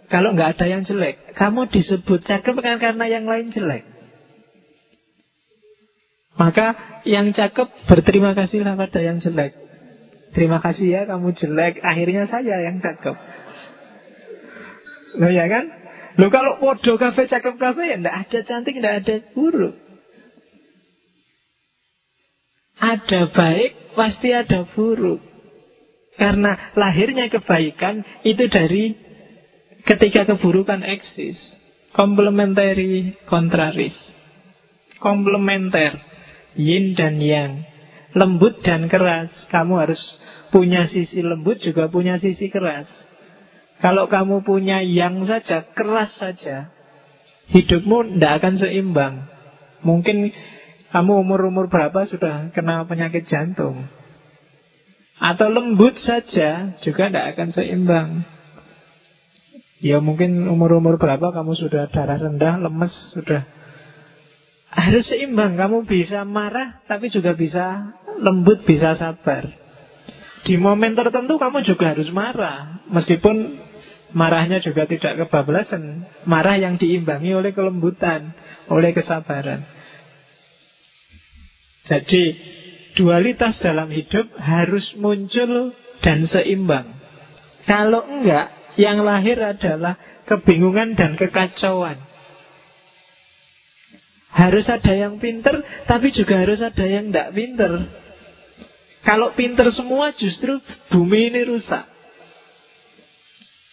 kalau 0.06 0.30
nggak 0.38 0.54
ada 0.54 0.66
yang 0.70 0.86
jelek. 0.86 1.34
Kamu 1.34 1.66
disebut 1.74 2.22
cakep 2.22 2.54
kan 2.62 2.78
karena 2.78 3.04
yang 3.10 3.26
lain 3.26 3.50
jelek. 3.50 3.89
Maka 6.38 7.00
yang 7.06 7.34
cakep 7.34 7.90
berterima 7.90 8.36
kasihlah 8.36 8.78
pada 8.78 9.00
yang 9.02 9.18
jelek. 9.18 9.56
Terima 10.30 10.62
kasih 10.62 10.86
ya 10.86 11.00
kamu 11.10 11.34
jelek, 11.34 11.82
akhirnya 11.82 12.30
saya 12.30 12.62
yang 12.62 12.78
cakep. 12.78 13.16
Loh 15.18 15.32
ya 15.32 15.50
kan? 15.50 15.66
Loh 16.22 16.30
kalau 16.30 16.62
podo 16.62 16.94
kafe 17.00 17.26
cakep 17.26 17.58
kafe 17.58 17.82
ya 17.90 17.96
ndak 17.98 18.14
ada 18.26 18.38
cantik, 18.46 18.78
ndak 18.78 18.94
ada 19.02 19.14
buruk. 19.34 19.74
Ada 22.80 23.28
baik, 23.28 23.92
pasti 23.98 24.32
ada 24.32 24.64
buruk. 24.70 25.20
Karena 26.16 26.72
lahirnya 26.76 27.28
kebaikan 27.28 28.04
itu 28.24 28.44
dari 28.48 28.96
ketika 29.84 30.28
keburukan 30.28 30.84
eksis. 30.84 31.36
Komplementari 31.90 33.18
kontraris. 33.26 33.96
Komplementer. 35.02 36.09
Yin 36.60 36.92
dan 36.92 37.16
yang. 37.16 37.64
Lembut 38.12 38.60
dan 38.60 38.92
keras. 38.92 39.32
Kamu 39.48 39.80
harus 39.80 40.00
punya 40.52 40.84
sisi 40.92 41.24
lembut 41.24 41.64
juga 41.64 41.88
punya 41.88 42.20
sisi 42.20 42.52
keras. 42.52 42.86
Kalau 43.80 44.12
kamu 44.12 44.44
punya 44.44 44.84
yang 44.84 45.24
saja 45.24 45.64
Keras 45.72 46.12
saja 46.20 46.68
Hidupmu 47.50 48.14
tidak 48.14 48.32
akan 48.42 48.54
seimbang. 48.62 49.14
Mungkin 49.82 50.30
kamu 50.94 51.12
umur-umur 51.26 51.66
berapa 51.66 52.06
sudah 52.06 52.54
kena 52.54 52.86
penyakit 52.86 53.26
jantung. 53.26 53.90
Atau 55.18 55.50
lembut 55.50 55.98
saja 55.98 56.78
juga 56.78 57.10
tidak 57.10 57.34
akan 57.34 57.48
seimbang. 57.50 58.08
Ya 59.82 59.98
mungkin 59.98 60.46
umur-umur 60.46 61.00
berapa 61.00 61.34
kamu 61.34 61.58
sudah 61.58 61.90
darah 61.90 62.20
rendah, 62.22 62.62
lemes, 62.62 62.94
sudah 63.18 63.42
harus 64.70 65.04
seimbang, 65.10 65.58
kamu 65.58 65.82
bisa 65.82 66.22
marah 66.22 66.78
tapi 66.86 67.10
juga 67.10 67.34
bisa 67.34 67.94
lembut, 68.22 68.62
bisa 68.62 68.94
sabar. 68.94 69.50
Di 70.46 70.56
momen 70.56 70.96
tertentu 70.96 71.36
kamu 71.36 71.66
juga 71.66 71.92
harus 71.92 72.08
marah, 72.14 72.80
meskipun 72.88 73.60
marahnya 74.16 74.62
juga 74.62 74.86
tidak 74.88 75.26
kebablasan. 75.26 76.06
Marah 76.24 76.56
yang 76.56 76.80
diimbangi 76.80 77.34
oleh 77.34 77.52
kelembutan, 77.52 78.32
oleh 78.72 78.94
kesabaran. 78.96 79.66
Jadi 81.90 82.22
dualitas 82.94 83.58
dalam 83.60 83.90
hidup 83.90 84.30
harus 84.38 84.94
muncul 84.96 85.74
dan 86.00 86.24
seimbang. 86.30 86.86
Kalau 87.66 88.06
enggak, 88.06 88.54
yang 88.80 89.04
lahir 89.04 89.36
adalah 89.36 89.98
kebingungan 90.24 90.96
dan 90.96 91.18
kekacauan. 91.18 92.09
Harus 94.30 94.66
ada 94.70 94.94
yang 94.94 95.18
pinter, 95.18 95.58
tapi 95.90 96.14
juga 96.14 96.38
harus 96.38 96.62
ada 96.62 96.86
yang 96.86 97.10
tidak 97.10 97.34
pinter. 97.34 97.72
Kalau 99.02 99.34
pinter 99.34 99.66
semua 99.74 100.14
justru 100.14 100.60
bumi 100.92 101.34
ini 101.34 101.42
rusak. 101.48 101.82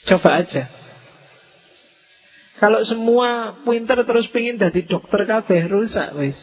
Coba 0.08 0.42
aja. 0.42 0.72
Kalau 2.58 2.82
semua 2.90 3.62
pinter 3.62 4.02
terus 4.02 4.26
pingin 4.34 4.58
jadi 4.58 4.82
dokter 4.88 5.30
kabeh 5.30 5.70
rusak 5.70 6.18
wis. 6.18 6.40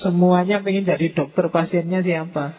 Semuanya 0.00 0.64
pingin 0.64 0.88
jadi 0.88 1.12
dokter 1.12 1.52
pasiennya 1.52 2.00
siapa? 2.00 2.56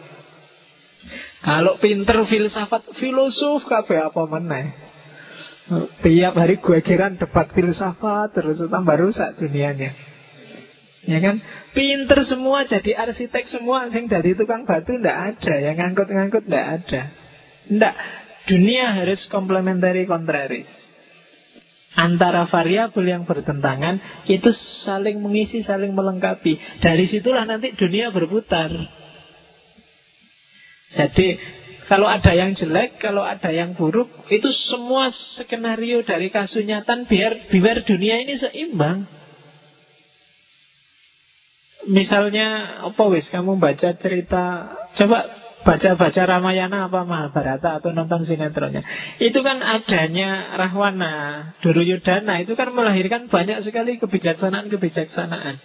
Kalau 1.41 1.79
pinter 1.79 2.19
filsafat 2.27 2.93
filosof 2.99 3.65
kabeh 3.65 4.11
apa 4.11 4.21
meneh? 4.27 4.75
Tiap 6.03 6.33
hari 6.35 6.59
gue 6.59 6.79
kiran 6.83 7.15
debat 7.17 7.47
filsafat 7.49 8.35
terus 8.35 8.59
tambah 8.69 8.97
rusak 8.99 9.39
dunianya. 9.39 10.08
Ya 11.07 11.19
kan? 11.23 11.39
Pinter 11.71 12.19
semua 12.27 12.67
jadi 12.67 12.91
arsitek 13.07 13.47
semua 13.47 13.87
Yang 13.87 14.05
dari 14.11 14.31
tukang 14.35 14.67
batu 14.67 14.99
ndak 14.99 15.37
ada. 15.37 15.53
Yang 15.63 15.75
ngangkut-ngangkut 15.79 16.43
ndak 16.51 16.65
ada. 16.81 17.01
Ndak. 17.71 17.95
Dunia 18.49 18.97
harus 18.97 19.21
komplementari 19.29 20.09
kontraris. 20.09 20.67
Antara 21.95 22.49
variabel 22.51 23.05
yang 23.05 23.23
bertentangan 23.23 24.27
Itu 24.27 24.51
saling 24.83 25.23
mengisi, 25.23 25.63
saling 25.63 25.95
melengkapi. 25.95 26.83
Dari 26.83 27.05
situlah 27.07 27.47
nanti 27.47 27.71
dunia 27.79 28.11
berputar. 28.11 28.73
Jadi 30.99 31.27
Kalau 31.87 32.05
ada 32.05 32.33
yang 32.35 32.53
jelek, 32.53 32.99
kalau 32.99 33.23
ada 33.23 33.53
yang 33.55 33.77
buruk 33.77 34.09
Itu 34.27 34.51
semua 34.73 35.13
skenario 35.13 36.03
dari 36.03 36.27
kasunyatan 36.33 37.07
Biar, 37.07 37.49
biar 37.53 37.85
dunia 37.85 38.25
ini 38.25 38.35
seimbang 38.41 39.18
Misalnya 41.87 42.79
apa 42.91 43.03
wis 43.07 43.31
kamu 43.31 43.55
baca 43.55 43.95
cerita 43.95 44.43
coba 44.99 45.19
baca-baca 45.63 46.21
Ramayana 46.27 46.91
apa 46.91 47.07
Mahabharata 47.07 47.79
atau 47.79 47.95
nonton 47.95 48.27
sinetronnya. 48.27 48.83
Itu 49.19 49.43
kan 49.43 49.63
adanya 49.63 50.59
Rahwana, 50.59 51.13
Duryudana 51.63 52.43
itu 52.43 52.55
kan 52.59 52.71
melahirkan 52.75 53.27
banyak 53.31 53.63
sekali 53.63 53.95
kebijaksanaan-kebijaksanaan. 53.99 55.59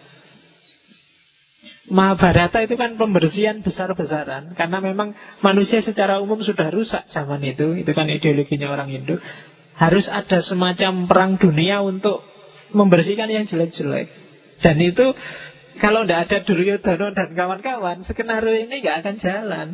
Mahabharata 1.84 2.64
itu 2.64 2.76
kan 2.80 2.96
pembersihan 2.96 3.60
besar-besaran 3.64 4.56
Karena 4.56 4.84
memang 4.84 5.16
manusia 5.40 5.80
secara 5.80 6.20
umum 6.20 6.40
sudah 6.44 6.68
rusak 6.68 7.08
zaman 7.08 7.40
itu 7.44 7.76
Itu 7.80 7.92
kan 7.96 8.08
ideologinya 8.08 8.72
orang 8.72 8.92
Hindu 8.92 9.16
Harus 9.76 10.08
ada 10.08 10.44
semacam 10.44 11.08
perang 11.08 11.32
dunia 11.40 11.80
untuk 11.80 12.20
membersihkan 12.72 13.28
yang 13.32 13.44
jelek-jelek 13.48 14.08
Dan 14.60 14.76
itu 14.80 15.12
kalau 15.82 16.06
tidak 16.06 16.30
ada 16.30 16.38
Duryodhana 16.46 17.08
dan 17.14 17.30
kawan-kawan, 17.34 18.06
skenario 18.06 18.54
ini 18.54 18.78
nggak 18.78 18.96
akan 19.02 19.16
jalan. 19.18 19.68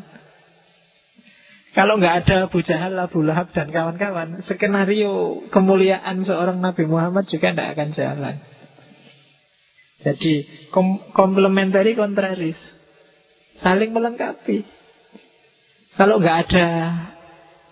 Kalau 1.70 2.03
nggak 2.03 2.26
ada 2.26 2.36
Abu 2.51 2.66
Jahal, 2.66 2.98
Abu 2.98 3.22
Lahab 3.22 3.55
dan 3.55 3.70
kawan-kawan, 3.70 4.42
skenario 4.42 5.44
kemuliaan 5.55 6.26
seorang 6.26 6.59
Nabi 6.59 6.88
Muhammad 6.88 7.30
juga 7.30 7.55
tidak 7.55 7.68
akan 7.78 7.90
jalan. 7.94 8.34
Jadi 10.01 10.48
kom 10.72 10.98
komplementari 11.12 11.92
kontraris, 11.92 12.57
saling 13.61 13.92
melengkapi. 13.92 14.64
Kalau 15.94 16.16
nggak 16.16 16.38
ada 16.48 16.66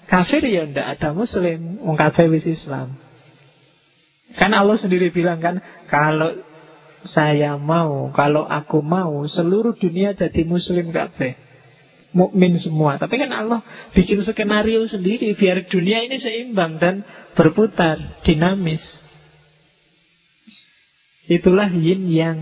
kafir 0.04 0.44
ya 0.44 0.68
ndak 0.68 1.00
ada 1.00 1.16
Muslim, 1.16 1.80
wong 1.80 1.96
kafir 1.96 2.28
wis 2.28 2.44
Islam. 2.44 2.94
Kan 4.36 4.52
Allah 4.52 4.76
sendiri 4.76 5.08
bilang 5.08 5.40
kan, 5.40 5.64
kalau 5.88 6.36
saya 7.06 7.54
mau, 7.60 8.10
kalau 8.10 8.42
aku 8.46 8.82
mau, 8.82 9.22
seluruh 9.28 9.76
dunia 9.78 10.16
jadi 10.18 10.42
Muslim 10.42 10.90
kabeh 10.90 11.38
mukmin 12.16 12.56
semua. 12.58 12.96
Tapi 12.96 13.14
kan 13.20 13.30
Allah 13.30 13.60
bikin 13.92 14.24
skenario 14.24 14.82
sendiri 14.88 15.36
biar 15.36 15.68
dunia 15.68 16.02
ini 16.04 16.16
seimbang 16.18 16.80
dan 16.80 17.04
berputar, 17.36 18.22
dinamis. 18.24 18.82
Itulah 21.28 21.68
yin 21.68 22.08
yang 22.08 22.38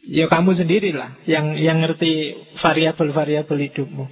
Ya 0.00 0.32
kamu 0.32 0.56
sendirilah 0.56 1.28
yang 1.28 1.60
yang 1.60 1.84
ngerti 1.84 2.32
variabel-variabel 2.64 3.68
hidupmu. 3.68 4.08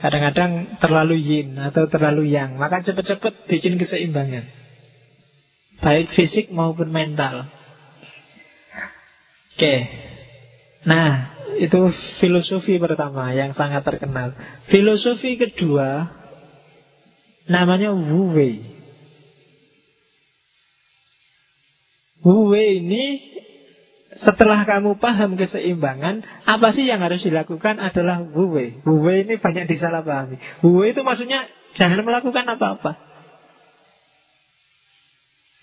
Kadang-kadang 0.00 0.80
terlalu 0.80 1.20
yin 1.20 1.60
atau 1.60 1.86
terlalu 1.92 2.32
yang, 2.32 2.56
maka 2.56 2.80
cepet-cepet 2.82 3.46
bikin 3.46 3.76
keseimbangan. 3.76 4.63
Baik 5.84 6.16
fisik 6.16 6.48
maupun 6.48 6.88
mental. 6.88 7.44
Oke. 9.52 9.74
Nah, 10.88 11.36
itu 11.60 11.92
filosofi 12.24 12.80
pertama 12.80 13.36
yang 13.36 13.52
sangat 13.52 13.84
terkenal. 13.84 14.32
Filosofi 14.72 15.36
kedua 15.36 16.08
namanya 17.44 17.92
Wu 17.92 18.32
Wei. 18.32 18.64
Wu 22.24 22.48
Wei 22.48 22.80
ini 22.80 23.04
setelah 24.24 24.64
kamu 24.64 24.96
paham 25.02 25.36
keseimbangan, 25.36 26.24
apa 26.48 26.72
sih 26.72 26.88
yang 26.88 27.04
harus 27.04 27.20
dilakukan 27.20 27.76
adalah 27.76 28.24
Wu 28.24 28.56
Wei. 28.56 28.80
Wu 28.80 29.04
Wei 29.04 29.28
ini 29.28 29.36
banyak 29.36 29.68
disalahpahami. 29.68 30.64
Wu 30.64 30.80
Wei 30.80 30.96
itu 30.96 31.04
maksudnya 31.04 31.44
jangan 31.76 32.00
melakukan 32.00 32.48
apa-apa. 32.48 33.13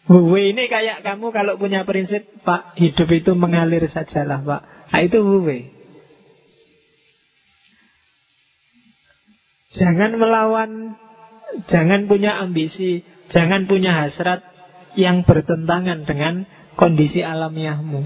Wu 0.09 0.33
Wei 0.33 0.57
ini 0.57 0.65
kayak 0.65 1.05
kamu 1.05 1.29
kalau 1.29 1.53
punya 1.61 1.85
prinsip, 1.85 2.25
Pak, 2.41 2.73
hidup 2.81 3.09
itu 3.13 3.37
mengalir 3.37 3.85
sajalah, 3.85 4.41
Pak. 4.41 4.61
Nah, 4.89 5.01
itu 5.05 5.21
Wu 5.21 5.45
Wei. 5.45 5.69
Jangan 9.71 10.19
melawan, 10.19 10.99
jangan 11.71 12.09
punya 12.09 12.41
ambisi, 12.41 13.05
jangan 13.31 13.69
punya 13.69 13.93
hasrat 14.03 14.43
yang 14.99 15.23
bertentangan 15.23 16.03
dengan 16.03 16.43
kondisi 16.75 17.23
alamiahmu. 17.23 18.03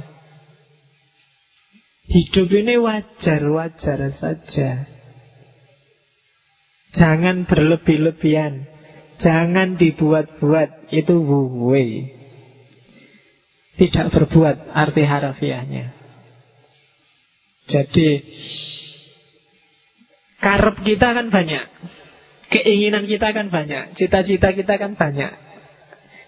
Hidup 2.05 2.53
ini 2.53 2.77
wajar-wajar 2.77 3.99
saja. 4.13 4.85
Jangan 6.93 7.49
berlebih-lebihan. 7.49 8.74
Jangan 9.19 9.79
dibuat-buat. 9.79 10.91
Itu 10.91 11.15
wuwe. 11.23 12.11
Tidak 13.75 14.07
berbuat 14.11 14.71
arti 14.71 15.03
harafiahnya. 15.03 15.85
Jadi 17.65 18.09
Karep 20.45 20.77
kita 20.85 21.17
kan 21.17 21.33
banyak. 21.33 21.65
Keinginan 22.53 23.09
kita 23.09 23.33
kan 23.33 23.49
banyak. 23.49 23.97
Cita-cita 23.97 24.53
kita 24.53 24.77
kan 24.77 24.93
banyak. 24.93 25.33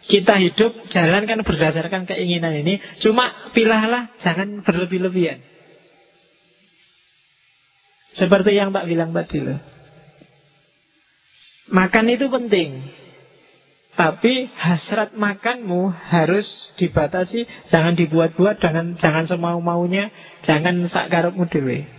Kita 0.07 0.39
hidup 0.41 0.89
jalan 0.89 1.29
kan 1.29 1.39
berdasarkan 1.45 2.09
keinginan 2.09 2.55
ini. 2.65 2.81
Cuma 3.03 3.51
pilahlah 3.53 4.09
jangan 4.25 4.65
berlebih-lebihan. 4.65 5.43
Seperti 8.17 8.57
yang 8.57 8.73
tak 8.73 8.89
bilang 8.89 9.13
tadi 9.13 9.38
loh. 9.38 9.61
Makan 11.68 12.05
itu 12.11 12.32
penting. 12.32 12.88
Tapi 13.97 14.45
hasrat 14.53 15.18
makanmu 15.18 15.89
harus 15.89 16.45
dibatasi, 16.78 17.49
jangan 17.74 17.97
dibuat-buat, 17.97 18.61
jangan 18.61 18.93
jangan 19.01 19.26
semau-maunya, 19.26 20.13
jangan 20.45 20.86
sak 20.86 21.09
karepmu 21.09 21.49
dewe. 21.49 21.89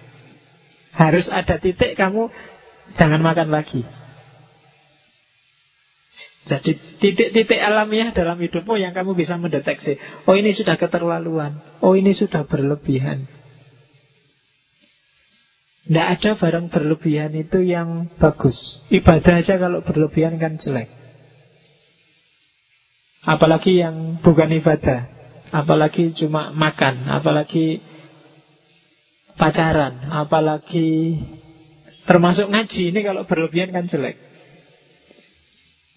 Harus 0.94 1.26
ada 1.26 1.58
titik 1.58 1.98
kamu 1.98 2.30
jangan 2.94 3.18
makan 3.18 3.50
lagi. 3.50 3.82
Jadi 6.48 6.80
titik-titik 7.02 7.60
alamiah 7.60 8.14
dalam 8.16 8.40
hidupmu 8.40 8.80
yang 8.80 8.96
kamu 8.96 9.12
bisa 9.12 9.36
mendeteksi. 9.36 10.00
Oh 10.24 10.32
ini 10.32 10.56
sudah 10.56 10.80
keterlaluan. 10.80 11.60
Oh 11.84 11.92
ini 11.92 12.16
sudah 12.16 12.48
berlebihan. 12.48 13.37
Tidak 15.88 16.06
ada 16.20 16.30
barang 16.36 16.68
berlebihan 16.68 17.32
itu 17.32 17.64
yang 17.64 18.12
bagus. 18.20 18.84
Ibadah 18.92 19.40
aja 19.40 19.56
kalau 19.56 19.80
berlebihan 19.80 20.36
kan 20.36 20.60
jelek. 20.60 20.92
Apalagi 23.24 23.80
yang 23.80 24.20
bukan 24.20 24.52
ibadah. 24.60 25.08
Apalagi 25.48 26.12
cuma 26.12 26.52
makan. 26.52 27.08
Apalagi 27.08 27.80
pacaran, 29.40 30.12
apalagi 30.12 31.16
termasuk 32.04 32.52
ngaji 32.52 32.92
ini 32.92 33.00
kalau 33.00 33.24
berlebihan 33.24 33.72
kan 33.72 33.88
jelek. 33.88 34.20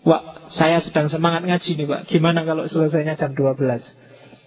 Wah, 0.07 0.47
saya 0.55 0.79
sedang 0.79 1.11
semangat 1.11 1.43
ngaji 1.43 1.77
nih 1.77 1.87
Pak. 1.89 2.01
Gimana 2.07 2.47
kalau 2.47 2.63
selesainya 2.65 3.19
jam 3.19 3.35
12? 3.35 3.59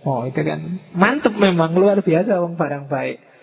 Oh, 0.08 0.24
itu 0.24 0.40
kan 0.40 0.80
mantep 0.96 1.36
memang 1.36 1.76
luar 1.76 2.00
biasa 2.00 2.40
wong 2.40 2.56
barang 2.56 2.88
baik. 2.88 3.33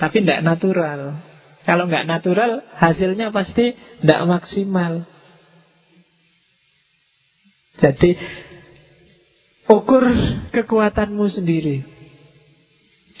Tapi 0.00 0.24
tidak 0.24 0.40
natural. 0.40 1.20
Kalau 1.68 1.84
nggak 1.84 2.08
natural, 2.08 2.64
hasilnya 2.72 3.28
pasti 3.36 3.76
tidak 4.00 4.20
maksimal. 4.24 5.04
Jadi 7.76 8.16
ukur 9.68 10.04
kekuatanmu 10.56 11.24
sendiri. 11.28 11.84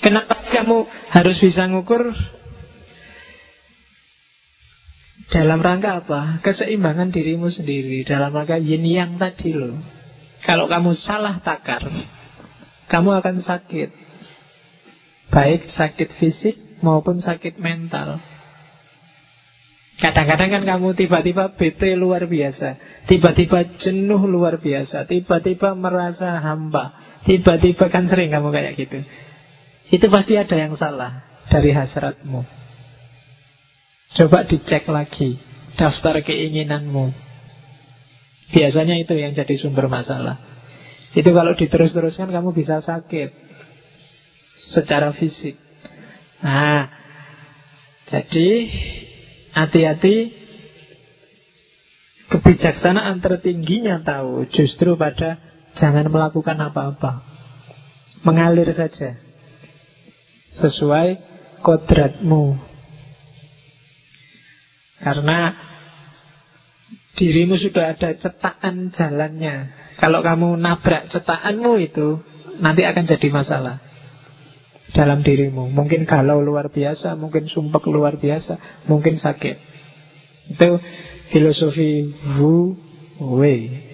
Kenapa 0.00 0.40
kamu 0.48 0.88
harus 1.12 1.36
bisa 1.36 1.68
ngukur 1.68 2.16
dalam 5.28 5.60
rangka 5.60 6.00
apa? 6.00 6.40
Keseimbangan 6.40 7.12
dirimu 7.12 7.52
sendiri 7.52 8.08
dalam 8.08 8.32
rangka 8.32 8.56
yin 8.56 8.88
yang 8.88 9.20
tadi 9.20 9.52
loh. 9.52 9.76
Kalau 10.48 10.64
kamu 10.72 10.96
salah 10.96 11.44
takar, 11.44 11.84
kamu 12.88 13.20
akan 13.20 13.44
sakit. 13.44 13.92
Baik 15.30 15.68
sakit 15.70 16.08
fisik 16.16 16.69
maupun 16.80 17.20
sakit 17.20 17.60
mental. 17.60 18.20
Kadang-kadang 20.00 20.48
kan 20.48 20.62
kamu 20.64 20.96
tiba-tiba 20.96 21.60
bete 21.60 21.92
luar 21.92 22.24
biasa 22.24 22.80
Tiba-tiba 23.04 23.76
jenuh 23.84 24.24
luar 24.24 24.56
biasa 24.56 25.04
Tiba-tiba 25.04 25.76
merasa 25.76 26.40
hamba 26.40 26.96
Tiba-tiba 27.28 27.92
kan 27.92 28.08
sering 28.08 28.32
kamu 28.32 28.48
kayak 28.48 28.80
gitu 28.80 29.04
itu 29.90 30.06
pasti 30.06 30.38
ada 30.38 30.54
yang 30.54 30.78
salah 30.78 31.26
dari 31.50 31.74
hasratmu. 31.74 32.46
Coba 34.14 34.46
dicek 34.46 34.86
lagi 34.86 35.38
daftar 35.74 36.22
keinginanmu. 36.22 37.10
Biasanya 38.54 39.02
itu 39.02 39.14
yang 39.18 39.34
jadi 39.34 39.54
sumber 39.58 39.90
masalah. 39.90 40.38
Itu 41.14 41.34
kalau 41.34 41.58
diterus-teruskan 41.58 42.30
kamu 42.30 42.54
bisa 42.54 42.78
sakit 42.82 43.34
secara 44.74 45.10
fisik. 45.14 45.58
Nah, 46.40 46.88
jadi 48.08 48.48
hati-hati 49.52 50.16
kebijaksanaan 52.32 53.20
tertingginya 53.20 54.00
tahu 54.00 54.48
justru 54.48 54.96
pada 54.96 55.36
jangan 55.76 56.08
melakukan 56.08 56.56
apa-apa. 56.56 57.22
Mengalir 58.24 58.68
saja 58.72 59.20
sesuai 60.60 61.20
kodratmu. 61.60 62.56
Karena 65.00 65.56
dirimu 67.16 67.56
sudah 67.56 67.96
ada 67.96 68.16
cetakan 68.16 68.92
jalannya. 68.92 69.72
Kalau 69.96 70.20
kamu 70.20 70.56
nabrak 70.60 71.08
cetakanmu 71.08 71.72
itu, 71.80 72.20
nanti 72.60 72.84
akan 72.84 73.04
jadi 73.08 73.28
masalah 73.32 73.89
dalam 74.90 75.22
dirimu. 75.22 75.70
Mungkin 75.70 76.06
galau 76.06 76.42
luar 76.42 76.70
biasa, 76.70 77.14
mungkin 77.14 77.46
sumpek 77.46 77.86
luar 77.90 78.18
biasa, 78.18 78.86
mungkin 78.90 79.18
sakit. 79.18 79.56
Itu 80.56 80.78
filosofi 81.30 82.10
Wu 82.38 82.74
Wei. 83.38 83.88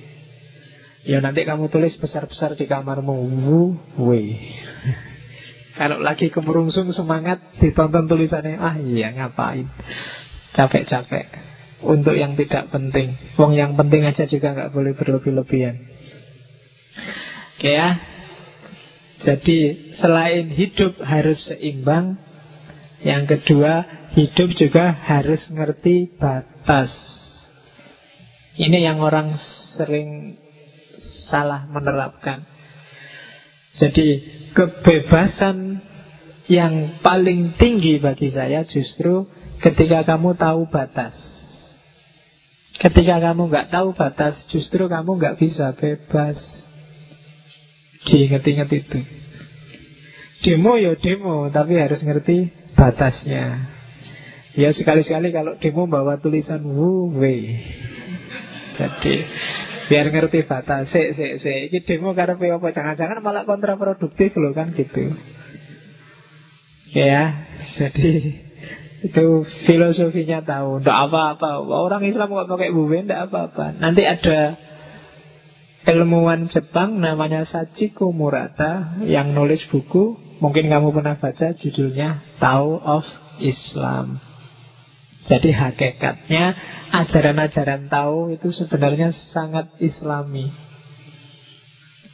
Ya 1.06 1.22
nanti 1.22 1.46
kamu 1.46 1.70
tulis 1.70 1.94
besar-besar 2.00 2.58
di 2.58 2.66
kamarmu 2.66 3.14
Wu 3.46 3.60
Wei. 4.00 4.34
Kalau 5.76 6.00
lagi 6.00 6.32
kemerungsung 6.32 6.88
semangat 6.96 7.60
ditonton 7.60 8.08
tulisannya, 8.08 8.56
ah 8.56 8.80
iya 8.80 9.12
ngapain? 9.12 9.68
Capek-capek. 10.56 11.28
Untuk 11.84 12.16
yang 12.16 12.32
tidak 12.40 12.72
penting. 12.72 13.12
Wong 13.36 13.52
yang 13.52 13.76
penting 13.76 14.08
aja 14.08 14.24
juga 14.24 14.56
nggak 14.56 14.72
boleh 14.72 14.96
berlebih-lebihan. 14.96 15.76
Oke 17.60 17.68
ya. 17.68 18.15
Jadi 19.24 19.92
selain 19.96 20.52
hidup 20.52 21.00
harus 21.00 21.40
seimbang, 21.48 22.20
yang 23.00 23.24
kedua 23.24 23.84
hidup 24.12 24.52
juga 24.56 24.92
harus 24.92 25.40
ngerti 25.52 26.16
batas. 26.20 26.92
Ini 28.56 28.88
yang 28.92 29.04
orang 29.04 29.36
sering 29.76 30.40
salah 31.28 31.68
menerapkan. 31.68 32.44
Jadi 33.76 34.24
kebebasan 34.56 35.84
yang 36.48 37.02
paling 37.04 37.58
tinggi 37.60 38.00
bagi 38.00 38.32
saya 38.32 38.64
justru 38.64 39.28
ketika 39.60 40.06
kamu 40.08 40.38
tahu 40.38 40.64
batas. 40.72 41.12
Ketika 42.76 43.20
kamu 43.20 43.48
nggak 43.48 43.68
tahu 43.72 43.96
batas, 43.96 44.36
justru 44.52 44.84
kamu 44.88 45.16
nggak 45.16 45.36
bisa 45.40 45.72
bebas. 45.76 46.36
Diinget-inget 48.06 48.70
itu. 48.70 48.98
Demo 50.46 50.78
ya 50.78 50.94
demo, 50.94 51.50
tapi 51.50 51.74
harus 51.74 51.98
ngerti 52.00 52.54
batasnya. 52.78 53.74
Ya 54.56 54.72
sekali-sekali 54.72 55.34
kalau 55.34 55.58
demo 55.58 55.90
bawa 55.90 56.22
tulisan 56.22 56.62
wu 56.64 57.12
wei. 57.18 57.60
Jadi 58.76 59.14
biar 59.90 60.06
ngerti 60.12 60.46
batas. 60.46 60.88
Se 60.92 61.12
se 61.18 61.42
se. 61.42 61.54
Ini 61.68 61.82
demo 61.82 62.14
karena 62.14 62.38
apa? 62.38 62.68
Jangan-jangan 62.70 63.20
malah 63.20 63.42
kontraproduktif 63.42 64.32
loh 64.38 64.54
kan 64.54 64.70
gitu. 64.72 65.12
Ya, 66.94 67.44
jadi 67.76 68.40
itu 69.04 69.26
filosofinya 69.68 70.40
tahu. 70.40 70.80
Tidak 70.80 70.98
apa-apa. 71.10 71.60
Orang 71.66 72.06
Islam 72.06 72.32
kok 72.32 72.48
pakai 72.48 72.72
buwe, 72.72 73.04
tidak 73.04 73.28
apa-apa. 73.28 73.76
Nanti 73.76 74.06
ada 74.06 74.56
ilmuwan 75.86 76.50
Jepang 76.50 76.98
namanya 76.98 77.46
Sachiko 77.46 78.10
Murata 78.10 78.98
yang 79.06 79.32
nulis 79.32 79.62
buku. 79.70 80.18
Mungkin 80.42 80.68
kamu 80.68 80.92
pernah 80.92 81.16
baca 81.16 81.56
judulnya 81.56 82.20
Tao 82.42 82.76
of 82.76 83.06
Islam. 83.40 84.20
Jadi 85.26 85.50
hakikatnya 85.50 86.54
ajaran-ajaran 86.92 87.88
Tao 87.88 88.28
itu 88.28 88.52
sebenarnya 88.52 89.14
sangat 89.32 89.72
islami. 89.80 90.52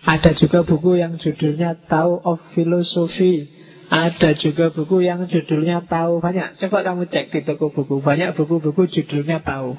Ada 0.03 0.35
juga 0.39 0.63
buku 0.63 0.99
yang 0.99 1.19
judulnya 1.19 1.77
Tao 1.91 2.19
of 2.23 2.41
Philosophy. 2.55 3.51
Ada 3.93 4.33
juga 4.41 4.73
buku 4.73 5.05
yang 5.05 5.29
judulnya 5.29 5.85
Tao. 5.85 6.19
Banyak. 6.19 6.57
Coba 6.63 6.81
kamu 6.81 7.13
cek 7.13 7.29
di 7.29 7.41
toko 7.45 7.69
buku. 7.69 8.01
Banyak 8.01 8.33
buku-buku 8.33 8.89
judulnya 8.89 9.45
Tao. 9.45 9.77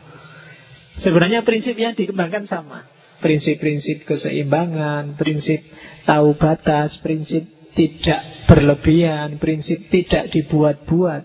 Sebenarnya 1.02 1.42
prinsip 1.42 1.74
yang 1.74 1.98
dikembangkan 1.98 2.46
sama. 2.46 2.93
Prinsip-prinsip 3.24 4.04
keseimbangan, 4.04 5.16
prinsip 5.16 5.64
tahu 6.04 6.36
batas, 6.36 7.00
prinsip 7.00 7.48
tidak 7.72 8.52
berlebihan, 8.52 9.40
prinsip 9.40 9.88
tidak 9.88 10.28
dibuat-buat. 10.36 11.24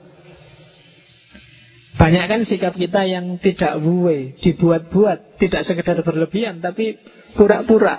Banyak 1.99 2.25
kan 2.31 2.41
sikap 2.47 2.79
kita 2.79 3.03
yang 3.11 3.43
tidak 3.43 3.83
buwe, 3.83 4.39
dibuat-buat, 4.39 5.43
tidak 5.43 5.67
sekedar 5.67 5.99
berlebihan, 6.07 6.63
tapi 6.63 6.95
pura-pura. 7.35 7.99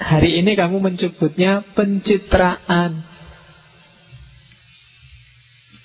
Hari 0.00 0.40
ini 0.40 0.56
kamu 0.56 0.80
menyebutnya 0.80 1.76
pencitraan. 1.76 3.04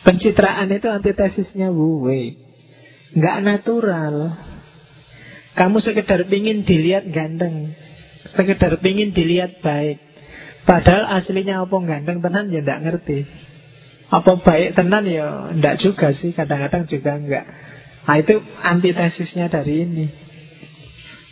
Pencitraan 0.08 0.72
itu 0.72 0.88
antitesisnya 0.88 1.70
buwe. 1.70 2.40
Nggak 3.14 3.38
natural. 3.44 4.16
Kamu 5.60 5.84
sekedar 5.84 6.24
pingin 6.32 6.64
dilihat 6.64 7.12
ganteng. 7.12 7.76
Sekedar 8.32 8.80
pingin 8.80 9.12
dilihat 9.12 9.60
baik. 9.60 10.00
Padahal 10.64 11.20
aslinya 11.20 11.68
apa 11.68 11.76
ganteng 11.84 12.24
tenan 12.24 12.48
ya 12.48 12.64
nggak 12.64 12.80
ngerti. 12.88 13.28
Apa 14.08 14.40
baik 14.40 14.80
tenan 14.80 15.04
ya 15.04 15.52
enggak 15.52 15.84
juga 15.84 16.16
sih, 16.16 16.32
kadang-kadang 16.32 16.88
juga 16.88 17.20
enggak. 17.20 17.44
Nah 18.08 18.16
itu 18.16 18.40
antitesisnya 18.64 19.52
dari 19.52 19.84
ini. 19.84 20.08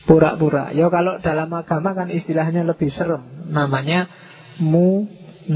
Pura-pura. 0.04 0.76
Ya 0.76 0.92
kalau 0.92 1.24
dalam 1.24 1.48
agama 1.56 1.96
kan 1.96 2.12
istilahnya 2.12 2.68
lebih 2.68 2.92
serem. 2.92 3.48
Namanya 3.48 4.12
munafik. 4.60 5.56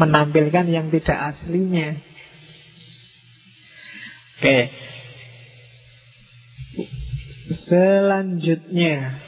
Menampilkan 0.00 0.64
yang 0.64 0.88
tidak 0.88 1.36
aslinya. 1.36 2.00
Oke. 4.40 4.87
Selanjutnya. 7.48 9.24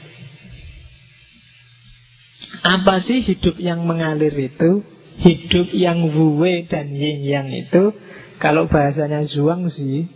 Apa 2.61 3.01
sih 3.01 3.25
hidup 3.25 3.57
yang 3.57 3.85
mengalir 3.89 4.33
itu? 4.37 4.85
hidup 5.21 5.69
yang 5.75 6.09
wuwe 6.09 6.65
dan 6.65 6.89
yin 6.95 7.21
yang 7.21 7.47
itu 7.51 7.93
kalau 8.41 8.65
bahasanya 8.65 9.27
Zuang 9.29 9.69
sih 9.69 10.09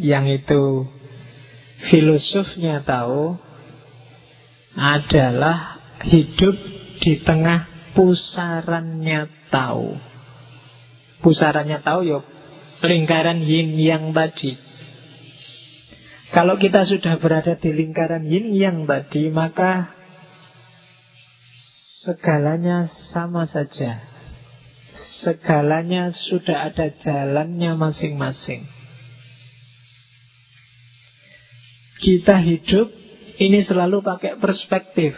yang 0.00 0.24
itu 0.24 0.88
filosofnya 1.92 2.80
tahu 2.86 3.36
adalah 4.76 5.80
hidup 6.08 6.56
di 7.00 7.20
tengah 7.20 7.92
pusarannya 7.96 9.28
tahu. 9.48 9.96
Pusarannya 11.24 11.80
tahu 11.80 12.00
yuk 12.04 12.24
lingkaran 12.84 13.44
yin 13.44 13.76
yang 13.76 14.12
tadi. 14.12 14.56
Kalau 16.34 16.58
kita 16.58 16.82
sudah 16.86 17.20
berada 17.22 17.54
di 17.54 17.70
lingkaran 17.70 18.26
yin 18.26 18.50
yang 18.54 18.88
tadi, 18.88 19.30
maka 19.30 19.94
segalanya 22.02 22.90
sama 23.14 23.46
saja 23.46 24.16
segalanya 25.26 26.12
sudah 26.12 26.72
ada 26.72 26.92
jalannya 27.02 27.74
masing-masing. 27.74 28.62
Kita 31.96 32.38
hidup 32.38 32.88
ini 33.40 33.64
selalu 33.64 34.04
pakai 34.04 34.36
perspektif. 34.38 35.16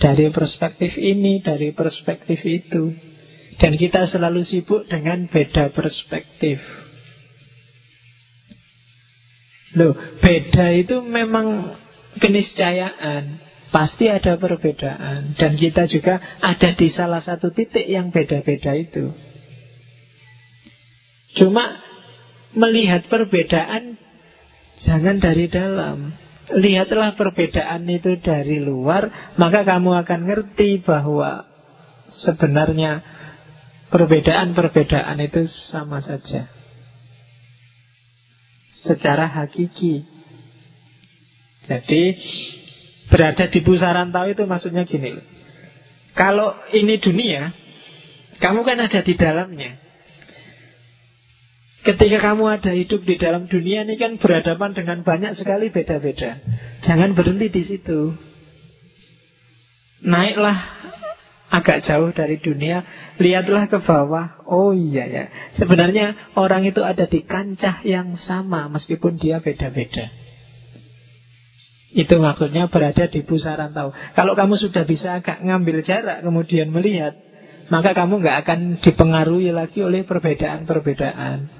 Dari 0.00 0.32
perspektif 0.32 0.96
ini, 0.96 1.44
dari 1.44 1.76
perspektif 1.76 2.40
itu. 2.44 2.92
Dan 3.60 3.76
kita 3.76 4.08
selalu 4.08 4.44
sibuk 4.48 4.88
dengan 4.88 5.28
beda 5.28 5.70
perspektif. 5.76 6.58
Loh, 9.78 9.94
beda 10.18 10.74
itu 10.74 10.98
memang 11.04 11.78
keniscayaan. 12.18 13.38
Pasti 13.70 14.10
ada 14.10 14.34
perbedaan. 14.34 15.38
Dan 15.38 15.54
kita 15.54 15.86
juga 15.86 16.18
ada 16.42 16.74
di 16.74 16.90
salah 16.90 17.22
satu 17.22 17.54
titik 17.54 17.86
yang 17.86 18.10
beda-beda 18.10 18.74
itu. 18.74 19.14
Cuma 21.38 21.78
melihat 22.58 23.06
perbedaan 23.06 23.94
Jangan 24.80 25.20
dari 25.20 25.46
dalam. 25.52 26.16
Lihatlah 26.50 27.14
perbedaan 27.14 27.86
itu 27.86 28.18
dari 28.18 28.58
luar 28.58 29.06
Maka 29.38 29.62
kamu 29.62 30.02
akan 30.02 30.20
ngerti 30.26 30.82
bahwa 30.82 31.46
Sebenarnya 32.10 33.04
Perbedaan-perbedaan 33.90 35.18
itu 35.22 35.46
sama 35.70 36.02
saja 36.02 36.59
Secara 38.84 39.28
hakiki 39.28 40.04
Jadi 41.68 42.02
Berada 43.10 43.50
di 43.50 43.60
pusaran 43.60 44.14
tahu 44.14 44.32
itu 44.32 44.44
maksudnya 44.46 44.86
gini 44.86 45.18
Kalau 46.16 46.54
ini 46.72 46.96
dunia 47.02 47.52
Kamu 48.40 48.64
kan 48.64 48.80
ada 48.80 49.00
di 49.02 49.14
dalamnya 49.18 49.90
Ketika 51.80 52.20
kamu 52.20 52.60
ada 52.60 52.76
hidup 52.76 53.08
di 53.08 53.16
dalam 53.16 53.48
dunia 53.48 53.88
ini 53.88 53.96
kan 53.96 54.20
berhadapan 54.20 54.76
dengan 54.76 55.00
banyak 55.00 55.32
sekali 55.40 55.72
beda-beda. 55.72 56.36
Jangan 56.84 57.16
berhenti 57.16 57.48
di 57.48 57.62
situ. 57.64 58.12
Naiklah 60.04 60.58
agak 61.50 61.82
jauh 61.82 62.14
dari 62.14 62.38
dunia, 62.38 62.86
lihatlah 63.18 63.66
ke 63.66 63.82
bawah. 63.82 64.46
Oh 64.46 64.70
iya 64.70 65.04
ya, 65.10 65.24
sebenarnya 65.58 66.34
orang 66.38 66.62
itu 66.64 66.80
ada 66.80 67.10
di 67.10 67.26
kancah 67.26 67.82
yang 67.82 68.14
sama 68.14 68.70
meskipun 68.70 69.18
dia 69.18 69.42
beda-beda. 69.42 70.08
Itu 71.90 72.22
maksudnya 72.22 72.70
berada 72.70 73.10
di 73.10 73.26
pusaran 73.26 73.74
tahu. 73.74 73.90
Kalau 74.14 74.38
kamu 74.38 74.62
sudah 74.62 74.86
bisa 74.86 75.18
agak 75.18 75.42
ngambil 75.42 75.82
jarak 75.82 76.22
kemudian 76.22 76.70
melihat, 76.70 77.18
maka 77.66 77.98
kamu 77.98 78.22
nggak 78.22 78.36
akan 78.46 78.60
dipengaruhi 78.78 79.50
lagi 79.50 79.82
oleh 79.82 80.06
perbedaan-perbedaan. 80.06 81.59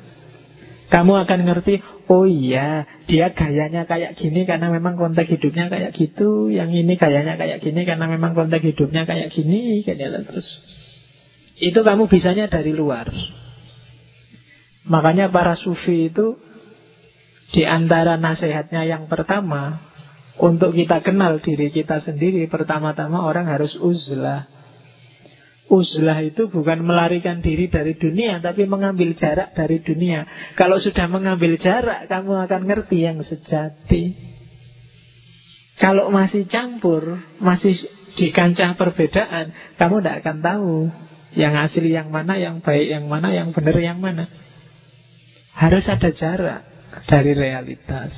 Kamu 0.91 1.23
akan 1.23 1.47
ngerti, 1.47 1.79
oh 2.11 2.27
iya, 2.27 2.83
dia 3.07 3.31
gayanya 3.31 3.87
kayak 3.87 4.19
gini 4.19 4.43
karena 4.43 4.75
memang 4.75 4.99
konteks 4.99 5.39
hidupnya 5.39 5.71
kayak 5.71 5.95
gitu. 5.95 6.51
Yang 6.51 6.83
ini 6.83 6.99
gayanya 6.99 7.39
kayak 7.39 7.63
gini 7.63 7.87
karena 7.87 8.11
memang 8.11 8.35
konteks 8.35 8.75
hidupnya 8.75 9.07
kayak 9.07 9.31
gini. 9.31 9.87
Kayak 9.87 10.27
terus. 10.27 10.47
Itu 11.63 11.87
kamu 11.87 12.11
bisanya 12.11 12.51
dari 12.51 12.75
luar. 12.75 13.07
Makanya 14.91 15.31
para 15.31 15.55
sufi 15.55 16.11
itu 16.11 16.35
di 17.55 17.63
antara 17.63 18.19
nasihatnya 18.19 18.83
yang 18.83 19.07
pertama 19.07 19.79
untuk 20.41 20.73
kita 20.73 21.05
kenal 21.05 21.39
diri 21.39 21.69
kita 21.71 22.01
sendiri, 22.01 22.49
pertama-tama 22.49 23.23
orang 23.23 23.47
harus 23.47 23.77
uzlah. 23.77 24.49
Uzlah 25.71 26.19
itu 26.27 26.51
bukan 26.51 26.83
melarikan 26.83 27.39
diri 27.39 27.71
dari 27.71 27.95
dunia 27.95 28.43
Tapi 28.43 28.67
mengambil 28.67 29.15
jarak 29.15 29.55
dari 29.55 29.79
dunia. 29.79 30.27
Kalau 30.59 30.83
sudah 30.83 31.07
mengambil 31.07 31.55
jarak 31.63 32.11
Kamu 32.11 32.43
akan 32.43 32.63
ngerti 32.67 33.07
yang 33.07 33.23
sejati. 33.23 34.19
Kalau 35.79 36.11
masih 36.11 36.51
campur 36.51 37.23
Masih 37.39 37.79
di 38.19 38.35
kancah 38.35 38.75
perbedaan 38.75 39.55
Kamu 39.79 40.03
tidak 40.03 40.27
akan 40.27 40.37
tahu 40.43 40.75
Yang 41.39 41.55
asli 41.71 41.95
yang 41.95 42.11
mana, 42.11 42.35
yang 42.35 42.59
baik 42.59 42.91
yang 42.91 43.07
mana 43.07 43.31
Yang 43.31 43.55
benar 43.55 43.77
yang 43.79 44.03
mana. 44.03 44.27
Harus 45.55 45.87
ada 45.87 46.11
jarak 46.11 46.67
Dari 47.07 47.31
realitas. 47.31 48.11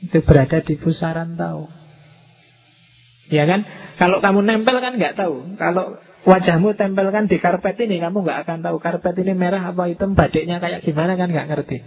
Itu 0.00 0.24
berada 0.24 0.64
di 0.64 0.80
pusaran 0.80 1.36
tahu. 1.36 1.68
Ya 3.32 3.44
kan? 3.48 3.64
Kalau 3.98 4.22
kamu 4.22 4.44
nempel 4.44 4.78
kan 4.78 4.94
nggak 4.96 5.18
tahu. 5.18 5.56
Kalau 5.58 5.98
Wajahmu 6.26 6.74
tempelkan 6.74 7.30
di 7.30 7.38
karpet 7.38 7.78
ini 7.86 8.02
Kamu 8.02 8.26
nggak 8.26 8.42
akan 8.42 8.58
tahu 8.66 8.82
karpet 8.82 9.14
ini 9.22 9.32
merah 9.38 9.70
apa 9.70 9.86
hitam 9.86 10.18
Badiknya 10.18 10.58
kayak 10.58 10.82
gimana 10.82 11.14
kan 11.14 11.30
nggak 11.30 11.48
ngerti. 11.54 11.78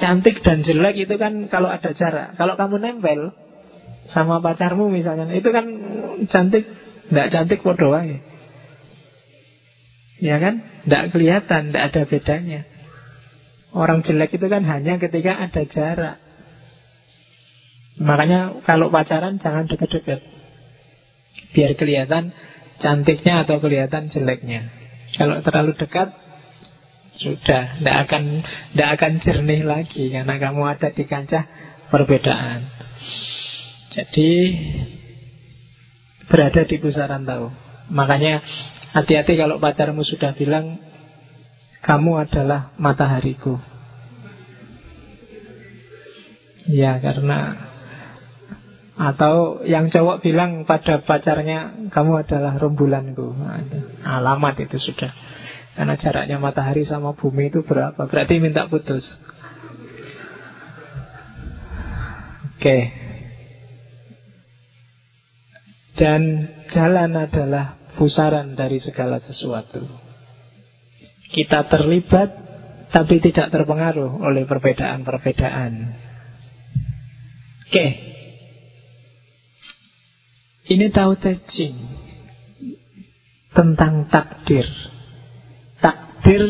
Cantik 0.00 0.40
dan 0.40 0.64
jelek 0.64 0.96
itu 1.04 1.14
kan 1.20 1.46
kalau 1.52 1.68
ada 1.68 1.92
jarak. 1.92 2.40
Kalau 2.40 2.56
kamu 2.56 2.80
nempel 2.80 3.36
Sama 4.08 4.40
pacarmu 4.40 4.88
misalnya 4.88 5.28
Itu 5.36 5.52
kan 5.52 5.68
cantik. 6.32 6.64
Nggak 7.12 7.28
cantik 7.36 7.60
bodoh 7.60 7.92
Ya 10.24 10.40
kan? 10.40 10.64
Nggak 10.88 11.12
kelihatan, 11.12 11.62
nggak 11.68 11.84
ada 11.92 12.02
bedanya. 12.08 12.60
Orang 13.76 14.00
jelek 14.00 14.32
itu 14.32 14.46
kan 14.48 14.64
hanya 14.64 14.96
ketika 14.96 15.36
ada 15.36 15.62
jarak. 15.68 16.16
Makanya 18.00 18.64
kalau 18.64 18.88
pacaran 18.88 19.36
jangan 19.36 19.68
deket-deket 19.68 20.33
Biar 21.54 21.78
kelihatan 21.78 22.34
cantiknya 22.82 23.46
atau 23.46 23.62
kelihatan 23.62 24.10
jeleknya. 24.10 24.68
Kalau 25.14 25.38
terlalu 25.46 25.78
dekat 25.78 26.10
sudah 27.14 27.78
tidak 27.78 27.96
akan 28.10 28.42
tidak 28.74 28.88
akan 28.98 29.12
jernih 29.22 29.62
lagi 29.62 30.10
karena 30.10 30.34
kamu 30.34 30.62
ada 30.66 30.90
di 30.90 31.04
kancah 31.06 31.46
perbedaan. 31.94 32.66
Jadi 33.94 34.30
berada 36.26 36.66
di 36.66 36.76
pusaran 36.82 37.22
tahu. 37.22 37.54
Makanya 37.94 38.42
hati-hati 38.98 39.38
kalau 39.38 39.62
pacarmu 39.62 40.02
sudah 40.02 40.34
bilang 40.34 40.82
kamu 41.86 42.26
adalah 42.26 42.74
matahariku. 42.80 43.62
Ya 46.64 46.98
karena 46.98 47.70
atau 48.94 49.66
yang 49.66 49.90
cowok 49.90 50.22
bilang 50.22 50.62
pada 50.70 51.02
pacarnya 51.02 51.90
Kamu 51.90 52.22
adalah 52.22 52.54
rembulanku. 52.54 53.34
Nah, 53.34 53.58
Alamat 54.06 54.70
itu 54.70 54.78
sudah. 54.78 55.10
Karena 55.74 55.98
jaraknya 55.98 56.38
matahari 56.38 56.86
sama 56.86 57.18
bumi 57.18 57.50
itu 57.50 57.66
berapa? 57.66 57.98
Berarti 57.98 58.38
minta 58.38 58.70
putus. 58.70 59.02
Oke. 62.54 62.78
Dan 65.98 66.46
jalan 66.70 67.18
adalah 67.18 67.74
pusaran 67.98 68.54
dari 68.54 68.78
segala 68.78 69.18
sesuatu. 69.18 69.82
Kita 71.34 71.66
terlibat 71.66 72.46
Tapi 72.94 73.18
tidak 73.18 73.50
terpengaruh 73.50 74.22
oleh 74.22 74.46
perbedaan-perbedaan. 74.46 75.72
Oke 77.66 78.13
ini 80.64 80.88
tahu 80.88 81.12
teaching 81.20 81.76
tentang 83.52 84.08
takdir. 84.08 84.64
Takdir 85.78 86.42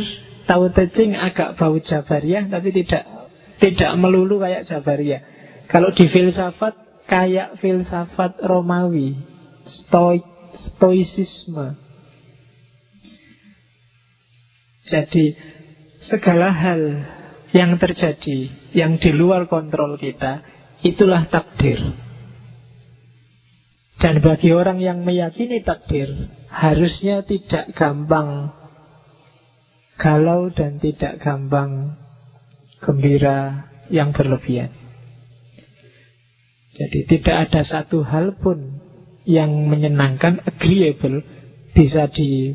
tahu 0.46 0.70
teaching 0.70 1.18
agak 1.18 1.58
bau 1.58 1.74
Jabariyah 1.76 2.46
tapi 2.46 2.70
tidak 2.70 3.04
tidak 3.58 3.90
melulu 3.98 4.38
kayak 4.38 4.66
Jabariyah. 4.70 5.22
Kalau 5.66 5.90
di 5.90 6.06
filsafat 6.06 7.04
kayak 7.10 7.58
filsafat 7.58 8.38
Romawi, 8.44 9.18
stoik, 9.66 10.24
stoicisme. 10.54 11.74
Jadi 14.84 15.32
segala 16.04 16.52
hal 16.52 16.80
yang 17.56 17.80
terjadi 17.80 18.52
yang 18.76 19.00
di 19.00 19.10
luar 19.16 19.48
kontrol 19.48 19.96
kita 19.96 20.44
itulah 20.84 21.24
takdir. 21.32 22.03
Dan 24.04 24.20
bagi 24.20 24.52
orang 24.52 24.84
yang 24.84 25.00
meyakini 25.00 25.64
takdir 25.64 26.28
Harusnya 26.52 27.24
tidak 27.24 27.72
gampang 27.72 28.52
Galau 29.96 30.52
dan 30.52 30.76
tidak 30.76 31.24
gampang 31.24 31.96
Gembira 32.84 33.64
yang 33.88 34.12
berlebihan. 34.12 34.68
Jadi 36.76 37.08
tidak 37.08 37.48
ada 37.48 37.64
satu 37.64 38.04
hal 38.04 38.36
pun 38.36 38.76
Yang 39.24 39.72
menyenangkan 39.72 40.44
Agreeable 40.44 41.24
Bisa 41.72 42.04
disetujui 42.12 42.52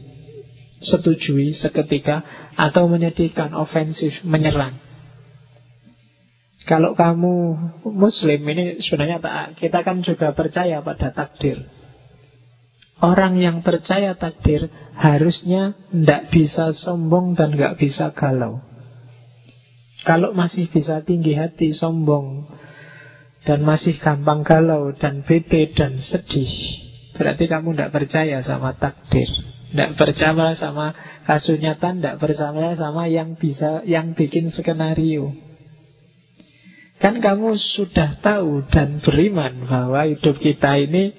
seketika 1.57 2.21
Atau 2.61 2.85
menyedihkan 2.93 3.57
ofensif 3.57 4.21
Menyerang 4.21 4.88
kalau 6.69 6.93
kamu 6.93 7.57
muslim 7.81 8.45
ini 8.45 8.77
sebenarnya 8.85 9.17
tak, 9.17 9.57
kita 9.57 9.81
kan 9.81 10.05
juga 10.05 10.37
percaya 10.37 10.85
pada 10.85 11.09
takdir. 11.09 11.65
Orang 13.01 13.41
yang 13.41 13.65
percaya 13.65 14.13
takdir 14.13 14.69
harusnya 14.93 15.73
tidak 15.89 16.29
bisa 16.29 16.69
sombong 16.77 17.33
dan 17.33 17.57
nggak 17.57 17.81
bisa 17.81 18.13
galau. 18.13 18.61
Kalau 20.05 20.37
masih 20.37 20.69
bisa 20.69 21.01
tinggi 21.01 21.33
hati, 21.33 21.73
sombong, 21.73 22.45
dan 23.49 23.65
masih 23.65 23.97
gampang 23.97 24.45
galau 24.45 24.93
dan 24.93 25.25
bete 25.25 25.73
dan 25.73 25.97
sedih, 25.97 26.53
berarti 27.17 27.49
kamu 27.49 27.73
tidak 27.73 27.91
percaya 27.97 28.45
sama 28.45 28.77
takdir. 28.77 29.25
Tidak 29.73 29.97
percaya 29.97 30.53
sama 30.53 30.93
kasunyatan, 31.25 31.97
tidak 31.97 32.21
percaya 32.21 32.77
sama 32.77 33.09
yang 33.09 33.33
bisa, 33.41 33.81
yang 33.89 34.13
bikin 34.13 34.53
skenario. 34.53 35.48
Kan 36.99 37.23
kamu 37.23 37.55
sudah 37.55 38.19
tahu 38.19 38.67
dan 38.67 38.99
beriman 38.99 39.63
bahwa 39.71 40.03
hidup 40.03 40.35
kita 40.43 40.83
ini 40.83 41.15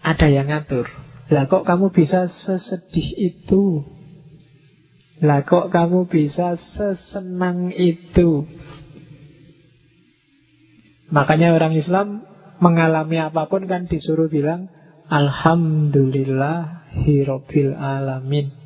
ada 0.00 0.32
yang 0.32 0.48
ngatur. 0.48 0.88
Lah 1.28 1.44
kok 1.44 1.68
kamu 1.68 1.92
bisa 1.92 2.28
sesedih 2.28 3.08
itu? 3.20 3.84
Lah 5.20 5.44
kok 5.44 5.68
kamu 5.68 6.08
bisa 6.08 6.56
sesenang 6.56 7.72
itu? 7.76 8.48
Makanya 11.12 11.52
orang 11.52 11.76
Islam 11.76 12.24
mengalami 12.64 13.20
apa 13.20 13.44
pun 13.48 13.68
kan 13.68 13.84
disuruh 13.84 14.32
bilang 14.32 14.72
Alhamdulillah 15.12 16.88
hirobil 17.04 17.76
alamin. 17.76 18.56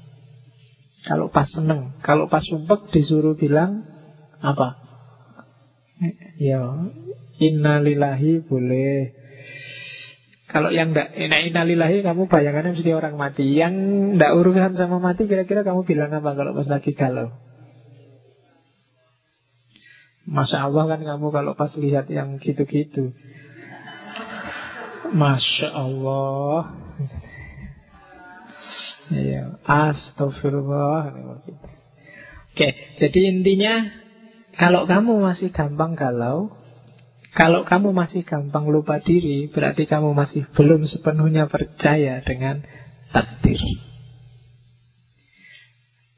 Kalau 1.02 1.30
pas 1.34 1.50
seneng, 1.50 1.98
kalau 2.06 2.30
pas 2.30 2.42
sumpek 2.46 2.94
disuruh 2.94 3.34
bilang 3.34 3.82
apa? 4.38 4.87
Ya, 6.38 6.62
innalillahi 7.42 8.46
boleh. 8.46 9.18
Kalau 10.48 10.72
yang 10.72 10.96
enggak 10.96 11.12
enak 11.12 11.52
innalillahi 11.52 12.00
kamu 12.00 12.30
bayangannya 12.30 12.78
mesti 12.78 12.92
orang 12.94 13.20
mati. 13.20 13.52
Yang 13.52 13.74
enggak 14.16 14.32
urusan 14.38 14.72
sama 14.78 14.96
mati 15.02 15.28
kira-kira 15.28 15.66
kamu 15.66 15.84
bilang 15.84 16.14
apa 16.14 16.32
kalau 16.38 16.56
pas 16.56 16.68
lagi 16.70 16.96
galau? 16.96 17.34
Masya 20.28 20.68
Allah 20.68 20.84
kan 20.88 21.00
kamu 21.04 21.26
kalau 21.32 21.52
pas 21.52 21.72
lihat 21.76 22.06
yang 22.08 22.40
gitu-gitu. 22.40 23.12
Masya 25.12 25.68
Allah. 25.68 26.78
Ya, 29.08 29.56
astagfirullah. 29.64 31.16
Oke, 32.52 32.68
jadi 33.00 33.20
intinya 33.32 33.88
kalau 34.58 34.90
kamu 34.90 35.22
masih 35.22 35.54
gampang 35.54 35.94
galau, 35.94 36.50
kalau 37.38 37.62
kamu 37.62 37.94
masih 37.94 38.26
gampang 38.26 38.66
lupa 38.66 38.98
diri, 38.98 39.46
berarti 39.46 39.86
kamu 39.86 40.10
masih 40.18 40.50
belum 40.58 40.82
sepenuhnya 40.82 41.46
percaya 41.46 42.18
dengan 42.26 42.66
takdir. 43.14 43.62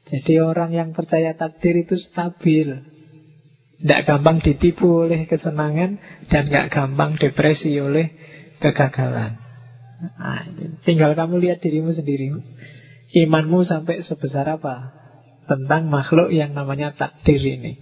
Jadi 0.09 0.33
orang 0.41 0.73
yang 0.73 0.89
percaya 0.97 1.37
takdir 1.37 1.85
itu 1.85 1.95
stabil. 1.95 2.81
Tidak 3.81 4.01
gampang 4.09 4.41
ditipu 4.41 5.05
oleh 5.05 5.29
kesenangan 5.29 6.01
dan 6.27 6.49
tidak 6.49 6.73
gampang 6.73 7.21
depresi 7.21 7.77
oleh 7.77 8.09
kegagalan. 8.57 9.37
Nah, 10.01 10.43
tinggal 10.81 11.13
kamu 11.13 11.37
lihat 11.45 11.61
dirimu 11.61 11.93
sendiri. 11.93 12.33
Imanmu 13.13 13.61
sampai 13.69 14.01
sebesar 14.01 14.49
apa 14.49 14.97
tentang 15.45 15.85
makhluk 15.93 16.33
yang 16.33 16.57
namanya 16.57 16.97
takdir 16.97 17.37
ini. 17.37 17.77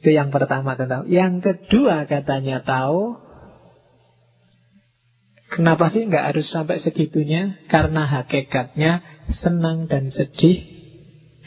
Itu 0.00 0.16
yang 0.16 0.32
pertama 0.32 0.80
tentang. 0.80 1.06
Yang 1.12 1.44
kedua 1.44 2.08
katanya 2.08 2.64
tahu 2.64 3.30
Kenapa 5.50 5.90
sih 5.90 6.06
nggak 6.06 6.30
harus 6.30 6.46
sampai 6.46 6.78
segitunya? 6.78 7.58
Karena 7.66 8.06
hakikatnya 8.06 9.02
senang 9.42 9.90
dan 9.90 10.14
sedih, 10.14 10.62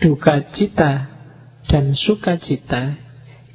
duka 0.03 0.43
cita 0.51 1.07
dan 1.71 1.95
sukacita 1.95 2.99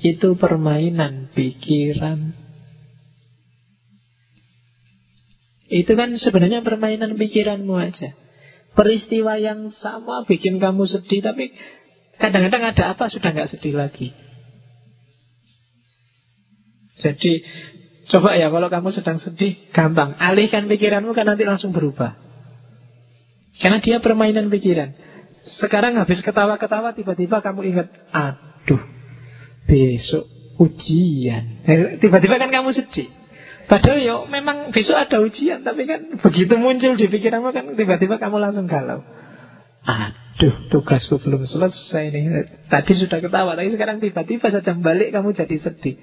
itu 0.01 0.41
permainan 0.41 1.29
pikiran. 1.37 2.33
Itu 5.69 5.93
kan 5.93 6.17
sebenarnya 6.17 6.65
permainan 6.65 7.21
pikiranmu 7.21 7.77
aja. 7.77 8.17
Peristiwa 8.73 9.37
yang 9.37 9.69
sama 9.77 10.25
bikin 10.25 10.65
kamu 10.65 10.89
sedih, 10.89 11.21
tapi 11.21 11.53
kadang-kadang 12.17 12.73
ada 12.73 12.97
apa 12.97 13.13
sudah 13.13 13.37
nggak 13.37 13.53
sedih 13.53 13.77
lagi. 13.77 14.17
Jadi 16.99 17.45
Coba 18.09 18.41
ya 18.41 18.49
kalau 18.49 18.73
kamu 18.73 18.89
sedang 18.97 19.21
sedih, 19.21 19.69
gampang. 19.77 20.17
Alihkan 20.17 20.65
pikiranmu 20.65 21.13
kan 21.13 21.29
nanti 21.29 21.45
langsung 21.45 21.77
berubah. 21.77 22.17
Karena 23.61 23.85
dia 23.85 24.01
permainan 24.01 24.49
pikiran. 24.49 24.97
Sekarang 25.61 26.01
habis 26.01 26.25
ketawa-ketawa 26.25 26.97
tiba-tiba 26.97 27.45
kamu 27.45 27.69
ingat, 27.69 27.89
aduh, 28.09 28.81
besok 29.69 30.25
ujian. 30.57 31.69
Eh, 31.69 32.01
tiba-tiba 32.01 32.41
kan 32.41 32.49
kamu 32.49 32.73
sedih. 32.73 33.13
Padahal 33.69 34.01
ya 34.01 34.25
memang 34.25 34.73
besok 34.73 34.97
ada 34.97 35.21
ujian, 35.21 35.61
tapi 35.61 35.85
kan 35.85 36.17
begitu 36.25 36.57
muncul 36.57 36.97
di 36.97 37.13
pikiranmu 37.13 37.53
kan 37.53 37.77
tiba-tiba 37.77 38.17
kamu 38.17 38.41
langsung 38.41 38.65
galau. 38.65 39.05
Aduh, 39.85 40.73
tugasku 40.73 41.21
belum 41.21 41.45
selesai 41.45 42.09
nih. 42.09 42.25
Tadi 42.73 42.93
sudah 42.97 43.21
ketawa, 43.21 43.53
tapi 43.53 43.69
sekarang 43.69 44.01
tiba-tiba 44.01 44.49
saja 44.49 44.73
balik 44.81 45.13
kamu 45.13 45.37
jadi 45.37 45.57
sedih. 45.61 46.01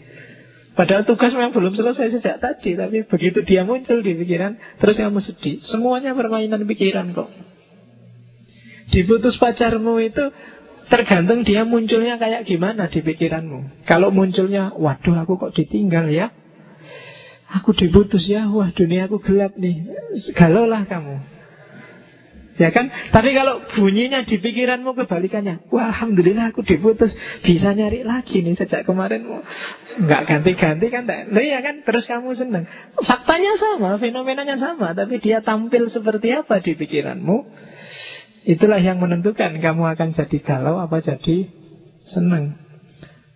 Padahal 0.76 1.08
tugas 1.08 1.32
memang 1.32 1.56
belum 1.56 1.72
selesai 1.72 2.20
sejak 2.20 2.44
tadi 2.44 2.76
Tapi 2.76 3.08
begitu 3.08 3.48
dia 3.48 3.64
muncul 3.64 4.04
di 4.04 4.12
pikiran 4.12 4.60
Terus 4.78 5.00
kamu 5.00 5.24
sedih. 5.24 5.64
Semuanya 5.64 6.12
permainan 6.12 6.68
pikiran 6.68 7.16
kok. 7.16 7.32
Diputus 8.92 9.40
pacarmu 9.40 9.98
itu 10.04 10.30
Tergantung 10.86 11.42
dia 11.42 11.66
munculnya 11.66 12.22
kayak 12.22 12.46
gimana 12.46 12.86
di 12.94 13.02
pikiranmu. 13.02 13.90
Kalau 13.90 14.14
munculnya 14.14 14.70
Waduh 14.78 15.18
aku 15.26 15.42
kok 15.42 15.58
ditinggal 15.58 16.14
ya? 16.14 16.30
Aku 17.58 17.74
diputus 17.74 18.30
ya? 18.30 18.46
Wah 18.52 18.70
dunia 18.70 19.10
aku 19.10 19.18
gelap 19.18 19.58
nih. 19.58 19.90
Galau 20.38 20.70
lah 20.70 20.86
kamu 20.86 21.35
Ya 22.56 22.72
kan? 22.72 22.88
Tapi 22.88 23.36
kalau 23.36 23.68
bunyinya 23.76 24.23
di 24.23 24.40
pikiranmu 24.40 24.95
kebalikannya. 24.95 25.68
Wah, 25.76 25.91
alhamdulillah 25.91 26.56
aku 26.56 26.64
diputus. 26.64 27.11
Bisa 27.44 27.76
nyari 27.76 28.07
lagi 28.07 28.40
nih 28.40 28.56
sejak 28.56 28.88
kemarin. 28.88 29.27
Nggak 29.99 30.22
ganti-ganti 30.23 30.88
kan? 30.88 31.03
Nah, 31.03 31.44
ya 31.44 31.60
kan? 31.60 31.84
Terus 31.84 32.07
kamu 32.07 32.32
seneng. 32.40 32.64
Faktanya 33.03 33.60
sama, 33.60 33.99
fenomenanya 33.99 34.56
sama. 34.56 34.95
Tapi 34.95 35.19
dia 35.19 35.44
tampil 35.44 35.91
seperti 35.91 36.32
apa 36.32 36.64
di 36.64 36.80
pikiranmu. 36.80 37.38
Itulah 38.48 38.80
yang 38.80 39.03
menentukan 39.03 39.60
kamu 39.60 39.84
akan 39.98 40.15
jadi 40.15 40.38
galau 40.40 40.80
apa 40.80 41.03
jadi 41.03 41.52
seneng. 42.07 42.65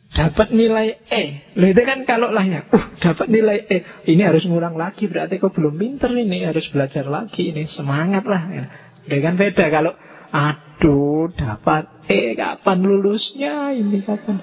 Dapat 0.09 0.49
nilai 0.57 1.05
E 1.05 1.53
Loh 1.53 1.69
itu 1.69 1.85
kan 1.85 2.01
kalau 2.09 2.33
lahnya 2.33 2.65
uh, 2.73 2.97
Dapat 2.97 3.29
nilai 3.29 3.61
E 3.69 4.09
Ini 4.09 4.25
harus 4.25 4.41
ngulang 4.49 4.73
lagi 4.73 5.05
Berarti 5.05 5.37
kok 5.37 5.53
belum 5.53 5.77
pinter 5.77 6.09
ini 6.17 6.49
Harus 6.49 6.65
belajar 6.73 7.05
lagi 7.05 7.53
ini 7.53 7.69
Semangat 7.69 8.25
lah 8.25 8.41
ya. 8.49 8.65
Ya 9.09 9.19
kan 9.25 9.35
beda 9.41 9.65
kalau 9.73 9.93
aduh 10.29 11.33
dapat 11.33 11.89
eh 12.05 12.37
kapan 12.37 12.79
lulusnya 12.85 13.73
ini 13.73 14.05
kapan? 14.05 14.37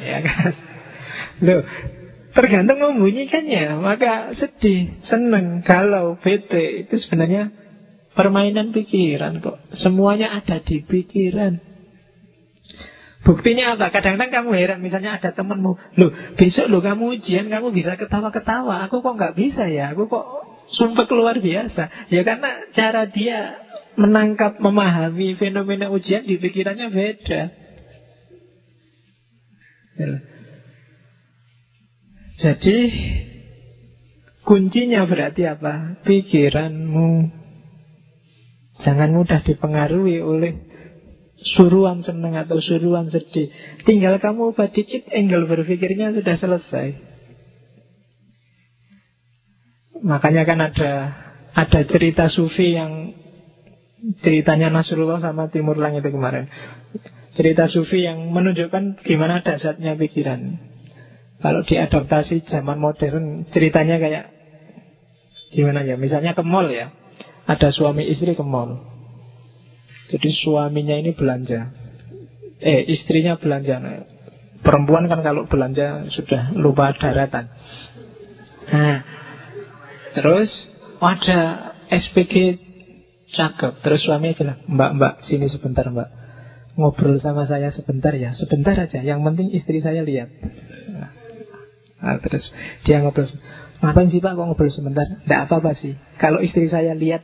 Ya 0.00 0.18
kan? 0.24 0.52
Loh, 1.44 1.62
tergantung 2.32 2.80
membunyikannya 2.80 3.78
maka 3.78 4.32
sedih 4.34 4.98
seneng 5.04 5.60
galau 5.62 6.16
bete 6.18 6.88
itu 6.88 6.94
sebenarnya 6.96 7.52
permainan 8.16 8.72
pikiran 8.72 9.38
kok. 9.44 9.60
Semuanya 9.76 10.34
ada 10.34 10.58
di 10.58 10.82
pikiran. 10.82 11.68
Buktinya 13.28 13.76
apa? 13.76 13.92
Kadang-kadang 13.92 14.30
kamu 14.32 14.50
heran, 14.56 14.80
misalnya 14.80 15.20
ada 15.20 15.36
temenmu, 15.36 15.76
loh 16.00 16.10
besok 16.40 16.70
lo 16.72 16.80
kamu 16.80 17.20
ujian, 17.20 17.52
kamu 17.52 17.76
bisa 17.76 17.98
ketawa-ketawa, 18.00 18.88
aku 18.88 19.04
kok 19.04 19.14
nggak 19.20 19.36
bisa 19.36 19.68
ya, 19.68 19.92
aku 19.92 20.08
kok 20.08 20.47
Sumpah 20.76 21.08
luar 21.08 21.40
biasa. 21.40 22.12
Ya 22.12 22.20
karena 22.26 22.68
cara 22.76 23.08
dia 23.08 23.56
menangkap, 23.96 24.60
memahami 24.60 25.34
fenomena 25.40 25.88
ujian 25.88 26.28
di 26.28 26.36
pikirannya 26.36 26.88
beda. 26.92 27.42
Ya. 29.98 30.08
Jadi 32.38 32.78
kuncinya 34.46 35.02
berarti 35.08 35.42
apa? 35.48 35.98
Pikiranmu. 36.06 37.10
Jangan 38.86 39.10
mudah 39.10 39.42
dipengaruhi 39.42 40.22
oleh 40.22 40.54
suruhan 41.58 42.06
senang 42.06 42.38
atau 42.38 42.62
suruhan 42.62 43.10
sedih. 43.10 43.50
Tinggal 43.82 44.22
kamu 44.22 44.54
ubah 44.54 44.70
dikit, 44.70 45.10
angle 45.10 45.50
berpikirnya 45.50 46.14
sudah 46.14 46.38
selesai. 46.38 47.07
Makanya 50.04 50.42
kan 50.46 50.58
ada 50.62 50.90
ada 51.54 51.80
cerita 51.86 52.30
sufi 52.30 52.78
yang 52.78 53.14
ceritanya 54.22 54.70
Nasrullah 54.70 55.18
sama 55.18 55.50
Timur 55.50 55.74
Lang 55.74 55.98
itu 55.98 56.06
kemarin. 56.06 56.46
Cerita 57.34 57.66
sufi 57.70 58.06
yang 58.06 58.30
menunjukkan 58.30 59.02
gimana 59.02 59.42
dasarnya 59.42 59.98
pikiran. 59.98 60.58
Kalau 61.38 61.62
diadaptasi 61.62 62.46
zaman 62.50 62.82
modern 62.82 63.46
ceritanya 63.54 64.02
kayak 64.02 64.24
gimana 65.54 65.86
ya? 65.86 65.94
Misalnya 65.94 66.34
ke 66.34 66.42
mall 66.42 66.66
ya. 66.70 66.90
Ada 67.46 67.70
suami 67.70 68.04
istri 68.10 68.34
ke 68.34 68.42
mall. 68.42 68.82
Jadi 70.10 70.28
suaminya 70.34 70.98
ini 70.98 71.14
belanja. 71.14 71.70
Eh, 72.58 72.90
istrinya 72.90 73.38
belanja. 73.38 73.78
Perempuan 74.66 75.06
kan 75.06 75.22
kalau 75.22 75.46
belanja 75.46 76.10
sudah 76.10 76.50
lupa 76.58 76.90
daratan. 76.98 77.46
Nah, 78.68 79.17
Terus 80.18 80.50
ada 80.98 81.40
SPG 81.94 82.58
cakep. 83.30 83.72
Terus 83.86 84.00
suami 84.02 84.34
bilang, 84.34 84.58
mbak, 84.66 84.90
mbak, 84.98 85.14
sini 85.22 85.46
sebentar 85.46 85.86
mbak. 85.86 86.10
Ngobrol 86.74 87.22
sama 87.22 87.46
saya 87.46 87.70
sebentar 87.70 88.10
ya. 88.18 88.34
Sebentar 88.34 88.74
aja, 88.74 88.98
yang 88.98 89.22
penting 89.22 89.54
istri 89.54 89.78
saya 89.78 90.02
lihat. 90.02 90.30
Nah, 91.98 92.18
terus 92.22 92.50
dia 92.86 93.02
ngobrol. 93.02 93.26
Ngapain 93.78 94.10
sih 94.10 94.18
pak 94.18 94.34
kok 94.34 94.46
ngobrol 94.46 94.70
sebentar? 94.70 95.06
Tidak 95.06 95.40
apa-apa 95.46 95.74
sih. 95.78 95.94
Kalau 96.18 96.42
istri 96.42 96.66
saya 96.66 96.94
lihat 96.98 97.22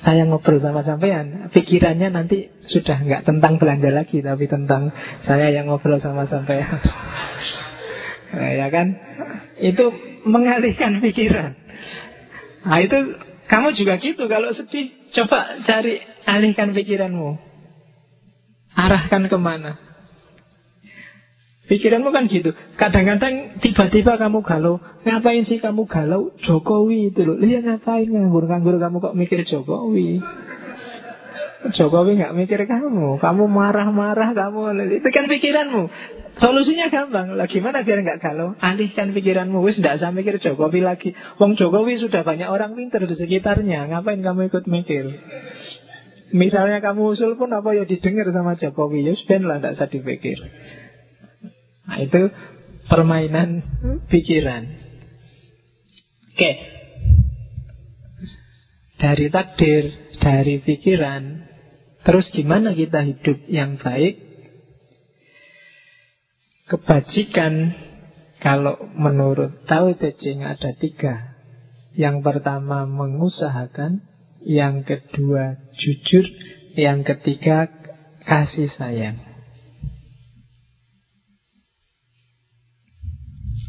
saya 0.00 0.28
ngobrol 0.28 0.60
sama 0.60 0.84
sampean, 0.84 1.48
pikirannya 1.52 2.12
nanti 2.12 2.52
sudah 2.68 3.00
nggak 3.00 3.24
tentang 3.24 3.56
belanja 3.56 3.88
lagi, 3.88 4.20
tapi 4.20 4.44
tentang 4.44 4.92
saya 5.24 5.48
yang 5.52 5.72
ngobrol 5.72 6.00
sama 6.00 6.28
sampean. 6.28 6.68
nah, 8.36 8.50
ya 8.52 8.68
kan? 8.68 8.96
Itu 9.60 9.92
mengalihkan 10.24 11.00
pikiran. 11.00 11.63
Nah 12.64 12.78
itu 12.80 12.98
kamu 13.44 13.76
juga 13.76 14.00
gitu 14.00 14.24
kalau 14.24 14.50
sedih 14.56 14.92
coba 15.12 15.60
cari 15.68 16.00
alihkan 16.24 16.72
pikiranmu. 16.72 17.36
Arahkan 18.74 19.30
ke 19.30 19.38
mana? 19.38 19.78
Pikiranmu 21.64 22.12
kan 22.12 22.28
gitu. 22.28 22.52
Kadang-kadang 22.76 23.56
tiba-tiba 23.64 24.20
kamu 24.20 24.44
galau. 24.44 24.84
Ngapain 25.08 25.48
sih 25.48 25.56
kamu 25.62 25.88
galau? 25.88 26.36
Jokowi 26.44 27.08
itu 27.12 27.24
loh. 27.24 27.40
Lihat 27.40 27.64
ngapain 27.64 28.04
nganggur-nganggur 28.04 28.76
kamu 28.76 28.96
kok 29.00 29.16
mikir 29.16 29.40
Jokowi? 29.48 30.20
Jokowi 31.72 32.20
nggak 32.20 32.36
mikir 32.36 32.60
kamu. 32.68 33.16
Kamu 33.16 33.44
marah-marah 33.48 34.36
kamu. 34.36 34.60
Itu 35.00 35.08
kan 35.08 35.24
pikiranmu. 35.24 35.82
Solusinya 36.34 36.90
gampang. 36.90 37.38
Lah 37.38 37.46
gimana 37.46 37.86
biar 37.86 38.02
nggak 38.02 38.20
galau? 38.20 38.58
Alihkan 38.58 39.14
pikiranmu. 39.14 39.62
Wis 39.62 39.78
nggak 39.78 40.02
usah 40.02 40.10
mikir 40.10 40.42
Jokowi 40.42 40.82
lagi. 40.82 41.14
Wong 41.38 41.54
Jokowi 41.54 42.02
sudah 42.02 42.26
banyak 42.26 42.50
orang 42.50 42.74
pinter 42.74 43.06
di 43.06 43.14
sekitarnya. 43.14 43.86
Ngapain 43.90 44.18
kamu 44.18 44.50
ikut 44.50 44.66
mikir? 44.66 45.14
Misalnya 46.34 46.82
kamu 46.82 47.14
usul 47.14 47.38
pun 47.38 47.54
apa 47.54 47.78
ya 47.78 47.86
didengar 47.86 48.26
sama 48.34 48.58
Jokowi. 48.58 49.06
Ya 49.06 49.14
ben 49.26 49.46
lah 49.46 49.62
nggak 49.62 49.78
usah 49.78 49.86
dipikir. 49.86 50.38
Nah 51.86 51.98
itu 52.02 52.30
permainan 52.90 53.62
pikiran. 54.10 54.64
Oke. 56.34 56.52
Dari 58.98 59.26
takdir, 59.30 59.84
dari 60.18 60.64
pikiran 60.64 61.54
Terus 62.04 62.28
gimana 62.36 62.76
kita 62.76 63.00
hidup 63.00 63.48
yang 63.48 63.80
baik? 63.80 64.23
Kebajikan 66.64 67.76
kalau 68.40 68.80
menurut 68.96 69.68
Tao 69.68 69.92
Te 69.92 70.16
Ching 70.16 70.40
ada 70.40 70.72
tiga. 70.72 71.36
Yang 71.92 72.24
pertama 72.24 72.88
mengusahakan, 72.88 74.00
yang 74.40 74.80
kedua 74.82 75.60
jujur, 75.76 76.24
yang 76.72 77.04
ketiga 77.04 77.68
kasih 78.24 78.72
sayang. 78.72 79.20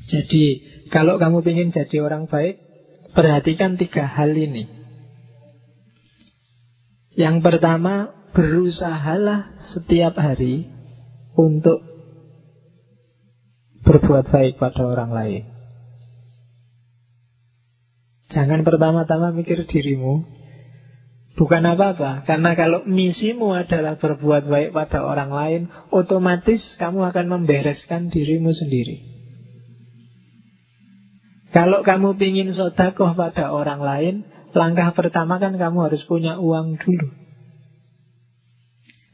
Jadi 0.07 0.63
kalau 0.87 1.19
kamu 1.19 1.43
ingin 1.51 1.75
jadi 1.75 1.99
orang 1.99 2.31
baik, 2.31 2.63
perhatikan 3.11 3.75
tiga 3.75 4.07
hal 4.07 4.31
ini. 4.31 4.71
Yang 7.15 7.43
pertama, 7.43 8.15
berusahalah 8.31 9.59
setiap 9.75 10.15
hari 10.15 10.67
untuk 11.35 11.94
berbuat 13.85 14.33
baik 14.33 14.57
pada 14.57 14.81
orang 14.81 15.13
lain. 15.13 15.43
Jangan 18.33 18.65
pertama-tama 18.65 19.31
mikir 19.31 19.63
dirimu. 19.69 20.25
Bukan 21.35 21.67
apa-apa, 21.67 22.23
karena 22.23 22.55
kalau 22.55 22.87
misimu 22.87 23.51
adalah 23.51 23.99
berbuat 23.99 24.47
baik 24.47 24.69
pada 24.71 25.03
orang 25.03 25.31
lain, 25.35 25.61
otomatis 25.91 26.63
kamu 26.79 27.11
akan 27.11 27.25
membereskan 27.27 28.07
dirimu 28.07 28.55
sendiri. 28.55 29.03
Kalau 31.51 31.83
kamu 31.83 32.15
ingin 32.19 32.55
sodakoh 32.55 33.15
pada 33.19 33.51
orang 33.51 33.83
lain, 33.83 34.15
langkah 34.55 34.95
pertama 34.95 35.35
kan 35.35 35.59
kamu 35.59 35.91
harus 35.91 36.03
punya 36.07 36.39
uang 36.39 36.79
dulu. 36.79 37.24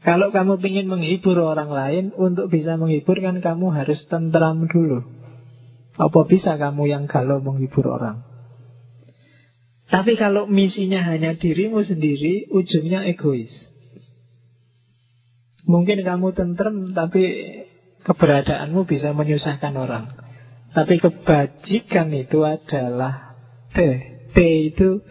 Kalau 0.02 0.34
kamu 0.34 0.58
ingin 0.58 0.90
menghibur 0.90 1.38
orang 1.38 1.70
lain, 1.70 2.04
untuk 2.18 2.50
bisa 2.50 2.74
menghibur 2.74 3.22
kan 3.22 3.38
kamu 3.38 3.70
harus 3.70 4.02
tentram 4.10 4.66
dulu. 4.66 5.06
Apa 5.94 6.26
bisa 6.26 6.58
kamu 6.58 6.90
yang 6.90 7.04
galau 7.06 7.38
menghibur 7.38 7.86
orang? 7.86 8.26
Tapi 9.92 10.18
kalau 10.18 10.50
misinya 10.50 11.04
hanya 11.06 11.38
dirimu 11.38 11.86
sendiri, 11.86 12.50
ujungnya 12.50 13.06
egois. 13.06 13.52
Mungkin 15.68 16.02
kamu 16.02 16.34
tentrem, 16.34 16.96
tapi 16.96 17.22
keberadaanmu 18.02 18.82
bisa 18.88 19.14
menyusahkan 19.14 19.74
orang. 19.78 20.10
Tapi 20.72 20.98
kebajikan 20.98 22.08
itu 22.10 22.42
adalah 22.42 23.36
T. 23.70 23.78
T 24.32 24.36
itu 24.72 25.04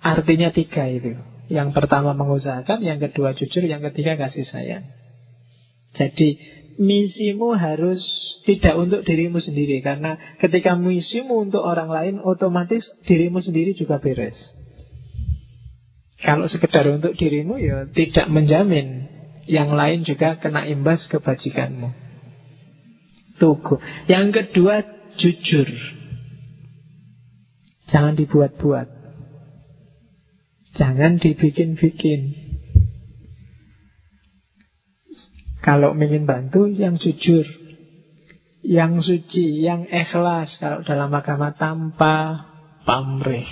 artinya 0.00 0.48
tiga 0.50 0.88
itu. 0.88 1.27
Yang 1.48 1.72
pertama 1.72 2.12
mengusahakan, 2.12 2.84
yang 2.84 3.00
kedua 3.00 3.32
jujur, 3.32 3.64
yang 3.64 3.80
ketiga 3.80 4.20
kasih 4.20 4.44
sayang. 4.44 4.84
Jadi 5.96 6.36
misimu 6.78 7.56
harus 7.58 7.98
tidak 8.46 8.76
untuk 8.76 9.00
dirimu 9.02 9.40
sendiri. 9.40 9.80
Karena 9.80 10.16
ketika 10.38 10.76
misimu 10.76 11.48
untuk 11.48 11.64
orang 11.64 11.90
lain 11.90 12.14
Otomatis 12.20 12.86
dirimu 13.08 13.40
sendiri 13.40 13.72
juga 13.74 13.98
beres. 13.98 14.36
Kalau 16.20 16.50
sekedar 16.50 16.82
untuk 16.90 17.14
dirimu 17.14 17.62
ya 17.62 17.86
tidak 17.94 18.26
menjamin 18.26 19.06
Yang 19.48 19.70
lain 19.72 20.00
juga 20.04 20.36
kena 20.36 20.68
imbas 20.68 21.08
kebajikanmu. 21.08 21.88
Tugu 23.40 23.80
Yang 24.04 24.26
kedua 24.44 24.84
jujur. 25.16 25.72
Jangan 27.88 28.12
dibuat-buat 28.12 28.97
Jangan 30.78 31.18
dibikin-bikin. 31.18 32.46
Kalau 35.58 35.90
ingin 35.98 36.22
bantu, 36.22 36.70
yang 36.70 36.94
jujur, 37.02 37.42
yang 38.62 39.02
suci, 39.02 39.66
yang 39.66 39.90
ikhlas. 39.90 40.54
Kalau 40.62 40.86
dalam 40.86 41.10
agama 41.10 41.50
tanpa 41.58 42.46
pamrih. 42.86 43.50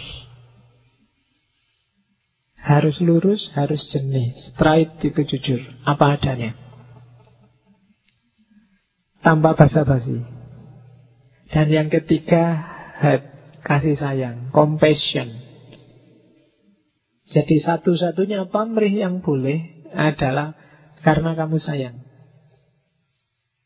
Harus 2.62 2.98
lurus, 3.02 3.50
harus 3.58 3.82
jenis. 3.90 4.54
Straight 4.54 5.02
itu 5.02 5.22
jujur. 5.26 5.62
Apa 5.82 6.18
adanya. 6.18 6.54
Tanpa 9.26 9.58
basa-basi. 9.58 10.22
Dan 11.50 11.66
yang 11.74 11.88
ketiga, 11.90 12.58
head, 13.02 13.22
kasih 13.66 13.98
sayang, 13.98 14.50
compassion. 14.54 15.45
Jadi 17.26 17.58
satu-satunya 17.58 18.46
pamrih 18.54 18.94
yang 18.94 19.18
boleh 19.18 19.90
adalah 19.90 20.54
karena 21.02 21.34
kamu 21.34 21.58
sayang. 21.58 22.06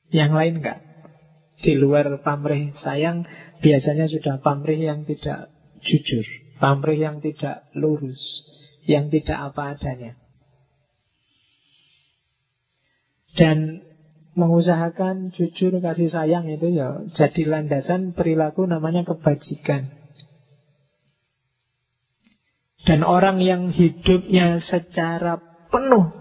Yang 0.08 0.32
lain 0.32 0.54
enggak. 0.64 0.80
Di 1.60 1.76
luar 1.76 2.08
pamrih 2.24 2.72
sayang 2.80 3.28
biasanya 3.60 4.08
sudah 4.08 4.40
pamrih 4.40 4.80
yang 4.80 5.04
tidak 5.04 5.52
jujur, 5.84 6.24
pamrih 6.56 6.96
yang 6.96 7.20
tidak 7.20 7.68
lurus, 7.76 8.20
yang 8.88 9.12
tidak 9.12 9.52
apa 9.52 9.76
adanya. 9.76 10.16
Dan 13.36 13.84
mengusahakan 14.32 15.36
jujur 15.36 15.84
kasih 15.84 16.08
sayang 16.08 16.48
itu 16.48 16.72
ya 16.72 17.04
jadi 17.12 17.44
landasan 17.44 18.16
perilaku 18.16 18.64
namanya 18.64 19.04
kebajikan. 19.04 19.99
Dan 22.88 23.04
orang 23.04 23.44
yang 23.44 23.68
hidupnya 23.76 24.64
secara 24.64 25.36
penuh 25.68 26.16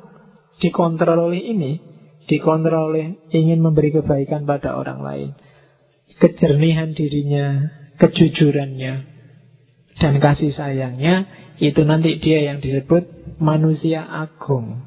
dikontrol 0.59 1.31
oleh 1.31 1.39
ini, 1.55 1.71
dikontrol 2.27 2.91
oleh 2.91 3.15
ingin 3.31 3.63
memberi 3.63 3.95
kebaikan 3.95 4.43
pada 4.43 4.75
orang 4.75 4.99
lain. 4.99 5.29
Kejernihan 6.19 6.91
dirinya, 6.91 7.71
kejujurannya, 7.95 8.93
dan 10.03 10.13
kasih 10.19 10.51
sayangnya, 10.51 11.31
itu 11.63 11.79
nanti 11.87 12.19
dia 12.19 12.43
yang 12.43 12.59
disebut 12.59 13.35
manusia 13.39 14.03
agung, 14.03 14.83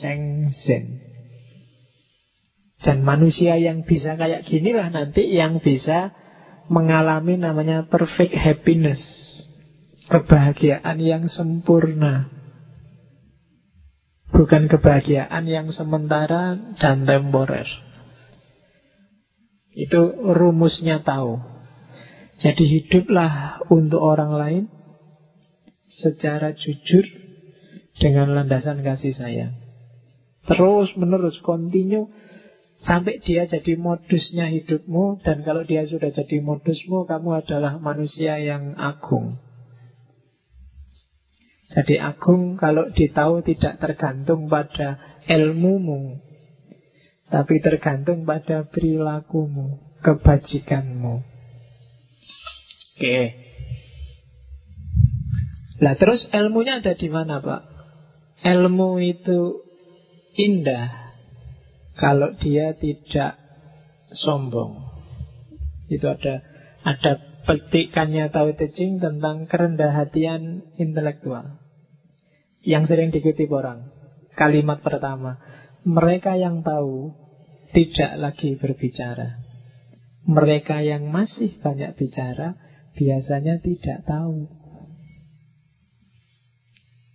Sengzen. 0.00 1.00
Dan 2.84 3.00
manusia 3.00 3.56
yang 3.56 3.88
bisa 3.88 4.20
kayak 4.20 4.44
ginilah 4.44 4.92
nanti 4.92 5.24
yang 5.32 5.64
bisa 5.64 6.12
mengalami 6.68 7.40
namanya 7.40 7.88
perfect 7.88 8.36
happiness 8.36 9.23
kebahagiaan 10.14 11.02
yang 11.02 11.26
sempurna. 11.26 12.30
Bukan 14.30 14.70
kebahagiaan 14.70 15.42
yang 15.50 15.74
sementara 15.74 16.54
dan 16.78 17.02
temporer. 17.02 17.66
Itu 19.74 20.14
rumusnya 20.38 21.02
tahu. 21.02 21.42
Jadi 22.38 22.62
hiduplah 22.62 23.62
untuk 23.74 23.98
orang 24.02 24.38
lain 24.38 24.64
secara 25.86 26.54
jujur 26.54 27.02
dengan 27.98 28.38
landasan 28.38 28.86
kasih 28.86 29.14
sayang. 29.14 29.54
Terus 30.46 30.94
menerus 30.94 31.38
continue 31.42 32.10
sampai 32.82 33.22
dia 33.22 33.46
jadi 33.46 33.78
modusnya 33.78 34.50
hidupmu 34.50 35.22
dan 35.22 35.46
kalau 35.46 35.62
dia 35.62 35.86
sudah 35.86 36.10
jadi 36.10 36.42
modusmu 36.42 37.06
kamu 37.06 37.42
adalah 37.42 37.78
manusia 37.78 38.38
yang 38.42 38.74
agung. 38.78 39.38
Jadi 41.74 41.98
agung 41.98 42.54
kalau 42.54 42.86
ditahu 42.94 43.42
tidak 43.42 43.82
tergantung 43.82 44.46
pada 44.46 45.18
ilmumu 45.26 46.22
Tapi 47.26 47.58
tergantung 47.58 48.22
pada 48.22 48.62
perilakumu 48.70 49.82
Kebajikanmu. 50.04 51.14
Oke. 52.94 53.18
Nah 55.82 55.98
terus 55.98 56.22
ilmunya 56.30 56.78
ada 56.78 56.94
di 56.94 57.08
mana 57.10 57.42
Pak? 57.42 57.62
Ilmu 58.44 59.02
itu 59.02 59.66
indah 60.38 61.10
Kalau 61.98 62.38
dia 62.38 62.78
tidak 62.78 63.34
sombong. 64.14 64.78
Itu 65.90 66.06
ada 66.06 66.44
ada 66.86 67.18
petikannya 67.50 68.30
Tao 68.30 68.52
Te 68.54 68.70
tentang 68.70 69.50
kerendah 69.50 69.90
hatian 69.90 70.62
intelektual 70.78 71.63
yang 72.64 72.88
sering 72.88 73.12
dikutip 73.12 73.48
orang. 73.52 73.92
Kalimat 74.34 74.82
pertama, 74.82 75.38
mereka 75.86 76.34
yang 76.34 76.64
tahu 76.64 77.14
tidak 77.70 78.12
lagi 78.18 78.56
berbicara. 78.58 79.44
Mereka 80.24 80.80
yang 80.80 81.12
masih 81.12 81.60
banyak 81.60 81.94
bicara 81.94 82.56
biasanya 82.96 83.60
tidak 83.60 84.02
tahu. 84.08 84.48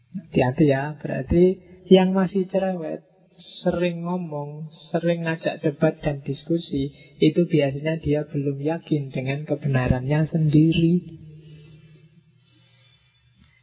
Hati-hati 0.09 0.65
ya, 0.69 0.93
berarti 1.01 1.43
yang 1.89 2.13
masih 2.13 2.45
cerewet, 2.45 3.01
sering 3.65 4.05
ngomong, 4.05 4.69
sering 4.91 5.25
ngajak 5.25 5.63
debat 5.65 5.97
dan 6.03 6.21
diskusi, 6.21 6.93
itu 7.17 7.49
biasanya 7.49 7.97
dia 7.97 8.21
belum 8.29 8.61
yakin 8.61 9.09
dengan 9.09 9.47
kebenarannya 9.49 10.29
sendiri. 10.29 10.93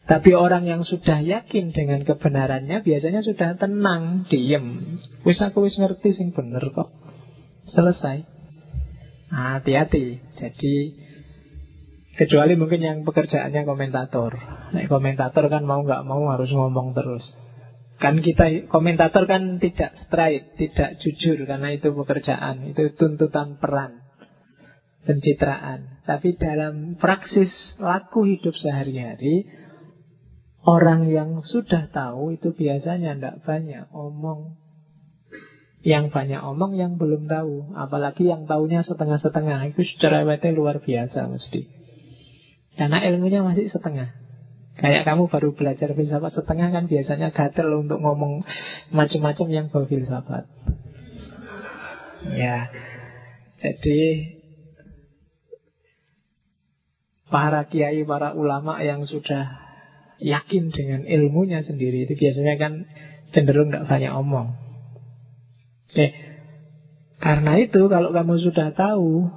Tapi 0.06 0.38
orang 0.38 0.70
yang 0.70 0.86
sudah 0.86 1.18
yakin 1.18 1.74
dengan 1.74 2.06
kebenarannya 2.06 2.78
biasanya 2.86 3.26
sudah 3.26 3.58
tenang, 3.58 4.30
diem. 4.30 4.98
Wis 5.26 5.42
aku 5.42 5.66
wis 5.66 5.74
ngerti 5.82 6.14
sing 6.14 6.30
bener 6.30 6.62
kok. 6.70 6.94
Selesai. 7.66 8.22
Hati-hati. 9.34 10.22
Jadi 10.38 10.74
kecuali 12.14 12.54
mungkin 12.54 12.78
yang 12.86 12.98
pekerjaannya 13.02 13.66
komentator. 13.66 14.38
Nah, 14.70 14.86
komentator 14.86 15.50
kan 15.50 15.66
mau 15.66 15.82
nggak 15.82 16.06
mau 16.06 16.22
harus 16.30 16.54
ngomong 16.54 16.94
terus. 16.94 17.26
Kan 17.98 18.22
kita 18.22 18.70
komentator 18.70 19.26
kan 19.26 19.58
tidak 19.58 19.90
straight, 20.06 20.54
tidak 20.54 21.02
jujur 21.02 21.48
karena 21.48 21.74
itu 21.74 21.90
pekerjaan, 21.96 22.70
itu 22.70 22.92
tuntutan 22.94 23.56
peran, 23.56 24.04
pencitraan. 25.02 26.04
Tapi 26.04 26.36
dalam 26.36 27.00
praksis 27.00 27.48
laku 27.80 28.28
hidup 28.28 28.52
sehari-hari, 28.52 29.48
orang 30.66 31.06
yang 31.06 31.40
sudah 31.47 31.86
tahu 31.94 32.34
itu 32.34 32.51
biasanya 32.51 33.14
tidak 33.14 33.47
banyak 33.47 33.86
omong. 33.94 34.59
Yang 35.86 36.10
banyak 36.10 36.43
omong 36.43 36.74
yang 36.74 36.98
belum 36.98 37.30
tahu, 37.30 37.78
apalagi 37.78 38.26
yang 38.26 38.51
tahunya 38.51 38.82
setengah-setengah, 38.82 39.70
itu 39.70 39.86
cerewetnya 40.02 40.51
luar 40.51 40.82
biasa 40.82 41.30
mesti. 41.30 41.70
Karena 42.74 43.06
ilmunya 43.06 43.47
masih 43.47 43.70
setengah. 43.70 44.10
Kayak 44.76 45.09
kamu 45.09 45.30
baru 45.30 45.55
belajar 45.56 45.94
filsafat 45.94 46.36
setengah 46.36 46.68
kan 46.68 46.84
biasanya 46.90 47.32
gatel 47.32 47.70
untuk 47.80 48.02
ngomong 48.02 48.44
macam-macam 48.93 49.47
yang 49.48 49.66
bau 49.70 49.86
filsafat. 49.88 50.44
Ya, 52.34 52.68
jadi 53.62 54.02
para 57.30 57.62
kiai, 57.70 58.02
para 58.02 58.34
ulama 58.34 58.82
yang 58.82 59.06
sudah 59.06 59.65
yakin 60.22 60.72
dengan 60.72 61.05
ilmunya 61.05 61.60
sendiri 61.64 62.09
itu 62.09 62.16
biasanya 62.16 62.55
kan 62.56 62.72
cenderung 63.34 63.72
tidak 63.72 63.88
banyak 63.88 64.12
omong. 64.12 64.56
Oke, 65.93 66.06
karena 67.20 67.52
itu 67.60 67.88
kalau 67.88 68.12
kamu 68.12 68.34
sudah 68.43 68.74
tahu, 68.76 69.30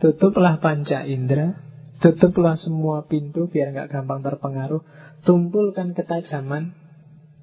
tutuplah 0.00 0.60
panca 0.62 1.04
indera, 1.04 1.66
Tutuplah 1.96 2.60
semua 2.60 3.08
pintu 3.08 3.48
biar 3.48 3.72
nggak 3.72 3.88
gampang 3.88 4.20
terpengaruh. 4.20 4.84
Tumpulkan 5.24 5.96
ketajaman 5.96 6.76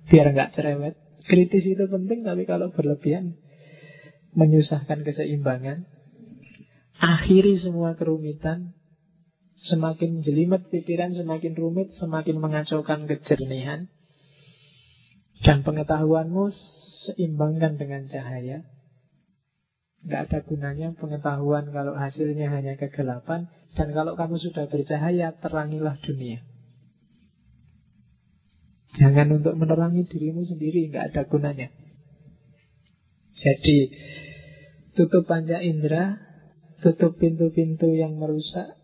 biar 0.05 0.29
nggak 0.29 0.53
cerewet. 0.53 0.93
Kritis 1.25 1.65
itu 1.65 1.89
penting 1.89 2.21
tapi 2.21 2.45
kalau 2.45 2.69
berlebihan 2.69 3.33
menyusahkan 4.37 5.01
keseimbangan. 5.01 5.89
Akhiri 7.01 7.57
semua 7.57 7.97
kerumitan. 7.97 8.77
Semakin 9.63 10.19
jelimet 10.27 10.67
pikiran, 10.67 11.15
semakin 11.15 11.55
rumit, 11.55 11.95
semakin 11.95 12.35
mengacaukan 12.39 13.07
kejernihan. 13.07 13.87
Dan 15.43 15.63
pengetahuanmu 15.63 16.51
seimbangkan 17.07 17.79
dengan 17.79 18.07
cahaya. 18.11 18.67
Nggak 20.03 20.21
ada 20.27 20.39
gunanya 20.43 20.87
pengetahuan 20.99 21.71
kalau 21.71 21.95
hasilnya 21.95 22.51
hanya 22.51 22.75
kegelapan. 22.75 23.47
Dan 23.73 23.95
kalau 23.95 24.19
kamu 24.19 24.35
sudah 24.35 24.67
bercahaya, 24.67 25.31
terangilah 25.39 25.95
dunia. 26.03 26.43
Jangan 28.99 29.41
untuk 29.41 29.57
menerangi 29.57 30.05
dirimu 30.05 30.45
sendiri, 30.45 30.91
nggak 30.91 31.15
ada 31.15 31.21
gunanya. 31.25 31.73
Jadi, 33.33 33.89
tutup 34.93 35.25
panca 35.25 35.57
indera, 35.57 36.21
tutup 36.85 37.17
pintu-pintu 37.17 37.89
yang 37.89 38.13
merusak, 38.21 38.82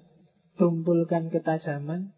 tumpulkan 0.59 1.31
ketajaman, 1.31 2.11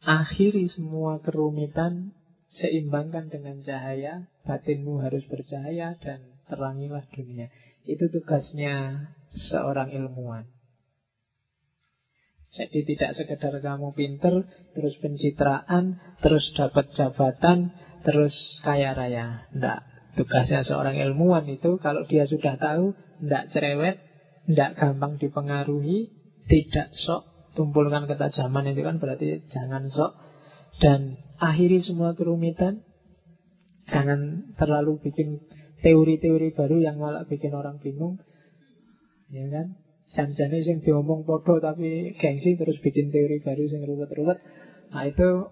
akhiri 0.00 0.66
semua 0.72 1.20
kerumitan, 1.20 2.16
seimbangkan 2.48 3.28
dengan 3.28 3.60
cahaya, 3.60 4.32
batinmu 4.48 5.04
harus 5.04 5.22
bercahaya, 5.28 6.00
dan 6.00 6.34
terangilah 6.48 7.04
dunia. 7.12 7.52
Itu 7.84 8.08
tugasnya 8.08 9.06
seorang 9.52 9.92
ilmuwan. 9.92 10.48
Jadi 12.54 12.86
tidak 12.86 13.18
sekedar 13.18 13.58
kamu 13.58 13.92
pinter, 13.98 14.46
terus 14.72 14.94
pencitraan, 15.02 15.98
terus 16.22 16.54
dapat 16.54 16.88
jabatan, 16.94 17.74
terus 18.06 18.32
kaya 18.62 18.94
raya. 18.94 19.50
Tidak. 19.50 19.80
Tugasnya 20.14 20.62
seorang 20.62 20.94
ilmuwan 21.02 21.50
itu 21.50 21.82
kalau 21.82 22.06
dia 22.06 22.30
sudah 22.30 22.54
tahu, 22.54 22.94
tidak 23.18 23.50
cerewet, 23.50 23.98
tidak 24.46 24.78
gampang 24.78 25.18
dipengaruhi, 25.18 26.23
tidak 26.48 26.92
sok, 26.92 27.52
tumpulkan 27.56 28.04
ketajaman 28.04 28.72
itu 28.72 28.84
kan 28.84 28.96
berarti 29.00 29.44
jangan 29.48 29.88
sok. 29.88 30.12
Dan 30.82 31.16
akhiri 31.38 31.80
semua 31.80 32.18
kerumitan, 32.18 32.82
jangan 33.88 34.50
terlalu 34.58 34.98
bikin 35.00 35.44
teori-teori 35.84 36.56
baru 36.56 36.76
yang 36.80 36.96
malah 36.98 37.28
bikin 37.28 37.52
orang 37.54 37.78
bingung. 37.78 38.18
Ya 39.30 39.46
kan? 39.52 39.78
Jan-jane 40.14 40.60
sing 40.62 40.84
diomong 40.84 41.24
podo 41.24 41.58
tapi 41.58 42.14
gengsi 42.20 42.54
terus 42.54 42.78
bikin 42.78 43.10
teori 43.10 43.40
baru 43.40 43.64
yang 43.66 43.82
ruwet-ruwet. 43.88 44.38
Nah 44.92 45.04
itu 45.08 45.48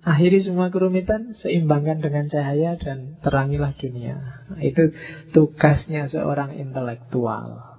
akhiri 0.00 0.40
semua 0.40 0.72
kerumitan, 0.72 1.36
seimbangkan 1.36 2.00
dengan 2.00 2.26
cahaya 2.32 2.80
dan 2.80 3.20
terangilah 3.20 3.76
dunia. 3.76 4.16
Nah, 4.48 4.60
itu 4.64 4.92
tugasnya 5.36 6.08
seorang 6.08 6.56
intelektual. 6.56 7.69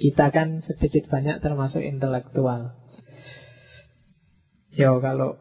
Kita 0.00 0.32
kan 0.32 0.64
sedikit 0.64 1.12
banyak 1.12 1.44
termasuk 1.44 1.84
intelektual. 1.84 2.72
Ya 4.72 4.96
kalau 4.96 5.36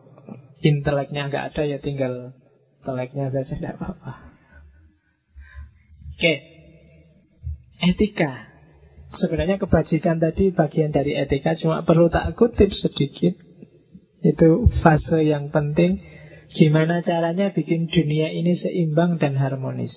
inteleknya 0.60 1.32
nggak 1.32 1.56
ada 1.56 1.64
ya 1.64 1.80
tinggal 1.80 2.36
inteleknya 2.84 3.32
saja 3.32 3.56
tidak 3.56 3.80
apa-apa. 3.80 4.36
Oke. 6.20 6.34
Etika. 7.80 8.52
Sebenarnya 9.16 9.56
kebajikan 9.56 10.20
tadi 10.20 10.52
bagian 10.52 10.92
dari 10.92 11.16
etika 11.16 11.56
cuma 11.56 11.88
perlu 11.88 12.12
tak 12.12 12.36
kutip 12.36 12.76
sedikit. 12.76 13.40
Itu 14.20 14.68
fase 14.84 15.24
yang 15.24 15.56
penting. 15.56 16.04
Gimana 16.52 17.00
caranya 17.00 17.56
bikin 17.56 17.88
dunia 17.88 18.28
ini 18.36 18.60
seimbang 18.60 19.22
dan 19.22 19.40
harmonis. 19.40 19.96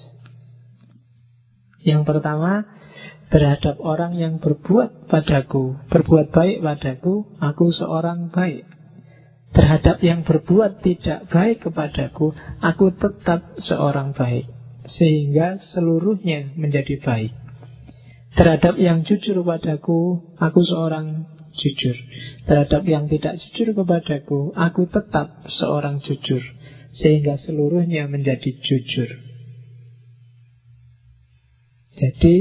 Yang 1.83 2.07
pertama, 2.07 2.63
terhadap 3.33 3.81
orang 3.81 4.17
yang 4.17 4.39
berbuat 4.39 5.09
padaku, 5.09 5.81
berbuat 5.89 6.31
baik 6.31 6.61
padaku, 6.61 7.27
aku 7.41 7.73
seorang 7.73 8.29
baik. 8.29 8.69
Terhadap 9.53 10.01
yang 10.01 10.25
berbuat 10.25 10.81
tidak 10.81 11.29
baik 11.29 11.69
kepadaku, 11.69 12.33
aku 12.65 12.97
tetap 12.97 13.53
seorang 13.61 14.17
baik 14.17 14.49
sehingga 14.89 15.61
seluruhnya 15.61 16.57
menjadi 16.59 16.99
baik. 16.99 17.33
Terhadap 18.33 18.81
yang 18.81 19.05
jujur 19.05 19.45
padaku, 19.45 20.33
aku 20.41 20.61
seorang 20.65 21.29
jujur. 21.53 21.97
Terhadap 22.49 22.83
yang 22.89 23.05
tidak 23.07 23.37
jujur 23.39 23.77
kepadaku, 23.77 24.57
aku 24.57 24.89
tetap 24.89 25.45
seorang 25.53 26.01
jujur. 26.01 26.41
Sehingga 26.97 27.37
seluruhnya 27.37 28.09
menjadi 28.09 28.57
jujur. 28.57 29.32
Jadi 31.93 32.35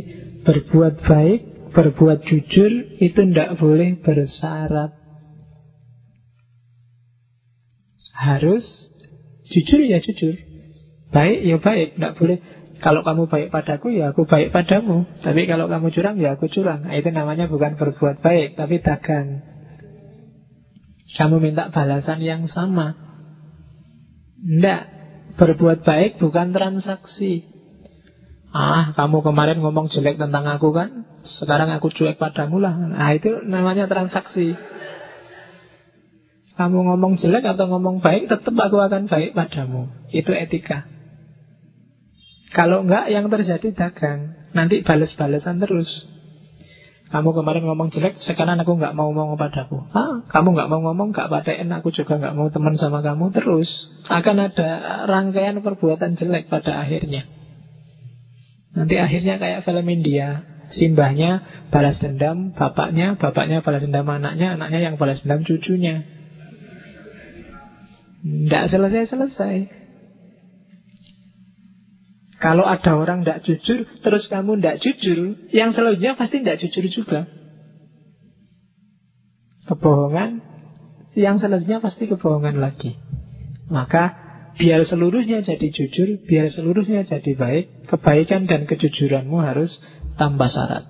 berbuat 0.48 1.04
baik, 1.04 1.42
berbuat 1.76 2.24
jujur 2.24 2.72
itu 3.04 3.20
tidak 3.20 3.60
boleh 3.60 4.00
bersyarat. 4.00 4.96
Harus 8.16 8.64
jujur 9.50 9.82
ya 9.84 10.00
jujur. 10.00 10.38
Baik 11.12 11.40
ya 11.44 11.58
baik, 11.60 12.00
tidak 12.00 12.14
boleh. 12.16 12.38
Kalau 12.82 13.06
kamu 13.06 13.30
baik 13.30 13.54
padaku 13.54 13.94
ya 13.94 14.10
aku 14.16 14.26
baik 14.26 14.50
padamu. 14.56 15.06
Tapi 15.22 15.46
kalau 15.46 15.70
kamu 15.70 15.94
curang 15.94 16.18
ya 16.18 16.34
aku 16.40 16.50
curang. 16.50 16.88
Nah, 16.88 16.98
Itu 16.98 17.14
namanya 17.14 17.46
bukan 17.46 17.78
berbuat 17.78 18.26
baik 18.26 18.58
Tapi 18.58 18.82
dagang. 18.82 19.46
Kamu 21.14 21.38
minta 21.44 21.70
balasan 21.70 22.24
yang 22.26 22.50
sama. 22.50 22.98
Tidak 24.42 24.82
Berbuat 25.38 25.86
baik 25.86 26.20
bukan 26.20 26.52
transaksi 26.52 27.51
Ah 28.52 28.92
kamu 29.00 29.24
kemarin 29.24 29.64
ngomong 29.64 29.88
jelek 29.88 30.20
tentang 30.20 30.44
aku 30.44 30.76
kan? 30.76 31.08
Sekarang 31.24 31.72
aku 31.72 31.88
cuek 31.88 32.20
padamu 32.20 32.60
lah. 32.60 32.76
Nah 32.76 33.16
itu 33.16 33.48
namanya 33.48 33.88
transaksi. 33.88 34.60
Kamu 36.60 36.84
ngomong 36.92 37.16
jelek 37.16 37.48
atau 37.48 37.72
ngomong 37.72 38.04
baik 38.04 38.28
Tetap 38.28 38.52
aku 38.52 38.78
akan 38.84 39.08
baik 39.08 39.32
padamu. 39.32 39.88
Itu 40.12 40.36
etika. 40.36 40.92
Kalau 42.52 42.84
enggak 42.84 43.08
yang 43.08 43.32
terjadi 43.32 43.72
dagang. 43.72 44.36
Nanti 44.52 44.84
balas-balasan 44.84 45.64
terus. 45.64 45.88
Kamu 47.08 47.32
kemarin 47.32 47.64
ngomong 47.64 47.88
jelek 47.96 48.20
Sekarang 48.20 48.60
aku 48.60 48.76
enggak 48.76 48.92
mau 49.00 49.16
ngomong 49.16 49.40
padaku. 49.40 49.80
Ah, 49.96 50.28
Kamu 50.28 50.52
enggak 50.52 50.68
mau 50.68 50.84
ngomong 50.92 51.16
enggak 51.16 51.32
paten 51.32 51.72
Aku 51.72 51.96
juga 51.96 52.20
enggak 52.20 52.36
mau 52.36 52.52
teman 52.52 52.76
sama 52.76 53.00
kamu 53.00 53.32
Terus. 53.32 53.72
Akan 54.12 54.44
ada 54.44 55.08
rangkaian 55.08 55.56
perbuatan 55.64 56.20
jelek 56.20 56.52
pada 56.52 56.84
akhirnya 56.84 57.32
Nanti 58.72 58.96
akhirnya 58.96 59.36
kayak 59.36 59.68
film 59.68 59.88
India 59.92 60.48
Simbahnya 60.72 61.44
balas 61.68 62.00
dendam 62.00 62.56
bapaknya 62.56 63.20
Bapaknya 63.20 63.60
balas 63.60 63.84
dendam 63.84 64.08
anaknya 64.08 64.56
Anaknya 64.56 64.80
yang 64.80 64.96
balas 64.96 65.20
dendam 65.24 65.44
cucunya 65.44 66.08
Tidak 68.22 68.64
selesai-selesai. 68.70 69.82
Kalau 72.42 72.66
ada 72.66 72.98
orang 72.98 73.22
tidak 73.22 73.46
jujur, 73.46 73.86
terus 74.02 74.26
kamu 74.26 74.58
tidak 74.58 74.82
jujur, 74.82 75.38
yang 75.54 75.78
selanjutnya 75.78 76.18
pasti 76.18 76.42
tidak 76.42 76.58
jujur 76.58 76.86
juga. 76.90 77.30
Kebohongan, 79.70 80.42
yang 81.14 81.38
selanjutnya 81.38 81.86
pasti 81.86 82.10
kebohongan 82.10 82.58
lagi. 82.58 82.98
Maka 83.70 84.21
biar 84.62 84.86
seluruhnya 84.86 85.42
jadi 85.42 85.74
jujur, 85.74 86.22
biar 86.30 86.54
seluruhnya 86.54 87.02
jadi 87.02 87.34
baik, 87.34 87.90
kebaikan 87.90 88.46
dan 88.46 88.70
kejujuranmu 88.70 89.42
harus 89.42 89.74
tanpa 90.22 90.54
syarat. 90.54 90.86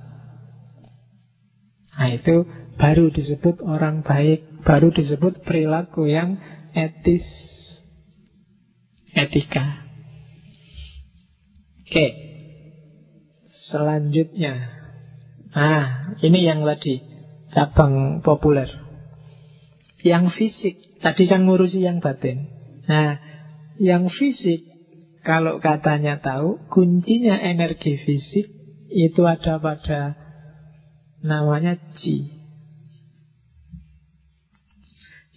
Nah 1.96 2.12
itu 2.12 2.44
baru 2.76 3.08
disebut 3.16 3.64
orang 3.64 4.04
baik, 4.04 4.68
baru 4.68 4.92
disebut 4.92 5.48
perilaku 5.48 6.12
yang 6.12 6.36
etis, 6.76 7.24
etika. 9.16 9.88
Oke, 11.88 12.08
selanjutnya, 13.72 14.68
nah 15.56 16.12
ini 16.20 16.44
yang 16.44 16.68
tadi 16.68 17.00
cabang 17.56 18.20
populer, 18.20 18.68
yang 20.04 20.28
fisik. 20.28 20.76
Tadi 21.00 21.24
kan 21.32 21.48
ngurusi 21.48 21.82
yang 21.82 22.04
batin. 22.04 22.52
Nah, 22.86 23.31
yang 23.82 24.14
fisik 24.14 24.62
kalau 25.26 25.58
katanya 25.58 26.22
tahu 26.22 26.62
kuncinya 26.70 27.34
energi 27.34 27.98
fisik 27.98 28.46
itu 28.94 29.22
ada 29.26 29.58
pada 29.58 30.14
namanya 31.26 31.82
Ji. 31.98 32.30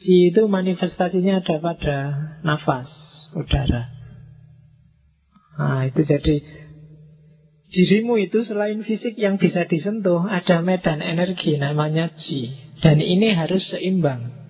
Ji 0.05 0.29
itu 0.29 0.45
manifestasinya 0.45 1.41
ada 1.41 1.57
pada 1.65 1.99
nafas, 2.45 2.89
udara. 3.33 3.89
Nah, 5.57 5.89
itu 5.89 6.05
jadi 6.05 6.45
dirimu 7.73 8.21
itu 8.21 8.45
selain 8.45 8.85
fisik 8.85 9.17
yang 9.17 9.41
bisa 9.41 9.65
disentuh, 9.65 10.21
ada 10.29 10.61
medan 10.61 11.01
energi 11.01 11.57
namanya 11.57 12.13
Ji. 12.21 12.53
Dan 12.85 13.01
ini 13.01 13.33
harus 13.33 13.65
seimbang. 13.73 14.44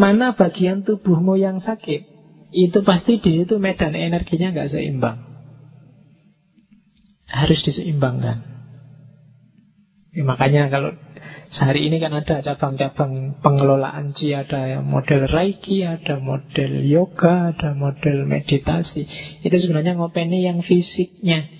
Mana 0.00 0.32
bagian 0.32 0.80
tubuhmu 0.80 1.36
yang 1.36 1.60
sakit, 1.60 2.00
itu 2.56 2.78
pasti 2.80 3.20
di 3.20 3.30
situ 3.36 3.60
medan 3.60 3.92
energinya 3.92 4.56
nggak 4.56 4.72
seimbang. 4.72 5.20
Harus 7.28 7.60
diseimbangkan. 7.62 8.48
Ya, 10.10 10.26
makanya 10.26 10.72
kalau 10.72 10.90
Sehari 11.50 11.90
ini 11.90 11.98
kan 11.98 12.14
ada 12.14 12.42
cabang-cabang 12.42 13.42
pengelolaan 13.42 14.14
Ji 14.14 14.34
Ada 14.34 14.82
model 14.82 15.26
Reiki, 15.26 15.82
ada 15.82 16.22
model 16.22 16.86
yoga, 16.86 17.54
ada 17.54 17.74
model 17.74 18.26
meditasi 18.26 19.06
Itu 19.42 19.56
sebenarnya 19.58 19.98
ngopeni 19.98 20.46
yang 20.46 20.62
fisiknya 20.62 21.59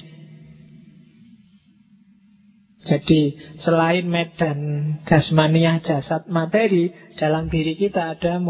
jadi 2.81 3.37
selain 3.61 4.09
medan 4.09 4.59
jasmaniah 5.05 5.85
jasad 5.85 6.25
materi 6.33 6.97
Dalam 7.21 7.53
diri 7.53 7.77
kita 7.77 8.17
ada 8.17 8.41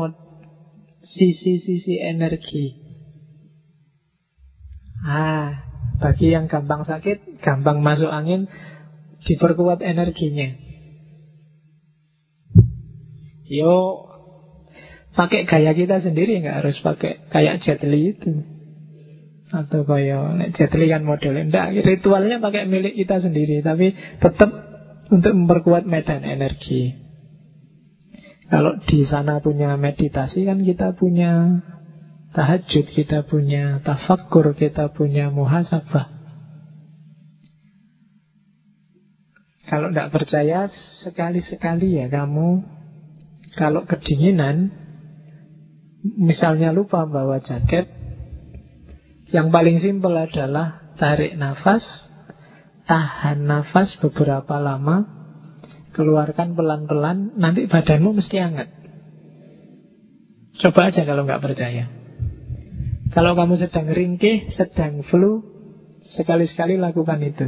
sisi-sisi 1.03 1.99
energi. 1.99 2.79
Ah, 5.03 5.67
bagi 5.99 6.31
yang 6.31 6.47
gampang 6.47 6.87
sakit, 6.87 7.43
gampang 7.43 7.83
masuk 7.83 8.13
angin 8.13 8.47
Diperkuat 9.21 9.85
energinya. 9.85 10.57
Yo 13.51 14.07
pakai 15.13 15.45
gaya 15.45 15.75
kita 15.77 16.01
sendiri 16.01 16.41
nggak 16.41 16.65
harus 16.65 16.79
pakai 16.81 17.21
kayak 17.29 17.61
Jet 17.61 17.83
Li 17.85 18.15
itu 18.17 18.60
atau 19.51 19.83
kayak 19.83 20.55
Jet 20.55 20.71
Li 20.79 20.87
kan 20.87 21.03
modelnya 21.03 21.51
enggak 21.51 21.83
ritualnya 21.83 22.39
pakai 22.39 22.71
milik 22.71 22.95
kita 22.95 23.19
sendiri 23.19 23.67
tapi 23.67 23.99
tetap 24.23 24.51
untuk 25.11 25.35
memperkuat 25.35 25.85
medan 25.91 26.23
energi. 26.23 26.95
Kalau 28.47 28.79
di 28.83 29.07
sana 29.07 29.43
punya 29.43 29.75
meditasi 29.75 30.47
kan 30.47 30.63
kita 30.63 30.95
punya 30.95 31.63
tahajud 32.31 32.87
kita 32.95 33.27
punya 33.27 33.83
tafakur 33.83 34.55
kita 34.55 34.95
punya 34.95 35.31
muhasabah. 35.35 36.21
Kalau 39.71 39.95
tidak 39.95 40.11
percaya 40.11 40.67
sekali-sekali 41.07 42.03
ya 42.03 42.07
kamu. 42.11 42.79
Kalau 43.55 43.83
kedinginan, 43.87 44.71
misalnya 46.03 46.75
lupa 46.75 47.07
bawa 47.07 47.39
jaket, 47.39 47.87
yang 49.31 49.55
paling 49.55 49.79
simpel 49.79 50.15
adalah 50.15 50.95
tarik 50.99 51.39
nafas, 51.39 51.83
tahan 52.87 53.47
nafas 53.47 53.95
beberapa 54.03 54.59
lama, 54.59 55.07
keluarkan 55.95 56.59
pelan-pelan, 56.59 57.39
nanti 57.39 57.71
badanmu 57.71 58.19
mesti 58.19 58.37
hangat. 58.43 58.69
Coba 60.61 60.93
aja 60.93 61.07
kalau 61.07 61.25
nggak 61.25 61.43
percaya. 61.43 61.89
Kalau 63.11 63.35
kamu 63.35 63.59
sedang 63.59 63.91
ringkih, 63.91 64.55
sedang 64.55 65.03
flu, 65.07 65.43
sekali-sekali 66.15 66.79
lakukan 66.79 67.19
itu. 67.23 67.47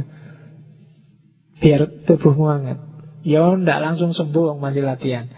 Biar 1.63 2.03
tubuhmu 2.03 2.45
hangat. 2.51 2.79
Ya, 3.23 3.47
ndak 3.55 3.79
langsung 3.79 4.11
sembuh, 4.11 4.59
masih 4.59 4.83
latihan. 4.83 5.31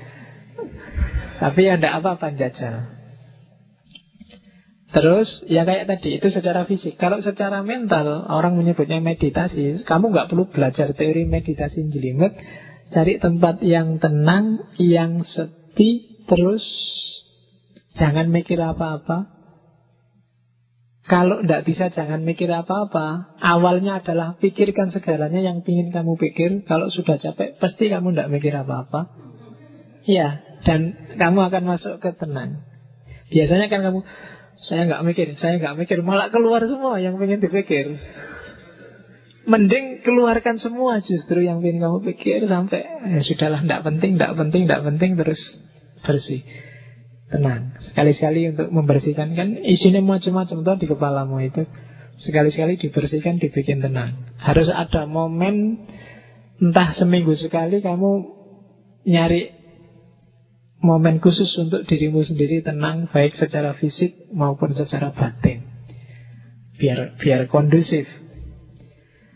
Tapi 1.37 1.61
ya 1.67 1.77
tidak 1.77 2.01
apa-apa 2.01 2.33
jajal. 2.33 2.94
Terus 4.95 5.43
ya 5.51 5.67
kayak 5.67 5.91
tadi 5.91 6.23
itu 6.23 6.31
secara 6.31 6.63
fisik. 6.63 6.95
Kalau 6.95 7.19
secara 7.19 7.67
mental 7.67 8.31
orang 8.31 8.55
menyebutnya 8.55 9.03
meditasi, 9.03 9.83
kamu 9.83 10.15
nggak 10.15 10.31
perlu 10.31 10.47
belajar 10.47 10.95
teori 10.95 11.27
meditasi 11.27 11.91
jelimet. 11.91 12.31
Cari 12.95 13.19
tempat 13.19 13.59
yang 13.59 13.99
tenang, 13.99 14.71
yang 14.79 15.19
sepi, 15.19 16.23
terus 16.31 16.63
jangan 17.99 18.31
mikir 18.31 18.55
apa-apa. 18.55 19.35
Kalau 21.11 21.43
tidak 21.43 21.67
bisa 21.67 21.91
jangan 21.91 22.23
mikir 22.23 22.47
apa-apa. 22.47 23.35
Awalnya 23.43 23.99
adalah 23.99 24.39
pikirkan 24.39 24.95
segalanya 24.95 25.43
yang 25.43 25.59
ingin 25.59 25.91
kamu 25.91 26.15
pikir. 26.15 26.63
Kalau 26.71 26.87
sudah 26.87 27.19
capek, 27.19 27.59
pasti 27.59 27.91
kamu 27.91 28.15
tidak 28.15 28.31
mikir 28.31 28.55
apa-apa. 28.55 29.11
Iya, 30.07 30.39
dan 30.63 30.95
kamu 31.19 31.51
akan 31.51 31.63
masuk 31.67 31.99
ke 31.99 32.15
tenang. 32.15 32.63
Biasanya 33.29 33.67
kan 33.67 33.81
kamu 33.81 34.05
saya 34.55 34.87
nggak 34.87 35.03
mikir, 35.03 35.27
saya 35.35 35.59
nggak 35.59 35.75
mikir, 35.83 35.99
malah 35.99 36.31
keluar 36.31 36.63
semua 36.63 36.99
yang 37.03 37.19
ingin 37.19 37.43
dipikir. 37.43 37.99
Mending 39.45 40.01
keluarkan 40.01 40.57
semua 40.57 40.97
justru 41.05 41.45
yang 41.45 41.61
ingin 41.61 41.77
kamu 41.77 42.01
pikir 42.13 42.49
sampai 42.49 42.81
ya 43.13 43.21
sudahlah, 43.21 43.61
tidak 43.61 43.81
penting, 43.85 44.17
tidak 44.17 44.33
penting, 44.33 44.61
tidak 44.65 44.81
penting 44.87 45.11
terus 45.19 45.41
bersih. 46.01 46.41
Tenang. 47.25 47.73
Sekali-sekali 47.81 48.53
untuk 48.53 48.69
membersihkan 48.69 49.33
kan 49.33 49.57
isinya 49.65 50.01
macam-macam 50.01 50.57
tuh 50.61 50.77
di 50.77 50.87
kepalamu 50.89 51.37
itu. 51.41 51.65
Sekali-sekali 52.15 52.79
dibersihkan, 52.79 53.43
dibikin 53.43 53.83
tenang. 53.83 54.33
Harus 54.39 54.71
ada 54.71 55.03
momen 55.03 55.83
entah 56.61 56.95
seminggu 56.95 57.35
sekali 57.35 57.83
kamu 57.83 58.11
nyari 59.03 59.64
momen 60.83 61.23
khusus 61.23 61.49
untuk 61.61 61.87
dirimu 61.87 62.25
sendiri 62.25 62.59
tenang 62.65 63.07
baik 63.11 63.35
secara 63.37 63.75
fisik 63.77 64.31
maupun 64.35 64.75
secara 64.75 65.15
batin. 65.15 65.63
Biar 66.75 67.15
biar 67.15 67.47
kondusif. 67.47 68.07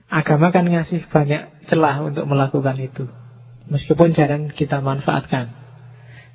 Agama 0.10 0.50
kan 0.50 0.66
ngasih 0.66 1.06
banyak 1.08 1.70
celah 1.70 2.02
untuk 2.02 2.26
melakukan 2.26 2.76
itu. 2.82 3.06
Meskipun 3.70 4.18
jarang 4.18 4.50
kita 4.50 4.82
manfaatkan. 4.82 5.54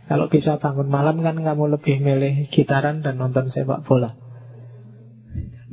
Kalau 0.04 0.30
bisa 0.30 0.60
bangun 0.60 0.86
malam 0.86 1.24
kan 1.24 1.34
kamu 1.34 1.80
lebih 1.80 1.98
milih 1.98 2.52
gitaran 2.54 3.02
dan 3.02 3.18
nonton 3.18 3.50
sepak 3.50 3.82
bola. 3.82 4.14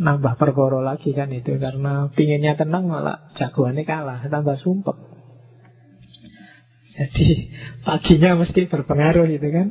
Nambah 0.01 0.39
perkoro 0.39 0.81
lagi 0.81 1.13
kan 1.13 1.29
itu 1.29 1.61
Karena 1.61 2.09
pinginnya 2.09 2.57
tenang 2.57 2.89
malah 2.89 3.29
jagoannya 3.37 3.85
kalah 3.85 4.25
Tambah 4.25 4.57
sumpek 4.57 4.97
jadi 6.91 7.27
paginya 7.87 8.35
mesti 8.35 8.67
berpengaruh 8.67 9.27
itu 9.31 9.47
kan. 9.47 9.67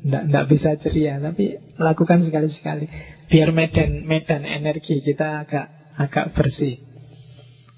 Nggak, 0.00 0.22
nggak 0.32 0.46
bisa 0.48 0.70
ceria, 0.80 1.20
tapi 1.20 1.60
lakukan 1.76 2.24
sekali-sekali. 2.24 2.88
Biar 3.28 3.52
medan 3.52 4.08
medan 4.08 4.48
energi 4.48 5.04
kita 5.04 5.44
agak 5.44 5.68
agak 5.96 6.32
bersih. 6.32 6.80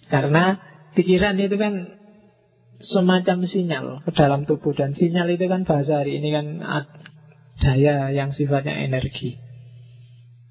Karena 0.07 0.59
pikiran 0.95 1.35
itu 1.43 1.59
kan 1.59 1.99
semacam 2.83 3.47
sinyal 3.47 3.87
ke 4.07 4.11
dalam 4.15 4.47
tubuh 4.47 4.75
dan 4.75 4.95
sinyal 4.95 5.31
itu 5.35 5.47
kan 5.51 5.67
bahasa 5.67 6.03
hari 6.03 6.19
ini 6.19 6.31
kan 6.31 6.47
daya 7.59 8.11
yang 8.15 8.31
sifatnya 8.31 8.87
energi. 8.87 9.39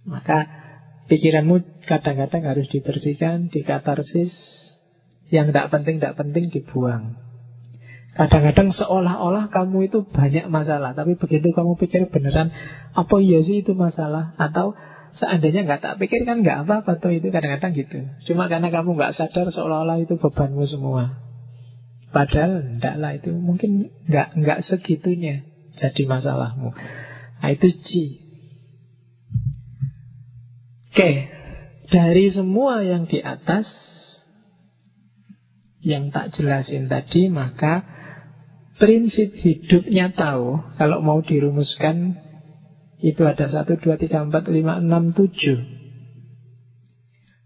Maka 0.07 0.47
pikiranmu 1.07 1.87
kadang-kadang 1.87 2.47
harus 2.47 2.67
dibersihkan, 2.71 3.51
dikatarsis, 3.51 4.33
yang 5.31 5.51
tidak 5.51 5.71
penting 5.71 5.99
tidak 5.99 6.19
penting 6.19 6.51
dibuang. 6.51 7.30
Kadang-kadang 8.11 8.75
seolah-olah 8.75 9.47
kamu 9.47 9.87
itu 9.87 10.03
banyak 10.03 10.51
masalah 10.51 10.91
Tapi 10.91 11.15
begitu 11.15 11.55
kamu 11.55 11.79
pikir 11.79 12.11
beneran 12.11 12.51
Apa 12.91 13.23
iya 13.23 13.39
sih 13.39 13.63
itu 13.63 13.71
masalah 13.71 14.35
Atau 14.35 14.75
seandainya 15.15 15.63
nggak 15.63 15.79
tak 15.79 15.95
pikir 15.95 16.27
kan 16.27 16.43
nggak 16.43 16.67
apa-apa 16.67 16.99
tuh 16.99 17.15
itu 17.15 17.31
kadang-kadang 17.31 17.71
gitu 17.71 18.03
Cuma 18.27 18.51
karena 18.51 18.67
kamu 18.67 18.99
nggak 18.99 19.15
sadar 19.15 19.47
seolah-olah 19.47 20.03
itu 20.03 20.19
bebanmu 20.19 20.67
semua 20.67 21.23
Padahal 22.11 22.75
enggak 22.75 22.95
lah 22.99 23.15
itu 23.15 23.31
mungkin 23.31 23.87
nggak 24.11 24.35
nggak 24.35 24.59
segitunya 24.67 25.47
jadi 25.79 26.03
masalahmu. 26.03 26.75
Nah, 27.41 27.49
itu 27.49 27.67
G. 27.71 27.89
Oke, 30.91 31.11
dari 31.87 32.25
semua 32.35 32.83
yang 32.83 33.07
di 33.07 33.23
atas 33.23 33.63
yang 35.81 36.11
tak 36.11 36.35
jelasin 36.35 36.91
tadi, 36.91 37.31
maka 37.31 37.87
prinsip 38.81 39.37
hidupnya 39.37 40.09
tahu 40.17 40.57
kalau 40.81 41.05
mau 41.05 41.21
dirumuskan 41.21 42.17
itu 42.97 43.21
ada 43.21 43.45
satu 43.45 43.77
dua 43.77 44.01
tiga 44.01 44.25
empat 44.25 44.49
lima 44.49 44.81
enam 44.81 45.13
tujuh. 45.13 45.61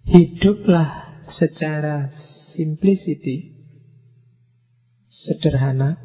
Hiduplah 0.08 1.20
secara 1.28 2.16
simplicity 2.56 3.52
sederhana, 5.12 6.00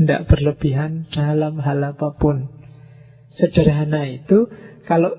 tidak 0.00 0.32
berlebihan 0.32 1.12
dalam 1.12 1.60
hal 1.60 1.84
apa 1.84 2.16
pun. 2.16 2.48
Sederhana 3.28 4.08
itu 4.08 4.48
kalau 4.88 5.12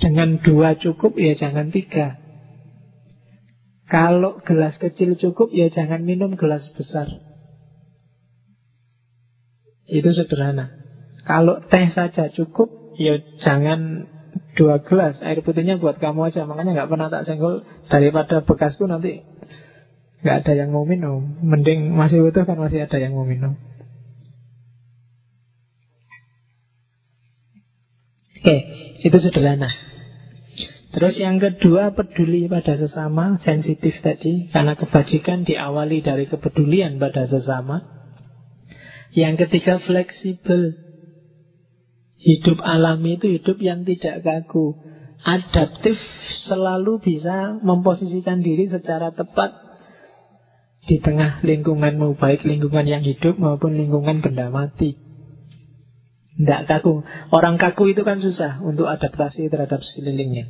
dengan 0.00 0.44
dua 0.44 0.76
cukup 0.76 1.16
ya 1.16 1.32
jangan 1.40 1.72
tiga. 1.72 2.20
Kalau 3.88 4.44
gelas 4.44 4.76
kecil 4.76 5.16
cukup 5.16 5.48
ya 5.56 5.72
jangan 5.72 6.04
minum 6.04 6.36
gelas 6.36 6.68
besar. 6.76 7.29
Itu 9.90 10.14
sederhana. 10.14 10.70
Kalau 11.26 11.60
teh 11.66 11.90
saja 11.90 12.30
cukup 12.30 12.94
ya 12.96 13.18
jangan 13.42 14.06
dua 14.54 14.82
gelas 14.86 15.18
air 15.26 15.42
putihnya 15.42 15.82
buat 15.82 15.98
kamu 15.98 16.30
aja 16.30 16.46
makanya 16.46 16.82
nggak 16.82 16.90
pernah 16.90 17.08
tak 17.10 17.26
senggol 17.26 17.66
daripada 17.90 18.42
bekasku 18.42 18.86
nanti 18.86 19.26
nggak 20.22 20.36
ada 20.46 20.52
yang 20.54 20.70
mau 20.70 20.86
minum. 20.86 21.42
Mending 21.42 21.92
masih 21.96 22.22
butuh 22.22 22.46
kan 22.46 22.56
masih 22.56 22.86
ada 22.86 22.98
yang 23.02 23.16
mau 23.16 23.26
minum. 23.26 23.56
Oke, 28.40 28.56
itu 29.04 29.18
sederhana. 29.20 29.68
Terus 30.90 31.14
yang 31.22 31.38
kedua 31.38 31.94
peduli 31.94 32.50
pada 32.50 32.74
sesama, 32.74 33.38
sensitif 33.46 34.00
tadi 34.02 34.50
karena 34.50 34.74
kebajikan 34.74 35.46
diawali 35.46 36.02
dari 36.02 36.26
kepedulian 36.26 36.98
pada 36.98 37.30
sesama. 37.30 37.99
Yang 39.10 39.46
ketiga 39.46 39.82
fleksibel. 39.82 40.78
Hidup 42.20 42.60
alami 42.60 43.16
itu 43.16 43.26
hidup 43.40 43.58
yang 43.58 43.82
tidak 43.82 44.22
kaku. 44.22 44.76
Adaptif 45.20 45.96
selalu 46.48 47.00
bisa 47.00 47.58
memposisikan 47.60 48.40
diri 48.40 48.68
secara 48.68 49.12
tepat 49.12 49.52
di 50.88 50.96
tengah 50.96 51.44
lingkunganmu 51.44 52.16
Baik 52.16 52.48
lingkungan 52.48 52.88
yang 52.88 53.04
hidup 53.04 53.36
maupun 53.36 53.76
lingkungan 53.76 54.24
benda 54.24 54.48
mati. 54.48 54.96
Tidak 56.40 56.64
kaku. 56.68 57.04
Orang 57.34 57.60
kaku 57.60 57.92
itu 57.92 58.00
kan 58.00 58.24
susah 58.24 58.64
Untuk 58.64 58.88
adaptasi 58.88 59.52
terhadap 59.52 59.84
sekelilingnya. 59.84 60.48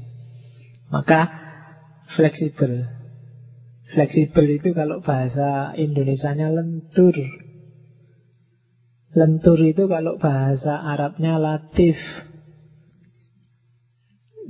Maka 0.90 1.30
fleksibel. 2.14 2.86
Fleksibel 3.90 4.46
itu 4.54 4.70
kalau 4.70 5.02
bahasa 5.02 5.74
Indonesianya 5.74 6.50
lentur 6.50 7.14
Lentur 9.10 9.58
itu 9.58 9.90
kalau 9.90 10.16
bahasa 10.22 10.78
Arabnya 10.78 11.34
latif 11.40 11.98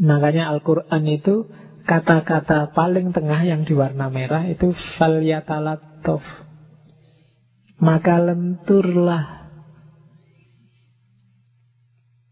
Makanya 0.01 0.49
Al-Quran 0.57 1.05
itu 1.12 1.45
kata-kata 1.85 2.73
paling 2.73 3.12
tengah 3.12 3.45
yang 3.45 3.69
di 3.69 3.77
warna 3.77 4.09
merah 4.09 4.49
itu 4.49 4.73
falyatalatov. 4.97 6.24
Maka 7.77 8.16
lenturlah. 8.16 9.53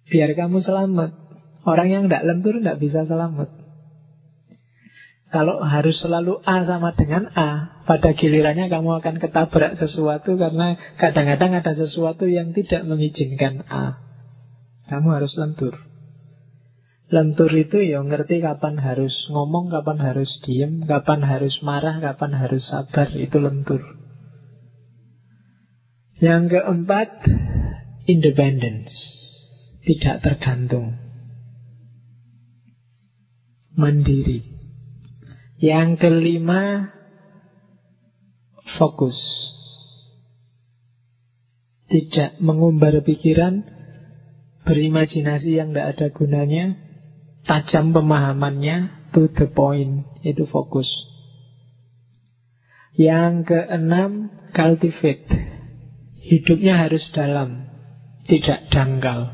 Biar 0.08 0.32
kamu 0.32 0.64
selamat. 0.64 1.12
Orang 1.68 1.92
yang 1.92 2.08
tidak 2.08 2.24
lentur 2.24 2.56
tidak 2.56 2.80
bisa 2.80 3.04
selamat. 3.04 3.52
Kalau 5.28 5.60
harus 5.60 6.00
selalu 6.00 6.40
A 6.40 6.64
sama 6.64 6.96
dengan 6.96 7.28
A, 7.36 7.84
pada 7.84 8.16
gilirannya 8.16 8.72
kamu 8.72 9.04
akan 9.04 9.20
ketabrak 9.20 9.76
sesuatu 9.76 10.40
karena 10.40 10.80
kadang-kadang 10.96 11.52
ada 11.52 11.76
sesuatu 11.76 12.24
yang 12.24 12.56
tidak 12.56 12.88
mengizinkan 12.88 13.60
A. 13.68 14.00
Kamu 14.88 15.08
harus 15.12 15.36
lentur. 15.36 15.76
Lentur 17.12 17.48
itu 17.52 17.80
ya 17.80 18.00
ngerti 18.04 18.40
kapan 18.40 18.80
harus 18.80 19.12
ngomong, 19.28 19.68
kapan 19.68 20.00
harus 20.00 20.28
diem, 20.44 20.84
kapan 20.88 21.24
harus 21.24 21.56
marah, 21.60 22.00
kapan 22.00 22.32
harus 22.32 22.64
sabar. 22.64 23.08
Itu 23.12 23.40
lentur. 23.40 23.80
Yang 26.20 26.56
keempat, 26.56 27.08
independence. 28.08 28.92
Tidak 29.84 30.20
tergantung. 30.24 31.00
Mandiri. 33.76 34.57
Yang 35.58 36.06
kelima, 36.06 36.94
fokus. 38.78 39.18
Tidak 41.90 42.38
mengumbar 42.38 43.02
pikiran, 43.02 43.66
berimajinasi 44.62 45.58
yang 45.58 45.74
tidak 45.74 45.98
ada 45.98 46.06
gunanya, 46.14 46.64
tajam 47.42 47.90
pemahamannya, 47.90 49.10
to 49.10 49.26
the 49.34 49.50
point, 49.50 50.06
itu 50.22 50.46
fokus. 50.46 50.86
Yang 52.94 53.50
keenam, 53.50 54.30
cultivate. 54.54 55.26
Hidupnya 56.22 56.86
harus 56.86 57.02
dalam, 57.10 57.66
tidak 58.28 58.68
dangkal. 58.68 59.32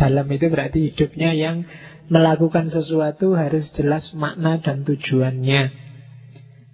Dalam 0.00 0.30
itu 0.30 0.46
berarti 0.48 0.94
hidupnya 0.94 1.34
yang 1.34 1.66
melakukan 2.10 2.74
sesuatu 2.74 3.38
harus 3.38 3.70
jelas 3.78 4.10
makna 4.18 4.58
dan 4.58 4.82
tujuannya. 4.82 5.70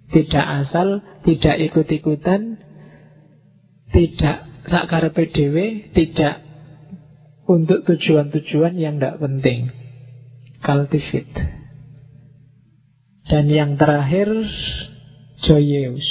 Tidak 0.09 0.45
asal, 0.65 1.05
tidak 1.21 1.55
ikut-ikutan, 1.71 2.57
tidak 3.93 4.37
sakar 4.65 5.13
PDW, 5.13 5.87
tidak 5.93 6.41
untuk 7.47 7.85
tujuan-tujuan 7.85 8.75
yang 8.75 8.97
tidak 8.99 9.21
penting. 9.21 9.71
Cultivate. 10.65 11.37
Dan 13.27 13.45
yang 13.51 13.75
terakhir, 13.77 14.31
joyous. 15.45 16.07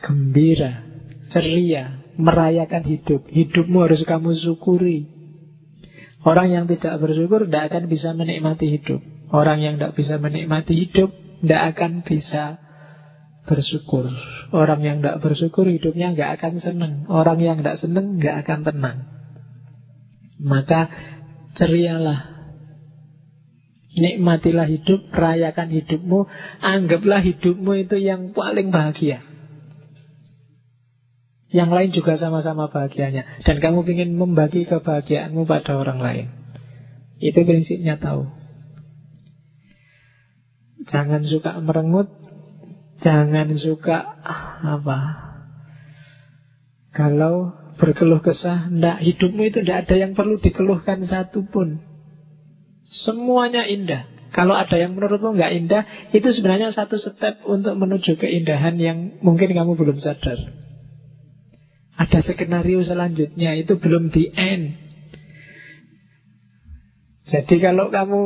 Gembira, 0.00 0.84
ceria, 1.30 2.04
merayakan 2.16 2.84
hidup. 2.84 3.28
Hidupmu 3.28 3.78
harus 3.84 4.02
kamu 4.04 4.36
syukuri. 4.40 5.15
Orang 6.26 6.50
yang 6.50 6.66
tidak 6.66 6.98
bersyukur 6.98 7.46
tidak 7.46 7.70
akan 7.70 7.86
bisa 7.86 8.10
menikmati 8.10 8.66
hidup. 8.66 8.98
Orang 9.30 9.62
yang 9.62 9.78
tidak 9.78 9.94
bisa 9.94 10.18
menikmati 10.18 10.74
hidup 10.74 11.14
tidak 11.14 11.62
akan 11.78 12.02
bisa 12.02 12.58
bersyukur. 13.46 14.10
Orang 14.50 14.82
yang 14.82 14.98
tidak 14.98 15.22
bersyukur 15.22 15.70
hidupnya 15.70 16.18
nggak 16.18 16.42
akan 16.42 16.54
senang. 16.58 16.94
Orang 17.06 17.38
yang 17.38 17.62
tidak 17.62 17.78
senang 17.78 18.18
nggak 18.18 18.42
akan 18.42 18.60
tenang. 18.66 18.98
Maka 20.42 20.90
cerialah 21.54 22.34
Nikmatilah 23.96 24.68
hidup, 24.68 25.08
rayakan 25.08 25.72
hidupmu 25.72 26.28
Anggaplah 26.60 27.24
hidupmu 27.24 27.80
itu 27.80 27.96
yang 27.96 28.36
paling 28.36 28.68
bahagia 28.68 29.24
Yang 31.56 31.70
lain 31.72 31.90
juga 31.96 32.20
sama-sama 32.20 32.68
bahagianya 32.68 33.24
Dan 33.48 33.64
kamu 33.64 33.88
ingin 33.88 34.12
membagi 34.12 34.68
kebahagiaanmu 34.68 35.48
pada 35.48 35.80
orang 35.80 36.04
lain 36.04 36.26
Itu 37.16 37.40
prinsipnya 37.48 37.96
tahu 37.96 38.28
Jangan 40.92 41.24
suka 41.24 41.56
merengut 41.64 42.12
Jangan 43.00 43.56
suka 43.56 44.20
apa 44.60 45.00
Kalau 46.92 47.66
berkeluh 47.76 48.20
kesah. 48.24 48.72
Tidak, 48.72 48.96
hidupmu 49.04 49.42
itu 49.52 49.62
tidak 49.62 49.86
ada 49.86 49.94
yang 49.96 50.12
perlu 50.16 50.40
dikeluhkan 50.40 51.04
satu 51.04 51.44
pun. 51.46 51.80
Semuanya 52.84 53.68
indah. 53.68 54.08
Kalau 54.32 54.52
ada 54.52 54.76
yang 54.76 54.92
menurutmu 54.92 55.36
nggak 55.38 55.52
indah, 55.64 55.82
itu 56.12 56.28
sebenarnya 56.28 56.74
satu 56.74 57.00
step 57.00 57.40
untuk 57.48 57.78
menuju 57.78 58.20
keindahan 58.20 58.76
yang 58.76 59.16
mungkin 59.24 59.48
kamu 59.52 59.72
belum 59.78 59.96
sadar. 59.96 60.65
Ada 61.96 62.20
skenario 62.20 62.84
selanjutnya, 62.84 63.56
itu 63.56 63.80
belum 63.80 64.12
di 64.12 64.28
end. 64.36 64.76
Jadi 67.26 67.56
kalau 67.58 67.88
kamu 67.88 68.22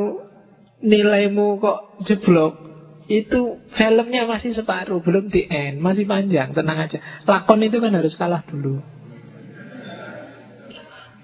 nilaimu 0.82 1.62
kok 1.62 2.02
jeblok, 2.04 2.70
Itu 3.10 3.58
filmnya 3.74 4.22
masih 4.22 4.54
separuh, 4.54 5.02
belum 5.02 5.34
di 5.34 5.42
end, 5.50 5.82
masih 5.82 6.06
panjang, 6.06 6.54
tenang 6.54 6.78
aja. 6.86 7.02
Lakon 7.26 7.66
itu 7.66 7.82
kan 7.82 7.90
harus 7.90 8.14
kalah 8.14 8.46
dulu. 8.46 8.78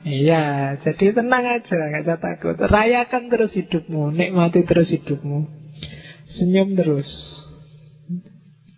Iya, 0.03 0.75
jadi 0.83 1.15
tenang 1.15 1.47
aja, 1.47 1.79
nggak 1.79 2.03
usah 2.03 2.19
takut. 2.19 2.59
Rayakan 2.59 3.31
terus 3.31 3.55
hidupmu, 3.55 4.11
nikmati 4.19 4.67
terus 4.67 4.91
hidupmu, 4.91 5.47
senyum 6.27 6.75
terus. 6.75 7.07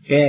Oke, 0.05 0.25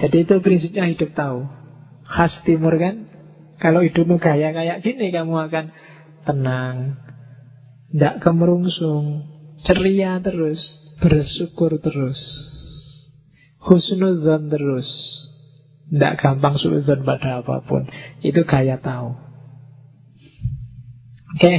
jadi 0.00 0.16
itu 0.24 0.34
prinsipnya 0.40 0.88
hidup 0.88 1.12
tahu. 1.12 1.63
Khas 2.04 2.44
timur 2.44 2.76
kan, 2.76 3.08
kalau 3.56 3.80
hidupmu 3.80 4.20
gaya 4.20 4.52
kayak 4.52 4.84
gini, 4.84 5.08
kamu 5.08 5.48
akan 5.48 5.72
tenang, 6.28 7.00
tidak 7.92 8.20
kemerungsung, 8.20 9.24
ceria 9.64 10.20
terus, 10.20 10.60
bersyukur 11.00 11.80
terus, 11.80 12.20
husnuzon 13.64 14.52
terus, 14.52 14.88
tidak 15.88 16.20
gampang 16.20 16.60
suudzon 16.60 17.04
pada 17.08 17.40
apa 17.40 17.64
pun. 17.64 17.88
Itu 18.20 18.44
gaya 18.44 18.76
tahu. 18.80 19.16
Oke, 21.34 21.54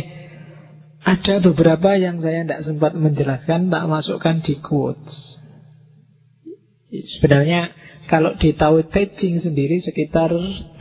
ada 1.05 1.33
beberapa 1.43 1.99
yang 1.99 2.23
saya 2.23 2.45
tidak 2.47 2.65
sempat 2.65 2.93
menjelaskan, 2.97 3.69
tak 3.69 3.85
masukkan 3.85 4.41
di 4.41 4.57
quotes. 4.61 5.44
Sebenarnya 7.03 7.73
kalau 8.05 8.37
di 8.37 8.53
Tao 8.53 8.77
Te 8.85 9.09
Ching 9.17 9.41
sendiri 9.41 9.81
sekitar 9.81 10.29
85 10.29 10.77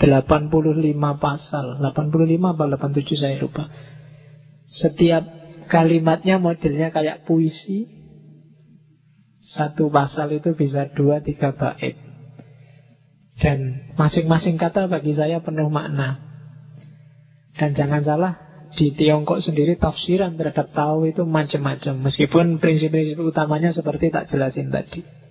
pasal. 1.16 1.80
85 1.80 2.52
atau 2.52 2.66
87 2.68 3.16
saya 3.16 3.36
lupa. 3.40 3.72
Setiap 4.68 5.24
kalimatnya 5.72 6.36
modelnya 6.36 6.92
kayak 6.92 7.24
puisi. 7.24 7.88
Satu 9.44 9.92
pasal 9.92 10.36
itu 10.36 10.52
bisa 10.56 10.88
dua 10.92 11.20
tiga 11.24 11.52
bait. 11.52 11.96
Dan 13.40 13.92
masing-masing 13.96 14.60
kata 14.60 14.88
bagi 14.88 15.16
saya 15.16 15.40
penuh 15.40 15.68
makna. 15.72 16.20
Dan 17.56 17.72
jangan 17.72 18.04
salah 18.04 18.32
di 18.74 18.92
Tiongkok 18.92 19.40
sendiri 19.40 19.80
tafsiran 19.80 20.36
terhadap 20.36 20.72
tahu 20.76 21.08
itu 21.08 21.24
macam-macam. 21.24 22.04
Meskipun 22.04 22.60
prinsip-prinsip 22.60 23.20
utamanya 23.20 23.72
seperti 23.72 24.12
tak 24.12 24.28
jelasin 24.32 24.68
tadi 24.68 25.23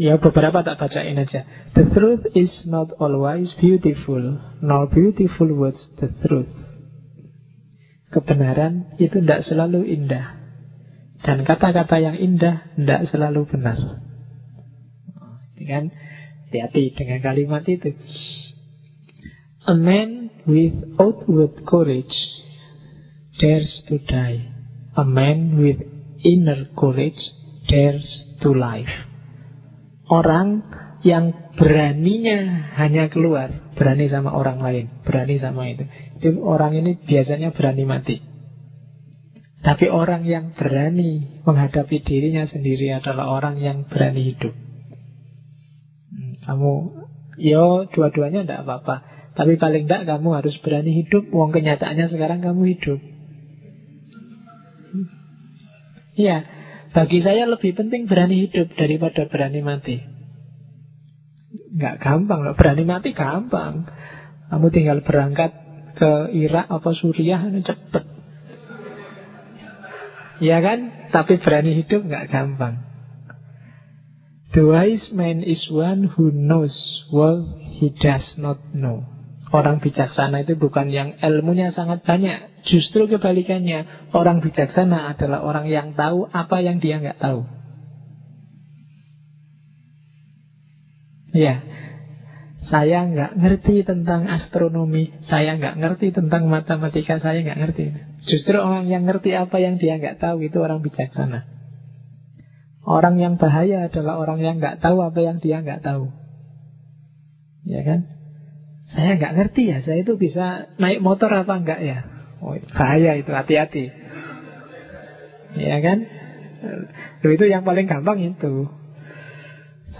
Ya 0.00 0.16
beberapa 0.16 0.64
tak 0.64 0.80
bacain 0.80 1.20
aja. 1.20 1.44
The 1.76 1.92
truth 1.92 2.32
is 2.32 2.64
not 2.64 2.88
always 2.96 3.52
beautiful 3.60 4.40
Nor 4.64 4.88
beautiful 4.88 5.52
words 5.52 5.76
the 6.00 6.08
truth. 6.24 6.48
Kebenaran 8.08 8.96
itu 8.96 9.20
tidak 9.20 9.44
selalu 9.44 9.84
indah 9.84 10.40
Dan 11.20 11.44
kata-kata 11.44 12.00
yang 12.00 12.16
indah 12.16 12.72
tidak 12.80 13.12
selalu 13.12 13.44
benar. 13.44 13.76
Kan? 15.60 15.92
Hati-hati 16.48 16.96
dengan 16.96 17.20
kalimat 17.20 17.68
itu. 17.68 17.92
A 19.68 19.76
man 19.76 20.32
with 20.48 20.96
outward 20.96 21.60
courage 21.68 22.16
dares 23.36 23.84
to 23.92 24.00
die. 24.08 24.48
A 24.96 25.04
man 25.04 25.60
with 25.60 25.84
inner 26.24 26.72
courage 26.72 27.20
dares 27.68 28.08
to 28.40 28.56
live 28.56 29.09
orang 30.10 30.66
yang 31.00 31.32
beraninya 31.56 32.68
hanya 32.76 33.08
keluar, 33.08 33.72
berani 33.78 34.10
sama 34.12 34.34
orang 34.36 34.60
lain, 34.60 34.92
berani 35.06 35.40
sama 35.40 35.70
itu. 35.70 35.88
Itu 36.20 36.44
orang 36.44 36.76
ini 36.76 37.00
biasanya 37.00 37.56
berani 37.56 37.84
mati. 37.88 38.16
Tapi 39.60 39.92
orang 39.92 40.24
yang 40.24 40.56
berani 40.56 41.40
menghadapi 41.44 42.00
dirinya 42.04 42.48
sendiri 42.48 42.96
adalah 42.96 43.28
orang 43.28 43.60
yang 43.60 43.88
berani 43.88 44.32
hidup. 44.32 44.52
Hmm, 46.10 46.32
kamu, 46.48 46.72
yo 47.40 47.84
dua-duanya 47.92 48.44
tidak 48.44 48.60
apa-apa. 48.64 48.96
Tapi 49.36 49.56
paling 49.60 49.84
tidak 49.88 50.08
kamu 50.08 50.28
harus 50.36 50.56
berani 50.64 50.96
hidup. 50.96 51.28
Uang 51.32 51.52
kenyataannya 51.52 52.08
sekarang 52.08 52.40
kamu 52.40 52.76
hidup. 52.76 53.00
Hmm. 54.90 55.08
Iya, 56.16 56.59
bagi 56.90 57.22
saya 57.22 57.46
lebih 57.46 57.78
penting 57.78 58.10
berani 58.10 58.46
hidup 58.46 58.74
daripada 58.74 59.26
berani 59.30 59.60
mati. 59.62 59.96
Nggak 61.70 62.02
gampang 62.02 62.42
loh, 62.42 62.54
berani 62.58 62.82
mati 62.82 63.14
gampang. 63.14 63.86
Kamu 64.50 64.66
tinggal 64.74 65.06
berangkat 65.06 65.54
ke 65.94 66.34
Irak 66.34 66.66
apa 66.66 66.90
Suriah, 66.90 67.46
cepet. 67.46 68.04
Ya 70.42 70.58
kan? 70.58 71.10
Tapi 71.14 71.38
berani 71.38 71.78
hidup 71.78 72.02
nggak 72.02 72.26
gampang. 72.26 72.90
The 74.50 74.66
wise 74.66 75.14
man 75.14 75.46
is 75.46 75.62
one 75.70 76.10
who 76.10 76.34
knows 76.34 76.74
what 77.14 77.46
he 77.78 77.94
does 77.94 78.34
not 78.34 78.58
know. 78.74 79.06
Orang 79.54 79.78
bijaksana 79.78 80.42
itu 80.42 80.58
bukan 80.58 80.90
yang 80.90 81.14
ilmunya 81.22 81.70
sangat 81.70 82.02
banyak, 82.02 82.49
Justru 82.68 83.08
kebalikannya, 83.08 84.12
orang 84.12 84.44
bijaksana 84.44 85.16
adalah 85.16 85.40
orang 85.40 85.66
yang 85.70 85.96
tahu 85.96 86.28
apa 86.28 86.60
yang 86.60 86.76
dia 86.76 87.00
nggak 87.00 87.20
tahu. 87.20 87.48
Ya, 91.30 91.62
saya 92.60 93.08
nggak 93.08 93.40
ngerti 93.40 93.86
tentang 93.88 94.28
astronomi, 94.28 95.16
saya 95.24 95.56
nggak 95.56 95.80
ngerti 95.80 96.12
tentang 96.12 96.50
matematika, 96.52 97.16
saya 97.16 97.40
nggak 97.40 97.60
ngerti. 97.64 97.84
Justru 98.28 98.60
orang 98.60 98.84
yang 98.90 99.08
ngerti 99.08 99.32
apa 99.32 99.56
yang 99.56 99.80
dia 99.80 99.96
nggak 99.96 100.20
tahu 100.20 100.44
itu 100.44 100.60
orang 100.60 100.84
bijaksana. 100.84 101.48
Orang 102.84 103.16
yang 103.16 103.40
bahaya 103.40 103.88
adalah 103.88 104.20
orang 104.20 104.44
yang 104.44 104.56
nggak 104.60 104.84
tahu 104.84 105.00
apa 105.00 105.20
yang 105.24 105.40
dia 105.40 105.64
nggak 105.64 105.80
tahu. 105.80 106.12
Ya 107.64 107.80
kan? 107.86 108.08
Saya 108.90 109.16
nggak 109.16 109.34
ngerti 109.40 109.62
ya, 109.70 109.78
saya 109.80 110.02
itu 110.04 110.18
bisa 110.20 110.74
naik 110.76 111.00
motor 111.00 111.30
apa 111.32 111.54
enggak 111.56 111.80
ya? 111.80 112.19
Oh, 112.40 112.56
bahaya 112.72 113.20
itu, 113.20 113.30
hati-hati. 113.30 113.92
Ya 115.56 115.76
kan? 115.84 115.98
Loh, 117.20 117.32
itu 117.32 117.44
yang 117.48 117.64
paling 117.64 117.88
gampang 117.88 118.20
itu. 118.20 118.68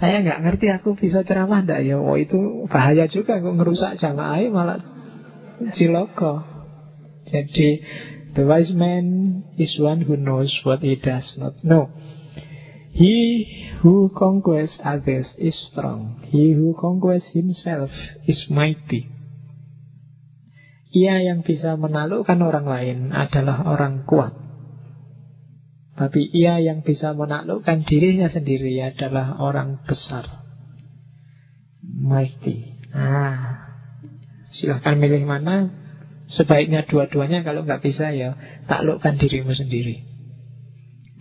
Saya 0.01 0.23
nggak 0.25 0.41
ngerti 0.41 0.67
aku 0.73 0.97
bisa 0.97 1.21
ceramah 1.21 1.61
ndak 1.61 1.85
ya. 1.85 2.01
Oh 2.01 2.17
itu 2.17 2.65
bahaya 2.71 3.05
juga 3.05 3.37
kok 3.37 3.53
ngerusak 3.53 4.01
jamaah 4.01 4.41
malah 4.49 4.79
ciloko. 5.77 6.41
Jadi 7.29 7.85
the 8.33 8.47
wise 8.47 8.73
man 8.73 9.45
is 9.61 9.77
one 9.77 10.01
who 10.01 10.17
knows 10.17 10.49
what 10.65 10.81
he 10.81 10.97
does 10.97 11.37
not 11.37 11.53
know. 11.61 11.93
He 12.91 13.45
who 13.85 14.09
conquers 14.17 14.73
others 14.81 15.29
is 15.37 15.53
strong. 15.69 16.25
He 16.33 16.57
who 16.57 16.73
conquers 16.73 17.23
himself 17.35 17.93
is 18.25 18.49
mighty. 18.49 19.20
Ia 20.91 21.23
yang 21.23 21.47
bisa 21.47 21.79
menaklukkan 21.79 22.35
orang 22.43 22.67
lain 22.67 22.97
adalah 23.15 23.63
orang 23.63 24.03
kuat. 24.03 24.35
Tapi 25.95 26.27
ia 26.35 26.59
yang 26.59 26.83
bisa 26.83 27.15
menaklukkan 27.15 27.87
dirinya 27.87 28.27
sendiri 28.27 28.75
adalah 28.83 29.39
orang 29.39 29.79
besar. 29.87 30.27
Mighty. 31.83 32.75
Nah, 32.91 33.71
silahkan 34.51 34.99
milih 34.99 35.23
mana. 35.23 35.71
Sebaiknya 36.31 36.87
dua-duanya 36.87 37.43
kalau 37.43 37.67
nggak 37.67 37.83
bisa 37.83 38.11
ya 38.15 38.39
taklukkan 38.67 39.19
dirimu 39.19 39.51
sendiri. 39.51 40.03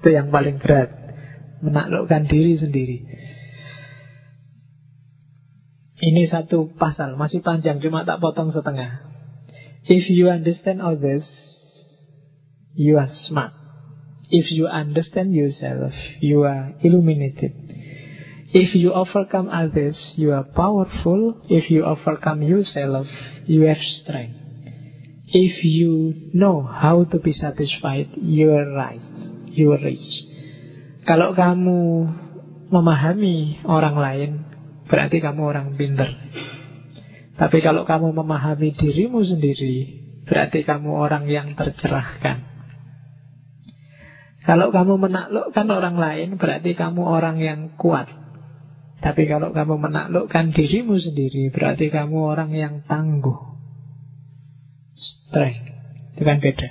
Itu 0.02 0.08
yang 0.10 0.34
paling 0.34 0.62
berat. 0.62 0.90
Menaklukkan 1.60 2.26
diri 2.30 2.58
sendiri. 2.58 2.98
Ini 6.00 6.24
satu 6.32 6.72
pasal, 6.80 7.20
masih 7.20 7.44
panjang, 7.44 7.84
cuma 7.84 8.08
tak 8.08 8.24
potong 8.24 8.48
setengah. 8.56 9.09
If 9.90 10.06
you 10.06 10.30
understand 10.30 10.78
others, 10.78 11.26
you 12.78 12.94
are 12.94 13.10
smart. 13.26 13.50
If 14.30 14.54
you 14.54 14.70
understand 14.70 15.34
yourself, 15.34 15.90
you 16.22 16.46
are 16.46 16.70
illuminated. 16.78 17.50
If 18.54 18.78
you 18.78 18.94
overcome 18.94 19.50
others, 19.50 19.98
you 20.14 20.30
are 20.30 20.46
powerful. 20.46 21.42
If 21.50 21.74
you 21.74 21.82
overcome 21.82 22.42
yourself, 22.42 23.10
you 23.50 23.66
have 23.66 23.82
strength. 23.82 24.38
If 25.26 25.64
you 25.66 26.30
know 26.34 26.62
how 26.62 27.02
to 27.10 27.18
be 27.18 27.34
satisfied, 27.34 28.14
you 28.14 28.54
are 28.54 28.70
right. 28.70 29.10
You 29.50 29.74
are 29.74 29.82
rich. 29.82 30.06
Kalau 31.02 31.34
kamu 31.34 32.06
memahami 32.70 33.66
orang 33.66 33.98
lain, 33.98 34.30
berarti 34.86 35.18
kamu 35.18 35.42
orang 35.42 35.74
pintar. 35.74 36.14
Tapi 37.40 37.64
kalau 37.64 37.88
kamu 37.88 38.12
memahami 38.12 38.76
dirimu 38.76 39.24
sendiri, 39.24 40.04
berarti 40.28 40.60
kamu 40.60 40.92
orang 40.92 41.24
yang 41.24 41.56
tercerahkan. 41.56 42.44
Kalau 44.44 44.68
kamu 44.68 45.08
menaklukkan 45.08 45.66
orang 45.72 45.96
lain, 45.96 46.28
berarti 46.36 46.76
kamu 46.76 47.00
orang 47.00 47.40
yang 47.40 47.72
kuat. 47.80 48.12
Tapi 49.00 49.24
kalau 49.24 49.56
kamu 49.56 49.80
menaklukkan 49.80 50.52
dirimu 50.52 51.00
sendiri, 51.00 51.48
berarti 51.48 51.88
kamu 51.88 52.16
orang 52.20 52.52
yang 52.52 52.84
tangguh. 52.84 53.56
Strength. 55.00 55.64
Itu 56.20 56.22
kan 56.28 56.44
beda. 56.44 56.68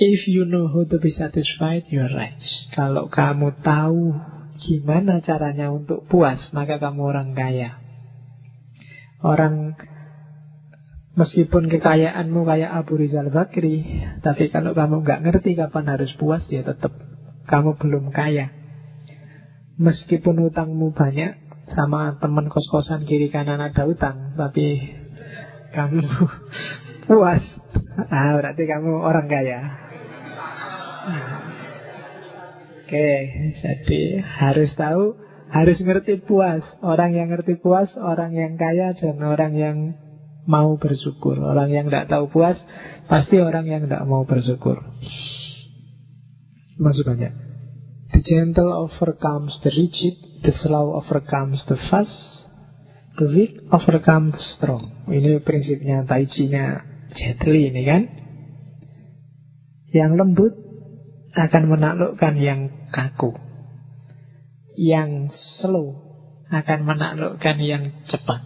If 0.00 0.26
you 0.26 0.50
know 0.50 0.66
how 0.66 0.82
to 0.82 0.98
be 0.98 1.14
satisfied, 1.14 1.86
you 1.94 2.02
are 2.02 2.10
rich. 2.10 2.42
Kalau 2.74 3.06
kamu 3.06 3.62
tahu 3.62 4.18
gimana 4.58 5.22
caranya 5.22 5.70
untuk 5.70 6.10
puas, 6.10 6.50
maka 6.50 6.82
kamu 6.82 7.00
orang 7.06 7.30
kaya. 7.38 7.79
Orang 9.20 9.76
meskipun 11.18 11.68
kekayaanmu 11.68 12.48
kayak 12.48 12.70
Abu 12.72 12.96
Rizal 12.96 13.28
Bakri, 13.28 13.84
tapi 14.24 14.48
kalau 14.48 14.72
kamu 14.72 15.04
nggak 15.04 15.22
ngerti 15.28 15.58
kapan 15.58 15.92
harus 15.92 16.12
puas, 16.16 16.44
ya 16.48 16.64
tetap 16.64 16.96
kamu 17.44 17.76
belum 17.76 18.08
kaya. 18.14 18.54
Meskipun 19.80 20.40
utangmu 20.48 20.92
banyak, 20.96 21.36
sama 21.72 22.16
teman 22.20 22.48
kos-kosan 22.48 23.04
kiri 23.04 23.28
kanan 23.28 23.60
ada 23.60 23.84
utang, 23.84 24.36
tapi 24.36 24.96
kamu 25.76 26.00
puas, 27.08 27.44
ah 28.08 28.36
berarti 28.40 28.64
kamu 28.64 28.92
orang 29.04 29.26
kaya. 29.28 29.60
Oke, 32.90 33.10
jadi 33.62 34.18
harus 34.18 34.74
tahu, 34.74 35.14
harus 35.50 35.78
ngerti 35.82 36.22
puas. 36.22 36.62
Orang 36.80 37.12
yang 37.18 37.28
ngerti 37.34 37.58
puas, 37.58 37.90
orang 37.98 38.32
yang 38.32 38.54
kaya 38.54 38.94
dan 38.94 39.18
orang 39.18 39.52
yang 39.58 39.76
mau 40.46 40.78
bersyukur. 40.78 41.36
Orang 41.42 41.74
yang 41.74 41.90
tidak 41.90 42.08
tahu 42.08 42.30
puas, 42.30 42.56
pasti 43.10 43.42
orang 43.42 43.66
yang 43.66 43.84
tidak 43.84 44.06
mau 44.06 44.22
bersyukur. 44.22 44.80
Masuk 46.80 47.04
banyak. 47.04 47.34
The 48.10 48.22
gentle 48.24 48.72
overcomes 48.72 49.54
the 49.62 49.70
rigid, 49.70 50.16
the 50.42 50.54
slow 50.64 50.96
overcomes 50.98 51.62
the 51.70 51.78
fast, 51.90 52.50
the 53.18 53.28
weak 53.30 53.58
overcomes 53.70 54.34
the 54.34 54.46
strong. 54.58 55.06
Ini 55.06 55.42
prinsipnya 55.44 56.06
Tai 56.06 56.24
Chi-nya 56.26 56.82
Jet 57.14 57.42
Li 57.46 57.70
ini 57.70 57.82
kan. 57.86 58.02
Yang 59.90 60.12
lembut 60.14 60.54
akan 61.34 61.62
menaklukkan 61.66 62.34
yang 62.38 62.90
kaku. 62.94 63.49
Yang 64.78 65.34
slow 65.60 66.10
akan 66.50 66.78
menaklukkan 66.82 67.56
yang 67.62 67.84
cepat. 68.10 68.42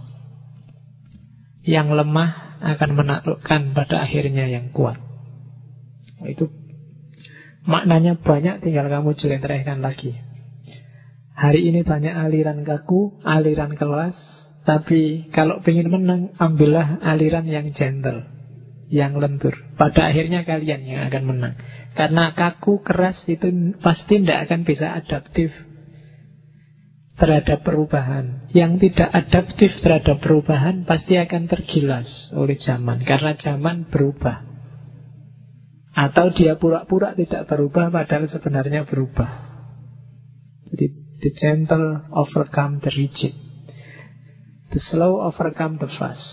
Yang 1.64 1.88
lemah 1.96 2.60
akan 2.60 2.90
menaklukkan 2.96 3.72
pada 3.72 4.04
akhirnya 4.04 4.44
yang 4.48 4.72
kuat. 4.72 5.00
Itu 6.24 6.52
maknanya 7.64 8.20
banyak 8.20 8.60
tinggal 8.60 8.88
kamu 8.92 9.16
jelentrehkan 9.16 9.80
lagi. 9.80 10.16
Hari 11.34 11.66
ini 11.66 11.82
banyak 11.82 12.14
aliran 12.14 12.62
kaku, 12.62 13.20
aliran 13.26 13.74
kelas, 13.74 14.14
tapi 14.64 15.28
kalau 15.34 15.60
ingin 15.66 15.90
menang, 15.90 16.22
ambillah 16.38 17.02
aliran 17.02 17.44
yang 17.44 17.74
gentle 17.74 18.22
yang 18.92 19.16
lentur. 19.18 19.56
Pada 19.74 20.12
akhirnya 20.12 20.46
kalian 20.46 20.86
yang 20.86 21.00
akan 21.10 21.22
menang. 21.26 21.54
Karena 21.98 22.36
kaku, 22.36 22.84
keras 22.84 23.26
itu 23.26 23.74
pasti 23.82 24.22
tidak 24.22 24.46
akan 24.46 24.60
bisa 24.62 24.94
adaptif 24.94 25.50
terhadap 27.14 27.62
perubahan. 27.62 28.50
Yang 28.50 28.90
tidak 28.90 29.10
adaptif 29.10 29.72
terhadap 29.82 30.18
perubahan 30.22 30.86
pasti 30.86 31.18
akan 31.18 31.46
tergilas 31.46 32.34
oleh 32.34 32.58
zaman. 32.58 33.02
Karena 33.02 33.34
zaman 33.38 33.90
berubah. 33.90 34.54
Atau 35.94 36.34
dia 36.34 36.58
pura-pura 36.58 37.14
tidak 37.14 37.46
berubah 37.46 37.90
padahal 37.94 38.26
sebenarnya 38.26 38.82
berubah. 38.82 39.30
Jadi 40.74 40.86
the 41.22 41.30
gentle 41.38 42.02
overcome 42.10 42.82
the 42.82 42.90
rigid. 42.90 43.34
The 44.74 44.82
slow 44.82 45.22
overcome 45.22 45.78
the 45.78 45.86
fast. 45.86 46.26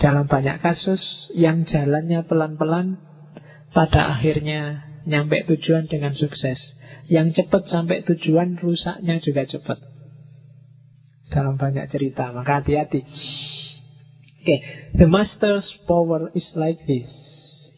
Dalam 0.00 0.24
banyak 0.24 0.64
kasus 0.64 1.00
yang 1.36 1.68
jalannya 1.68 2.24
pelan-pelan 2.24 2.98
pada 3.76 4.16
akhirnya 4.16 4.88
nyampe 5.04 5.44
tujuan 5.44 5.84
dengan 5.84 6.16
sukses. 6.16 6.56
Yang 7.08 7.44
cepat 7.44 7.68
sampai 7.68 8.04
tujuan 8.08 8.56
rusaknya 8.56 9.20
juga 9.20 9.44
cepat. 9.44 9.78
Dalam 11.28 11.60
banyak 11.60 11.88
cerita, 11.92 12.32
maka 12.32 12.64
hati-hati. 12.64 13.00
Oke, 13.04 14.44
okay. 14.44 14.58
the 14.92 15.08
master's 15.08 15.64
power 15.88 16.28
is 16.36 16.52
like 16.52 16.80
this. 16.84 17.08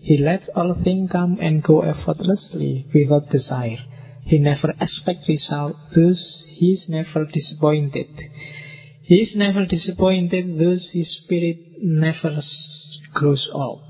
He 0.02 0.18
lets 0.18 0.46
all 0.54 0.74
things 0.82 1.10
come 1.10 1.38
and 1.42 1.62
go 1.62 1.82
effortlessly 1.82 2.86
without 2.94 3.30
desire. 3.30 3.82
He 4.26 4.38
never 4.38 4.74
expects 4.78 5.26
result, 5.28 5.78
thus 5.94 6.18
he 6.58 6.74
is 6.74 6.86
never 6.90 7.26
disappointed. 7.26 8.10
He 9.02 9.22
is 9.22 9.34
never 9.34 9.66
disappointed, 9.66 10.58
thus 10.58 10.90
his 10.90 11.06
spirit 11.22 11.78
never 11.78 12.42
grows 13.14 13.46
old. 13.54 13.82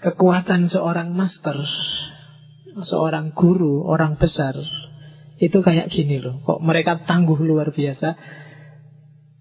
Kekuatan 0.00 0.72
seorang 0.72 1.12
master, 1.12 1.60
seorang 2.78 3.34
guru, 3.34 3.82
orang 3.86 4.16
besar, 4.20 4.54
itu 5.40 5.58
kayak 5.64 5.88
gini 5.88 6.20
loh. 6.20 6.44
Kok 6.44 6.60
mereka 6.60 7.02
tangguh 7.08 7.40
luar 7.40 7.72
biasa? 7.72 8.14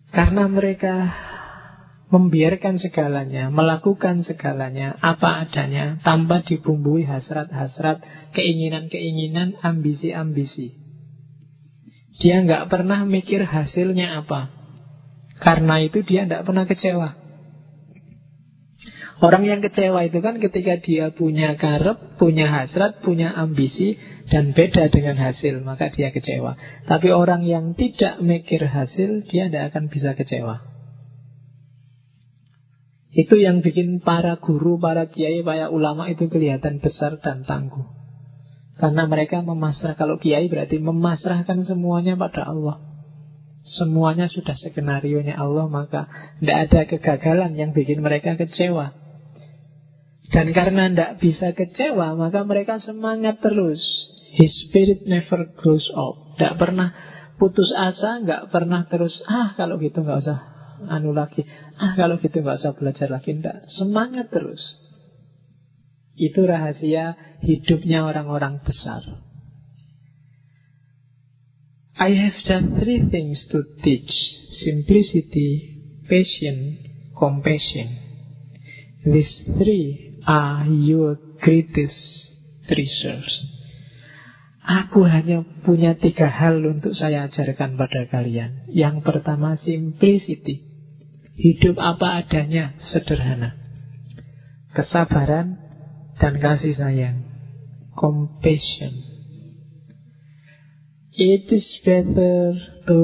Karena 0.10 0.50
mereka 0.50 0.96
membiarkan 2.10 2.82
segalanya, 2.82 3.54
melakukan 3.54 4.26
segalanya, 4.26 4.98
apa 4.98 5.46
adanya, 5.46 6.02
tanpa 6.02 6.42
dibumbui 6.42 7.06
hasrat-hasrat, 7.06 8.02
keinginan-keinginan, 8.34 9.62
ambisi-ambisi. 9.62 10.74
Dia 12.20 12.42
nggak 12.42 12.68
pernah 12.68 13.06
mikir 13.06 13.46
hasilnya 13.46 14.26
apa. 14.26 14.50
Karena 15.40 15.80
itu 15.86 16.02
dia 16.04 16.26
nggak 16.26 16.44
pernah 16.44 16.66
kecewa. 16.66 17.29
Orang 19.20 19.44
yang 19.44 19.60
kecewa 19.60 20.08
itu 20.08 20.24
kan 20.24 20.40
ketika 20.40 20.80
dia 20.80 21.12
punya 21.12 21.60
karep, 21.60 22.16
punya 22.16 22.48
hasrat, 22.48 23.04
punya 23.04 23.36
ambisi, 23.36 24.00
dan 24.32 24.56
beda 24.56 24.88
dengan 24.88 25.20
hasil, 25.20 25.60
maka 25.60 25.92
dia 25.92 26.16
kecewa. 26.16 26.56
Tapi 26.88 27.12
orang 27.12 27.44
yang 27.44 27.76
tidak 27.76 28.24
mikir 28.24 28.64
hasil, 28.64 29.28
dia 29.28 29.52
tidak 29.52 29.76
akan 29.76 29.92
bisa 29.92 30.16
kecewa. 30.16 30.64
Itu 33.12 33.36
yang 33.36 33.60
bikin 33.60 34.00
para 34.00 34.40
guru, 34.40 34.80
para 34.80 35.12
kiai, 35.12 35.44
para 35.44 35.68
ulama 35.68 36.08
itu 36.08 36.32
kelihatan 36.32 36.80
besar 36.80 37.20
dan 37.20 37.44
tangguh. 37.44 38.00
Karena 38.80 39.04
mereka 39.12 39.44
memasrah 39.44 40.00
Kalau 40.00 40.16
kiai 40.16 40.48
berarti 40.48 40.80
memasrahkan 40.80 41.68
semuanya 41.68 42.16
pada 42.16 42.48
Allah 42.48 42.80
Semuanya 43.68 44.32
sudah 44.32 44.56
skenario 44.56 45.20
nya 45.20 45.36
Allah 45.36 45.68
Maka 45.68 46.08
tidak 46.40 46.58
ada 46.72 46.82
kegagalan 46.88 47.60
yang 47.60 47.76
bikin 47.76 48.00
mereka 48.00 48.40
kecewa 48.40 48.99
Dan 50.30 50.54
karena 50.54 50.90
tidak 50.90 51.12
bisa 51.18 51.58
kecewa 51.58 52.14
Maka 52.14 52.46
mereka 52.46 52.78
semangat 52.78 53.42
terus 53.42 53.82
His 54.38 54.54
spirit 54.70 55.10
never 55.10 55.50
grows 55.58 55.90
old 55.98 56.38
Tidak 56.38 56.56
pernah 56.62 56.94
putus 57.42 57.74
asa 57.74 58.22
Nggak 58.22 58.54
pernah 58.54 58.86
terus 58.86 59.20
Ah 59.26 59.58
kalau 59.58 59.82
gitu 59.82 60.06
nggak 60.06 60.22
usah 60.22 60.40
anu 60.90 61.12
lagi 61.12 61.44
Ah 61.76 61.98
kalau 61.98 62.22
gitu 62.22 62.40
nggak 62.40 62.62
usah 62.62 62.78
belajar 62.78 63.10
lagi 63.12 63.36
Tidak, 63.36 63.68
semangat 63.68 64.32
terus 64.32 64.62
itu 66.20 66.44
rahasia 66.44 67.16
hidupnya 67.40 68.04
orang-orang 68.04 68.60
besar. 68.60 69.00
I 71.96 72.12
have 72.12 72.36
just 72.44 72.68
three 72.84 73.08
things 73.08 73.40
to 73.52 73.64
teach. 73.80 74.12
Simplicity, 74.52 75.80
patience, 76.12 76.84
compassion. 77.16 77.88
These 79.08 79.56
three 79.56 80.09
are 80.30 80.70
your 80.70 81.18
greatest 81.42 81.98
treasures. 82.70 83.34
Aku 84.62 85.02
hanya 85.10 85.42
punya 85.66 85.98
tiga 85.98 86.30
hal 86.30 86.62
untuk 86.62 86.94
saya 86.94 87.26
ajarkan 87.26 87.74
pada 87.74 88.06
kalian. 88.14 88.70
Yang 88.70 89.02
pertama, 89.02 89.58
simplicity. 89.58 90.62
Hidup 91.34 91.82
apa 91.82 92.22
adanya, 92.22 92.78
sederhana. 92.78 93.58
Kesabaran, 94.78 95.58
dan 96.22 96.38
kasih 96.38 96.78
sayang. 96.78 97.26
Compassion. 97.98 98.94
It 101.18 101.50
is 101.50 101.66
better 101.82 102.54
to 102.86 103.00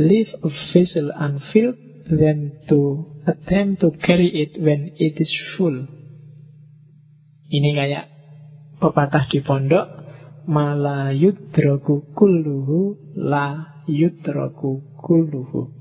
leave 0.00 0.32
a 0.40 0.50
vessel 0.72 1.12
unfilled 1.12 1.76
than 2.08 2.64
to 2.72 3.04
attempt 3.28 3.84
to 3.84 3.92
carry 4.00 4.32
it 4.32 4.56
when 4.56 4.96
it 4.96 5.20
is 5.20 5.30
full. 5.60 5.99
Ini 7.50 7.70
kayak 7.74 8.04
pepatah 8.78 9.26
di 9.26 9.42
pondok 9.42 9.86
mala 10.46 11.10
yudroku 11.10 12.14
kulluhu 12.14 12.94
la 13.18 13.82
yudroku 13.90 14.94
kulluhu. 14.94 15.74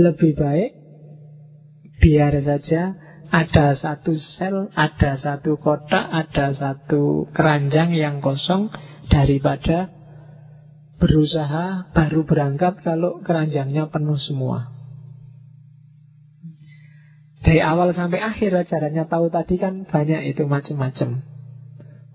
Lebih 0.00 0.32
baik 0.32 0.70
biar 2.00 2.40
saja 2.40 2.96
ada 3.28 3.76
satu 3.76 4.16
sel, 4.16 4.72
ada 4.72 5.20
satu 5.20 5.60
kotak, 5.60 6.08
ada 6.08 6.56
satu 6.56 7.28
keranjang 7.36 7.92
yang 7.92 8.24
kosong 8.24 8.72
daripada 9.12 9.92
berusaha 10.96 11.92
baru 11.92 12.24
berangkat 12.24 12.80
kalau 12.80 13.20
keranjangnya 13.20 13.92
penuh 13.92 14.16
semua. 14.16 14.77
Dari 17.38 17.62
awal 17.62 17.94
sampai 17.94 18.18
akhir 18.18 18.50
ajarannya 18.50 19.06
tahu 19.06 19.30
tadi 19.30 19.62
kan 19.62 19.86
banyak 19.86 20.34
itu 20.34 20.42
macam-macam. 20.44 21.22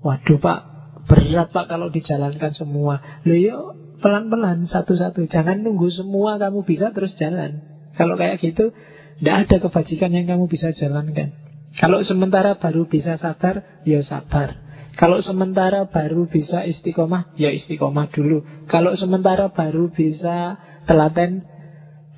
Waduh 0.03 0.39
pak, 0.39 0.59
berat 1.07 1.49
pak 1.55 1.65
kalau 1.71 1.87
dijalankan 1.87 2.51
semua. 2.51 3.23
Loh 3.23 3.39
yuk 3.39 3.61
pelan-pelan 4.03 4.67
satu-satu. 4.67 5.31
Jangan 5.31 5.63
nunggu 5.63 5.87
semua 5.95 6.35
kamu 6.35 6.67
bisa 6.67 6.91
terus 6.91 7.15
jalan. 7.15 7.63
Kalau 7.95 8.19
kayak 8.19 8.43
gitu, 8.43 8.75
tidak 9.23 9.35
ada 9.47 9.55
kebajikan 9.63 10.11
yang 10.11 10.27
kamu 10.27 10.51
bisa 10.51 10.75
jalankan. 10.75 11.31
Kalau 11.79 12.03
sementara 12.03 12.59
baru 12.59 12.85
bisa 12.85 13.15
sabar, 13.15 13.81
ya 13.87 14.03
sabar. 14.03 14.59
Kalau 14.93 15.23
sementara 15.25 15.89
baru 15.89 16.29
bisa 16.29 16.67
istiqomah, 16.67 17.33
ya 17.33 17.49
istiqomah 17.49 18.13
dulu. 18.13 18.45
Kalau 18.69 18.93
sementara 18.93 19.49
baru 19.49 19.89
bisa 19.89 20.61
telaten, 20.85 21.47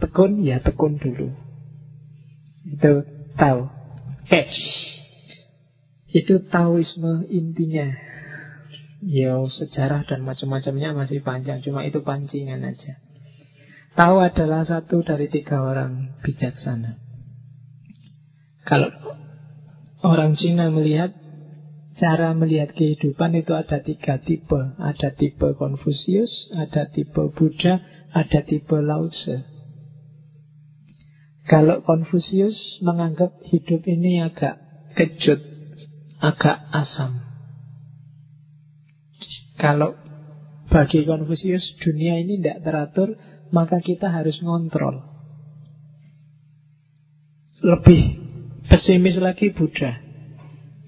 tekun, 0.04 0.44
ya 0.44 0.60
tekun 0.60 1.00
dulu. 1.00 1.45
Itu 2.66 3.06
tahu. 3.38 3.70
Eh, 4.34 4.48
itu 6.16 6.42
taoisme 6.50 7.30
intinya. 7.30 7.94
Ya 9.06 9.38
sejarah 9.38 10.08
dan 10.10 10.26
macam-macamnya 10.26 10.98
masih 10.98 11.22
panjang, 11.22 11.62
cuma 11.62 11.86
itu 11.86 12.02
pancingan 12.02 12.66
aja. 12.66 12.98
Tahu 13.94 14.18
adalah 14.18 14.66
satu 14.66 15.06
dari 15.06 15.30
tiga 15.30 15.62
orang 15.62 16.20
bijaksana. 16.26 17.00
Kalau 18.66 18.90
orang 20.02 20.34
Cina 20.36 20.74
melihat 20.74 21.14
cara 21.96 22.36
melihat 22.36 22.76
kehidupan 22.76 23.38
itu 23.40 23.56
ada 23.56 23.80
tiga 23.80 24.20
tipe. 24.20 24.58
Ada 24.82 25.16
tipe 25.16 25.54
Konfusius, 25.56 26.52
ada 26.58 26.90
tipe 26.92 27.30
Buddha, 27.32 27.80
ada 28.12 28.40
tipe 28.44 28.76
Lao 28.82 29.08
Tse. 29.08 29.55
Kalau 31.46 31.86
Konfusius 31.86 32.82
menganggap 32.82 33.38
hidup 33.46 33.86
ini 33.86 34.26
agak 34.26 34.58
kejut, 34.98 35.38
agak 36.18 36.58
asam. 36.74 37.22
Kalau 39.62 39.94
bagi 40.74 41.06
Konfusius 41.06 41.78
dunia 41.86 42.18
ini 42.18 42.42
tidak 42.42 42.66
teratur, 42.66 43.10
maka 43.54 43.78
kita 43.78 44.10
harus 44.10 44.42
ngontrol. 44.42 45.06
Lebih 47.62 48.02
pesimis 48.66 49.22
lagi 49.22 49.54
Buddha. 49.54 50.02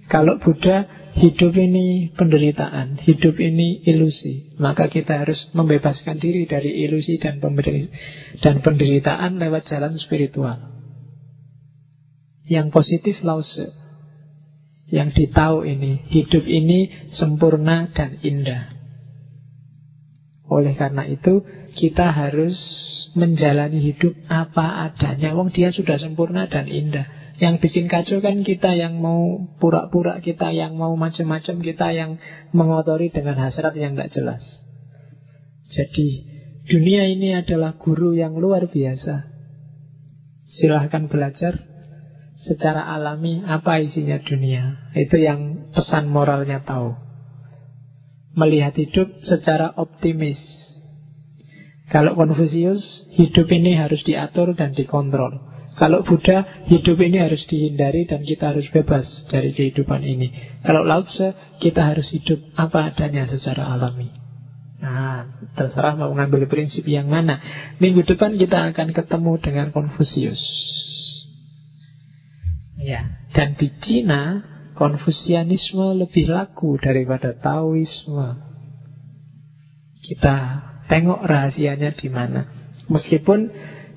Kalau 0.10 0.42
Buddha 0.42 1.07
hidup 1.18 1.54
ini 1.58 2.14
penderitaan, 2.14 3.02
hidup 3.02 3.42
ini 3.42 3.82
ilusi, 3.90 4.54
maka 4.62 4.86
kita 4.86 5.26
harus 5.26 5.50
membebaskan 5.58 6.22
diri 6.22 6.46
dari 6.46 6.86
ilusi 6.86 7.18
dan 7.18 7.42
dan 8.42 8.56
penderitaan 8.62 9.42
lewat 9.42 9.66
jalan 9.66 9.98
spiritual. 9.98 10.58
Yang 12.48 12.68
positif 12.72 13.16
lause. 13.26 13.74
Yang 14.88 15.20
ditahu 15.20 15.68
ini, 15.68 16.08
hidup 16.16 16.48
ini 16.48 17.12
sempurna 17.12 17.92
dan 17.92 18.24
indah. 18.24 18.72
Oleh 20.48 20.80
karena 20.80 21.04
itu, 21.04 21.44
kita 21.76 22.08
harus 22.08 22.56
menjalani 23.20 23.84
hidup 23.84 24.16
apa 24.32 24.88
adanya. 24.88 25.36
Wong 25.36 25.52
dia 25.52 25.76
sudah 25.76 26.00
sempurna 26.00 26.48
dan 26.48 26.72
indah. 26.72 27.04
Yang 27.38 27.70
bikin 27.70 27.86
kacau 27.86 28.18
kan 28.18 28.42
kita 28.42 28.74
yang 28.74 28.98
mau 28.98 29.46
pura-pura, 29.62 30.18
kita 30.26 30.50
yang 30.50 30.74
mau 30.74 30.98
macam-macam, 30.98 31.62
kita 31.62 31.88
yang 31.94 32.18
mengotori 32.50 33.14
dengan 33.14 33.38
hasrat 33.38 33.78
yang 33.78 33.94
tidak 33.94 34.10
jelas. 34.10 34.44
Jadi 35.70 36.26
dunia 36.66 37.06
ini 37.06 37.38
adalah 37.38 37.78
guru 37.78 38.18
yang 38.18 38.34
luar 38.42 38.66
biasa. 38.66 39.30
Silahkan 40.50 41.06
belajar 41.06 41.62
secara 42.38 42.90
alami 42.90 43.46
apa 43.46 43.86
isinya 43.86 44.18
dunia. 44.18 44.94
Itu 44.98 45.22
yang 45.22 45.70
pesan 45.78 46.10
moralnya 46.10 46.66
tahu. 46.66 46.98
Melihat 48.34 48.74
hidup 48.82 49.14
secara 49.26 49.78
optimis. 49.78 50.42
Kalau 51.94 52.18
Konfusius, 52.18 52.84
hidup 53.16 53.48
ini 53.54 53.78
harus 53.78 54.04
diatur 54.04 54.58
dan 54.58 54.74
dikontrol. 54.74 55.47
Kalau 55.78 56.02
Buddha, 56.02 56.66
hidup 56.66 56.98
ini 57.06 57.22
harus 57.22 57.46
dihindari 57.46 58.10
dan 58.10 58.26
kita 58.26 58.50
harus 58.50 58.66
bebas 58.74 59.06
dari 59.30 59.54
kehidupan 59.54 60.02
ini. 60.02 60.34
Kalau 60.66 60.82
Lao 60.82 61.06
Tse, 61.06 61.38
kita 61.62 61.94
harus 61.94 62.10
hidup 62.10 62.42
apa 62.58 62.90
adanya 62.90 63.30
secara 63.30 63.70
alami. 63.78 64.10
Nah, 64.82 65.38
terserah 65.54 65.94
mau 65.94 66.10
mengambil 66.18 66.50
prinsip 66.50 66.82
yang 66.90 67.06
mana. 67.06 67.38
Minggu 67.78 68.02
depan 68.10 68.42
kita 68.42 68.74
akan 68.74 68.90
ketemu 68.90 69.34
dengan 69.38 69.68
Konfusius. 69.70 70.42
Ya, 72.82 73.22
dan 73.38 73.54
di 73.54 73.70
Cina 73.82 74.42
Konfusianisme 74.78 75.98
lebih 75.98 76.30
laku 76.30 76.78
daripada 76.82 77.34
Taoisme. 77.38 78.38
Kita 80.06 80.36
tengok 80.90 81.22
rahasianya 81.26 81.98
di 81.98 82.10
mana. 82.10 82.46
Meskipun 82.86 83.50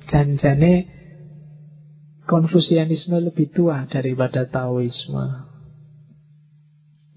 janjane 0.09 1.00
Konfusianisme 2.31 3.19
lebih 3.19 3.51
tua 3.51 3.91
daripada 3.91 4.47
Taoisme. 4.47 5.51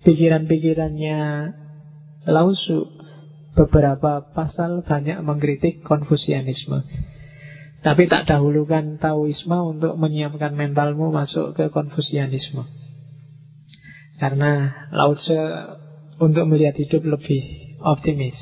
Pikiran-pikirannya 0.03 1.21
Lausu 2.27 2.91
beberapa 3.55 4.27
pasal 4.35 4.83
banyak 4.83 5.23
mengkritik 5.23 5.87
Konfusianisme. 5.87 6.83
Tapi 7.87 8.11
tak 8.11 8.27
dahulukan 8.27 8.99
Taoisme 8.99 9.55
untuk 9.55 9.95
menyiapkan 10.03 10.51
mentalmu 10.51 11.15
masuk 11.15 11.55
ke 11.55 11.71
Konfusianisme. 11.71 12.67
Karena 14.19 14.75
Lao 14.91 15.15
Tse 15.15 15.39
untuk 16.19 16.51
melihat 16.51 16.75
hidup 16.75 17.07
lebih 17.07 17.43
optimis. 17.87 18.35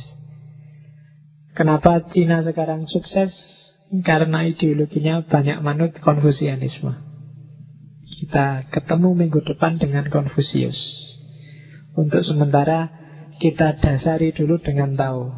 Kenapa 1.53 2.01
Cina 2.09 2.41
sekarang 2.41 2.89
sukses? 2.89 3.52
Karena 4.01 4.49
ideologinya 4.49 5.29
banyak 5.29 5.61
manut 5.61 5.93
Konfusianisme. 6.01 6.97
Kita 8.09 8.65
ketemu 8.73 9.13
minggu 9.13 9.45
depan 9.45 9.77
dengan 9.77 10.09
Konfusius. 10.09 10.81
Untuk 11.93 12.25
sementara 12.25 12.89
kita 13.37 13.77
dasari 13.77 14.33
dulu 14.33 14.57
dengan 14.65 14.97
tahu. 14.97 15.29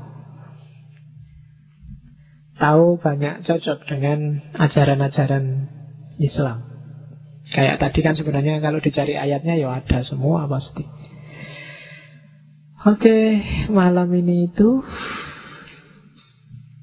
Tahu 2.54 3.02
banyak 3.02 3.42
cocok 3.42 3.90
dengan 3.90 4.38
ajaran-ajaran 4.54 5.66
Islam. 6.22 6.62
Kayak 7.50 7.82
tadi 7.82 8.00
kan 8.06 8.14
sebenarnya 8.14 8.62
kalau 8.62 8.78
dicari 8.78 9.18
ayatnya 9.18 9.58
ya 9.58 9.82
ada 9.82 10.06
semua 10.06 10.46
pasti. 10.46 10.86
Oke, 12.84 13.40
malam 13.72 14.12
ini 14.14 14.52
itu 14.52 14.84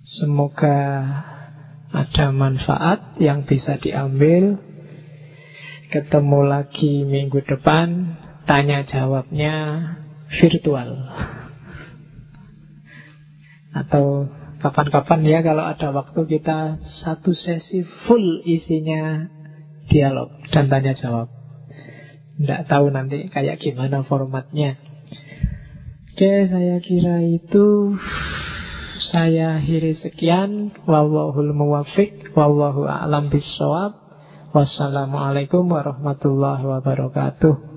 semoga 0.02 1.07
ada 1.92 2.32
manfaat 2.32 3.20
yang 3.20 3.44
bisa 3.44 3.76
diambil. 3.80 4.60
Ketemu 5.92 6.40
lagi 6.48 7.04
minggu 7.04 7.44
depan, 7.44 8.16
tanya 8.48 8.88
jawabnya 8.88 9.56
virtual. 10.40 11.12
Atau 13.76 14.32
kapan-kapan 14.64 15.20
ya 15.28 15.40
kalau 15.44 15.68
ada 15.68 15.92
waktu 15.92 16.22
kita 16.28 16.80
satu 17.04 17.36
sesi 17.36 17.84
full 18.08 18.40
isinya 18.48 19.28
dialog 19.92 20.32
dan 20.56 20.72
tanya 20.72 20.96
jawab. 20.96 21.28
Tidak 22.40 22.72
tahu 22.72 22.88
nanti 22.96 23.28
kayak 23.28 23.60
gimana 23.60 24.08
formatnya. 24.08 24.80
Oke, 26.16 26.48
saya 26.48 26.80
kira 26.80 27.20
itu 27.24 27.98
saya 29.10 29.57
akhiri 29.57 29.98
sekian. 29.98 30.69
Wallahul 30.86 31.57
muwafiq. 31.57 32.38
Wallahu 32.38 32.86
a'lam 32.86 33.34
bisawab. 33.34 33.98
Wassalamualaikum 34.53 35.65
warahmatullahi 35.65 36.61
wabarakatuh. 36.61 37.70